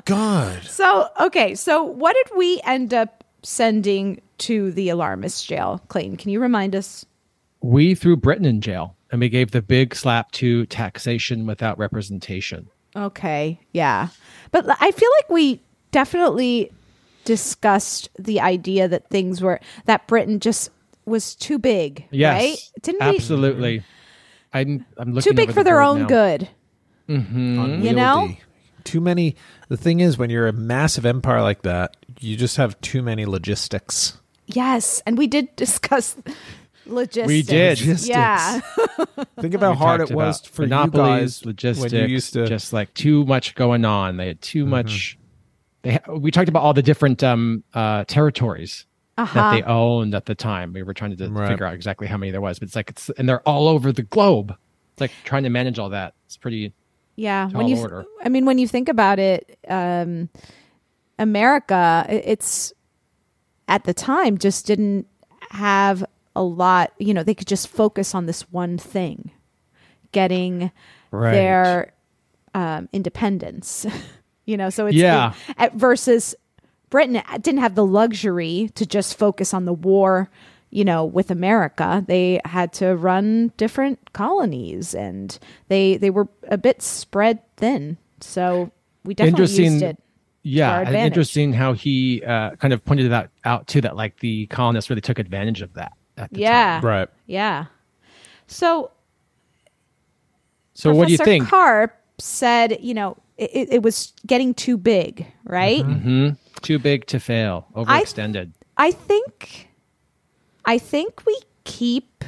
God. 0.04 0.64
So, 0.64 1.08
okay, 1.20 1.54
so 1.54 1.84
what 1.84 2.14
did 2.14 2.36
we 2.36 2.60
end 2.64 2.92
up 2.92 3.24
sending 3.42 4.20
to 4.38 4.72
the 4.72 4.88
alarmist 4.88 5.46
jail? 5.46 5.80
Clayton, 5.88 6.16
can 6.16 6.30
you 6.30 6.40
remind 6.40 6.74
us? 6.74 7.06
We 7.60 7.94
threw 7.94 8.16
Britain 8.16 8.44
in 8.44 8.60
jail, 8.60 8.96
and 9.10 9.20
we 9.20 9.28
gave 9.28 9.52
the 9.52 9.62
big 9.62 9.94
slap 9.94 10.32
to 10.32 10.66
taxation 10.66 11.46
without 11.46 11.78
representation. 11.78 12.68
Okay, 12.96 13.58
yeah. 13.72 14.08
But 14.50 14.66
I 14.80 14.90
feel 14.90 15.10
like 15.20 15.30
we 15.30 15.60
definitely 15.90 16.70
discussed 17.24 18.08
the 18.18 18.40
idea 18.40 18.86
that 18.88 19.08
things 19.08 19.40
were 19.40 19.60
that 19.86 20.06
Britain 20.06 20.40
just 20.40 20.70
was 21.06 21.34
too 21.34 21.58
big, 21.58 22.06
Yes, 22.10 22.40
right? 22.42 22.58
Didn't 22.82 23.00
we? 23.08 23.16
absolutely. 23.16 23.82
I'm, 24.52 24.86
I'm 24.96 25.12
looking 25.12 25.32
Too 25.32 25.36
big 25.36 25.48
for 25.50 25.60
the 25.60 25.64
their 25.64 25.82
own 25.82 26.02
now. 26.02 26.06
good. 26.06 26.48
Mhm. 27.08 27.82
You 27.82 27.92
know? 27.92 28.30
Too 28.84 29.00
many. 29.00 29.34
The 29.68 29.76
thing 29.76 30.00
is, 30.00 30.16
when 30.18 30.30
you're 30.30 30.46
a 30.46 30.52
massive 30.52 31.04
empire 31.06 31.42
like 31.42 31.62
that, 31.62 31.96
you 32.20 32.36
just 32.36 32.56
have 32.58 32.80
too 32.80 33.02
many 33.02 33.24
logistics. 33.26 34.18
Yes, 34.46 35.02
and 35.06 35.16
we 35.18 35.26
did 35.26 35.54
discuss 35.56 36.16
logistics. 36.86 37.28
We 37.28 37.42
did. 37.42 37.80
Yeah. 38.06 38.60
Think 39.40 39.54
about 39.54 39.76
how 39.78 39.84
hard 39.86 40.00
it 40.00 40.10
was 40.12 40.40
about 40.40 40.54
for 40.54 40.62
you 40.62 40.68
monopolies, 40.68 41.38
guys 41.38 41.46
logistics, 41.46 41.92
when 41.92 42.02
you 42.02 42.08
used 42.08 42.32
to. 42.34 42.40
Mm-hmm. 42.40 42.48
just 42.48 42.72
like 42.72 42.92
too 42.94 43.24
much 43.24 43.54
going 43.54 43.84
on. 43.84 44.16
They 44.16 44.28
had 44.28 44.40
too 44.40 44.66
much. 44.66 45.18
They 45.82 45.92
ha- 46.04 46.12
we 46.14 46.30
talked 46.30 46.48
about 46.48 46.62
all 46.62 46.72
the 46.74 46.82
different 46.82 47.22
um, 47.22 47.62
uh, 47.74 48.04
territories 48.04 48.86
Uh-huh. 49.18 49.34
that 49.34 49.52
they 49.52 49.62
owned 49.62 50.14
at 50.14 50.26
the 50.26 50.34
time. 50.34 50.72
We 50.72 50.82
were 50.82 50.94
trying 50.94 51.16
to 51.16 51.28
Right. 51.28 51.48
figure 51.48 51.66
out 51.66 51.74
exactly 51.74 52.06
how 52.06 52.16
many 52.16 52.32
there 52.32 52.40
was, 52.40 52.58
but 52.58 52.66
it's 52.68 52.76
like 52.76 52.90
it's 52.90 53.10
and 53.10 53.28
they're 53.28 53.46
all 53.48 53.68
over 53.68 53.92
the 53.92 54.02
globe. 54.02 54.54
It's 54.92 55.00
like 55.00 55.12
trying 55.24 55.42
to 55.44 55.50
manage 55.50 55.78
all 55.78 55.90
that. 55.90 56.14
It's 56.26 56.36
pretty. 56.36 56.72
Yeah, 57.16 57.48
Tall 57.50 57.58
when 57.58 57.68
you, 57.68 57.76
order. 57.78 58.04
I 58.24 58.28
mean, 58.28 58.44
when 58.44 58.58
you 58.58 58.66
think 58.66 58.88
about 58.88 59.18
it, 59.20 59.56
um, 59.68 60.28
America, 61.18 62.06
it's 62.08 62.72
at 63.68 63.84
the 63.84 63.94
time 63.94 64.36
just 64.38 64.66
didn't 64.66 65.06
have 65.50 66.04
a 66.36 66.42
lot. 66.42 66.92
You 66.98 67.14
know, 67.14 67.22
they 67.22 67.34
could 67.34 67.46
just 67.48 67.68
focus 67.68 68.14
on 68.14 68.26
this 68.26 68.42
one 68.50 68.78
thing, 68.78 69.30
getting 70.12 70.70
Right. 71.10 71.32
their 71.32 71.92
um, 72.54 72.88
independence. 72.92 73.86
you 74.46 74.56
know, 74.56 74.70
so 74.70 74.86
it's 74.86 74.96
Yeah. 74.96 75.32
it- 75.48 75.54
at- 75.58 75.74
versus 75.74 76.34
Britain 76.90 77.20
didn't 77.40 77.60
have 77.60 77.74
the 77.74 77.84
luxury 77.86 78.70
to 78.76 78.86
just 78.86 79.18
focus 79.18 79.52
on 79.54 79.64
the 79.64 79.72
war. 79.72 80.30
You 80.70 80.84
know, 80.84 81.04
with 81.04 81.30
America, 81.30 82.04
they 82.06 82.40
had 82.44 82.72
to 82.74 82.96
run 82.96 83.52
different 83.56 84.12
colonies, 84.12 84.92
and 84.94 85.36
they 85.68 85.96
they 85.98 86.10
were 86.10 86.26
a 86.48 86.58
bit 86.58 86.82
spread 86.82 87.38
thin. 87.56 87.96
So 88.20 88.72
we 89.04 89.14
definitely 89.14 89.64
used 89.64 89.82
it. 89.82 89.98
Yeah, 90.42 90.90
interesting 90.92 91.52
how 91.52 91.72
he 91.74 92.22
uh, 92.24 92.56
kind 92.56 92.72
of 92.74 92.84
pointed 92.84 93.10
that 93.12 93.30
out 93.44 93.68
too. 93.68 93.80
That 93.82 93.94
like 93.96 94.18
the 94.18 94.46
colonists 94.48 94.90
really 94.90 95.00
took 95.00 95.20
advantage 95.20 95.62
of 95.62 95.74
that. 95.74 95.92
At 96.16 96.30
the 96.32 96.40
Yeah, 96.40 96.80
time. 96.80 96.84
right. 96.88 97.08
Yeah. 97.26 97.66
So 98.46 98.90
So 100.74 100.92
what 100.94 101.06
do 101.06 101.12
you 101.12 101.18
Professor 101.18 101.38
think? 101.38 101.48
Carp 101.48 102.00
said, 102.18 102.78
you 102.80 102.94
know, 102.94 103.16
it, 103.36 103.68
it 103.72 103.82
was 103.82 104.12
getting 104.26 104.54
too 104.54 104.76
big, 104.76 105.26
right? 105.44 105.84
hmm 105.84 106.30
Too 106.62 106.78
big 106.78 107.06
to 107.06 107.18
fail. 107.18 107.66
Overextended. 107.74 108.52
I 108.76 108.90
think 108.92 109.68
I 110.64 110.78
think 110.78 111.24
we 111.26 111.38
keep 111.64 112.24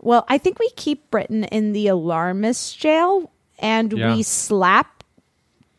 well, 0.00 0.24
I 0.28 0.38
think 0.38 0.60
we 0.60 0.70
keep 0.76 1.10
Britain 1.10 1.42
in 1.44 1.72
the 1.72 1.88
alarmist 1.88 2.78
jail 2.78 3.32
and 3.58 3.92
Yeah. 3.92 4.14
we 4.14 4.22
slap 4.22 5.02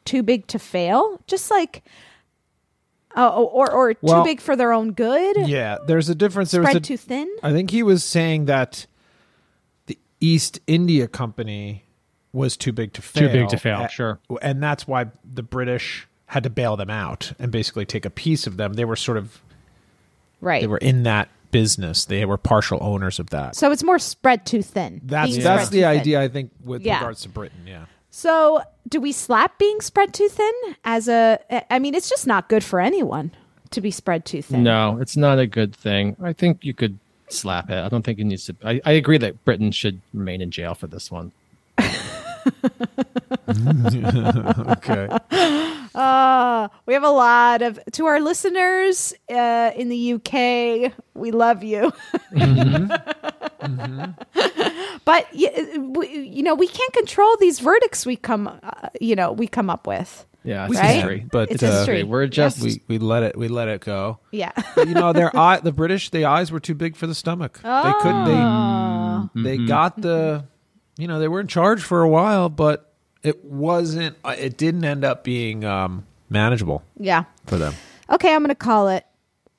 too 0.03 0.24
big 0.24 0.45
to 0.47 0.60
fail, 0.60 1.22
just 1.26 1.49
like 1.49 1.84
Oh, 3.16 3.28
oh, 3.28 3.43
or 3.45 3.72
or 3.72 3.93
Well, 4.01 4.24
too 4.24 4.30
big 4.30 4.39
for 4.41 4.55
their 4.55 4.72
own 4.72 4.91
good. 4.93 5.47
Yeah, 5.47 5.78
there's 5.88 6.10
a 6.10 6.16
difference. 6.16 6.51
There 6.51 6.62
was 6.62 6.70
Spread 6.70 6.84
a- 6.84 6.86
too 6.86 6.97
thin. 6.97 7.28
I 7.41 7.51
think 7.51 7.72
he 7.72 7.82
was 7.84 8.03
saying 8.03 8.45
that 8.45 8.86
the 9.88 9.97
East 10.20 10.60
India 10.68 11.07
Company 11.07 11.86
was 12.32 12.55
too 12.55 12.72
big 12.72 12.93
to 12.93 13.01
fail. 13.01 13.28
Too 13.28 13.34
big 13.34 13.49
to 13.49 13.57
fail, 13.57 13.82
A- 13.82 13.89
sure. 13.89 14.20
And 14.41 14.62
that's 14.62 14.88
why 14.88 15.07
the 15.34 15.41
British 15.41 16.07
had 16.28 16.43
to 16.43 16.49
bail 16.51 16.78
them 16.78 16.91
out 16.91 17.34
and 17.39 17.51
basically 17.51 17.86
take 17.86 18.05
a 18.05 18.12
piece 18.12 18.45
of 18.45 18.57
them. 18.57 18.74
They 18.74 18.86
were 18.86 18.95
sort 18.95 19.18
of 19.18 19.41
Right. 20.41 20.62
they 20.62 20.68
were 20.68 20.78
in 20.78 21.01
that 21.03 21.30
business. 21.49 22.05
They 22.05 22.26
were 22.26 22.38
partial 22.38 22.78
owners 22.84 23.18
of 23.20 23.32
that. 23.32 23.55
So 23.55 23.72
it's 23.72 23.84
more 23.84 23.97
spread 23.97 24.45
too 24.45 24.62
thin. 24.62 25.01
That's 25.03 25.32
Being 25.32 25.43
that's 25.43 25.70
the 25.70 25.78
too 25.78 25.82
thin. 25.82 25.99
idea 25.99 26.22
I 26.22 26.28
think 26.28 26.51
with 26.64 26.84
Yeah. 26.84 26.99
regards 26.99 27.22
to 27.24 27.30
Britain. 27.30 27.62
Yeah. 27.66 27.86
So, 28.12 28.62
do 28.88 28.99
we 28.99 29.12
slap 29.12 29.60
being 29.60 29.82
spread 29.82 30.14
too 30.14 30.30
thin 30.30 30.53
as 30.84 31.07
a? 31.07 31.39
I 31.72 31.80
mean, 31.80 31.93
it's 31.93 32.10
just 32.10 32.26
not 32.26 32.49
good 32.49 32.64
for 32.64 32.80
anyone 32.80 33.32
to 33.72 33.82
be 33.82 33.91
spread 33.91 34.26
too 34.26 34.41
thin. 34.41 34.64
No, 34.64 34.97
it's 34.99 35.16
not 35.16 35.38
a 35.39 35.45
good 35.45 35.76
thing. 35.76 36.16
I 36.22 36.34
think 36.34 36.64
you 36.64 36.74
could 36.74 36.97
slap 37.30 37.70
it. 37.70 37.78
I 37.78 37.88
don't 37.89 38.03
think 38.03 38.20
it 38.20 38.24
needs 38.24 38.45
to. 38.47 38.55
I, 38.64 38.82
I 38.84 38.91
agree 38.93 39.18
that 39.20 39.45
Britain 39.45 39.72
should 39.72 40.01
remain 40.14 40.41
in 40.41 40.51
jail 40.51 40.74
for 40.74 40.88
this 40.88 41.12
one. 41.12 41.32
okay. 44.70 45.07
Uh, 45.95 46.67
we 46.85 46.93
have 46.93 47.03
a 47.03 47.09
lot 47.09 47.61
of 47.61 47.79
to 47.93 48.05
our 48.05 48.19
listeners 48.19 49.13
uh, 49.31 49.71
in 49.75 49.89
the 49.89 50.13
UK. 50.13 50.93
We 51.15 51.31
love 51.31 51.63
you, 51.63 51.91
but 55.05 55.27
y- 55.33 55.77
we, 55.77 56.07
you 56.09 56.43
know 56.43 56.55
we 56.55 56.67
can't 56.67 56.93
control 56.93 57.35
these 57.39 57.59
verdicts 57.59 58.05
we 58.05 58.15
come, 58.15 58.47
uh, 58.47 58.89
you 59.01 59.15
know, 59.15 59.31
we 59.31 59.47
come 59.47 59.69
up 59.69 59.87
with. 59.87 60.25
Yeah, 60.43 60.67
We 60.69 60.75
it's 60.77 60.83
Right? 60.83 60.93
history. 60.95 61.25
But 61.29 61.51
It's 61.51 61.63
uh, 61.63 61.71
history. 61.79 62.03
We're 62.03 62.27
just 62.27 62.61
we 62.61 62.81
we 62.87 62.97
let 62.97 63.23
it 63.23 63.37
we 63.37 63.47
let 63.49 63.67
it 63.67 63.81
go. 63.81 64.19
Yeah. 64.31 64.51
But, 64.75 64.87
you 64.87 64.93
know, 64.93 65.11
their 65.11 65.35
eye, 65.35 65.59
the 65.59 65.73
British, 65.73 66.11
the 66.11 66.25
eyes 66.25 66.49
were 66.51 66.61
too 66.61 66.75
big 66.75 66.95
for 66.95 67.07
the 67.07 67.15
stomach. 67.15 67.59
They 67.61 67.93
couldn't. 68.01 69.33
They 69.35 69.57
they 69.57 69.65
got 69.65 70.01
the, 70.01 70.45
you 70.97 71.07
know, 71.07 71.19
they 71.19 71.27
were 71.27 71.41
in 71.41 71.47
charge 71.47 71.81
for 71.81 72.01
a 72.01 72.09
while, 72.09 72.47
but 72.47 72.88
it 73.24 73.43
wasn't. 73.45 74.17
uh, 74.24 74.36
It 74.38 74.57
didn't 74.57 74.86
end 74.86 75.03
up 75.03 75.24
being 75.24 75.65
um, 75.65 76.05
manageable 76.30 76.84
yeah. 76.97 77.26
for 77.45 77.57
them. 77.57 77.74
Okay, 78.09 78.34
I'm 78.34 78.39
going 78.41 78.49
to 78.49 78.55
call 78.55 78.88
it 78.89 79.05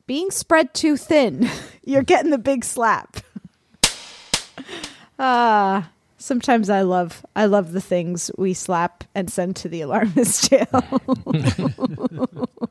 being 0.06 0.30
spread 0.30 0.74
too 0.74 0.96
thin. 0.96 1.48
You're 1.84 2.02
getting 2.02 2.30
the 2.30 2.38
big 2.38 2.64
slap. 2.64 3.18
Ah, 5.18 5.90
sometimes 6.20 6.70
I 6.70 6.82
love 6.82 7.24
I 7.34 7.46
love 7.46 7.72
the 7.72 7.80
things 7.80 8.30
we 8.38 8.54
slap 8.54 9.02
and 9.14 9.30
send 9.30 9.56
to 9.56 9.68
the 9.68 9.80
alarmist 9.80 10.50
jail. 10.50 10.66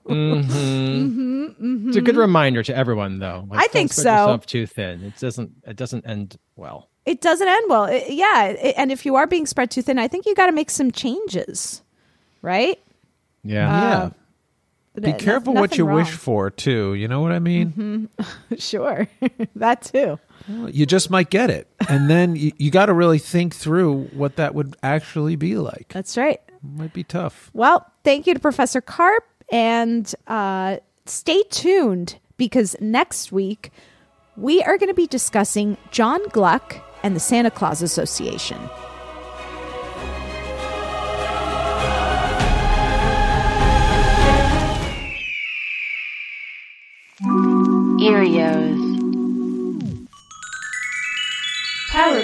Mm-hmm. 0.10 1.50
Mm-hmm, 1.60 1.88
it's 1.89 1.97
a 1.97 2.02
good 2.02 2.14
mm-hmm. 2.14 2.20
reminder 2.22 2.64
to 2.64 2.76
everyone, 2.76 3.20
though. 3.20 3.45
Like, 3.50 3.60
I 3.60 3.64
don't 3.64 3.72
think 3.72 3.93
spread 3.93 4.04
so. 4.04 4.12
Yourself 4.12 4.45
too 4.45 4.66
thin. 4.66 5.04
It 5.04 5.18
doesn't. 5.20 5.52
It 5.68 5.76
doesn't 5.76 6.06
end 6.06 6.38
well. 6.56 6.89
it 7.06 7.22
doesn't 7.22 7.47
end 7.47 7.66
well. 7.70 7.86
It- 7.86 8.10
yeah, 8.10 8.45
it- 8.45 8.76
and 8.78 8.91
if 8.91 9.06
you 9.06 9.16
are 9.16 9.28
being 9.28 9.45
spread 9.45 9.72
too 9.72 9.82
thin, 9.82 10.00
I 10.00 10.08
think 10.08 10.26
you 10.26 10.36
got 10.36 10.45
to 10.47 10.52
make 10.52 10.70
some 10.70 10.91
changes, 10.91 11.82
right? 12.41 12.80
Yeah. 13.43 13.68
yeah. 13.68 13.97
Uh, 13.97 14.10
Be 15.00 15.14
careful 15.14 15.54
what 15.54 15.78
you 15.78 15.86
wrong. 15.86 15.98
wish 15.98 16.12
for, 16.12 16.50
too. 16.50 16.94
You 16.94 17.08
know 17.08 17.22
what 17.22 17.32
I 17.32 17.40
mean? 17.40 18.10
Sure, 18.58 19.08
that 19.56 19.84
too. 19.84 20.20
You 20.48 20.86
just 20.86 21.10
might 21.10 21.30
get 21.30 21.50
it, 21.50 21.68
and 21.88 22.10
then 22.10 22.36
you, 22.36 22.52
you 22.58 22.72
got 22.72 22.88
to 22.88 22.94
really 22.94 23.20
think 23.20 23.56
through 23.56 24.06
what 24.14 24.36
that 24.38 24.56
would 24.56 24.76
actually 24.82 25.36
be 25.36 25.56
like. 25.56 25.86
That's 25.90 26.18
right. 26.18 26.42
might 26.62 26.94
be 26.94 27.04
tough. 27.04 27.52
Well, 27.54 27.86
thank 28.04 28.26
you 28.28 28.34
to 28.34 28.40
Professor 28.40 28.82
Carp, 28.82 29.24
and 29.52 30.14
uh, 30.28 30.78
stay 31.06 31.44
tuned 31.52 32.18
because 32.38 32.76
next 32.82 33.32
week 33.32 33.72
we 34.36 34.62
are 34.64 34.78
going 34.78 34.90
to 34.90 34.96
be 34.96 35.08
discussing 35.08 35.78
John 35.92 36.20
Gluck 36.30 36.78
and 37.04 37.16
the 37.16 37.20
Santa 37.20 37.52
Claus 37.52 37.82
Association. 37.82 38.58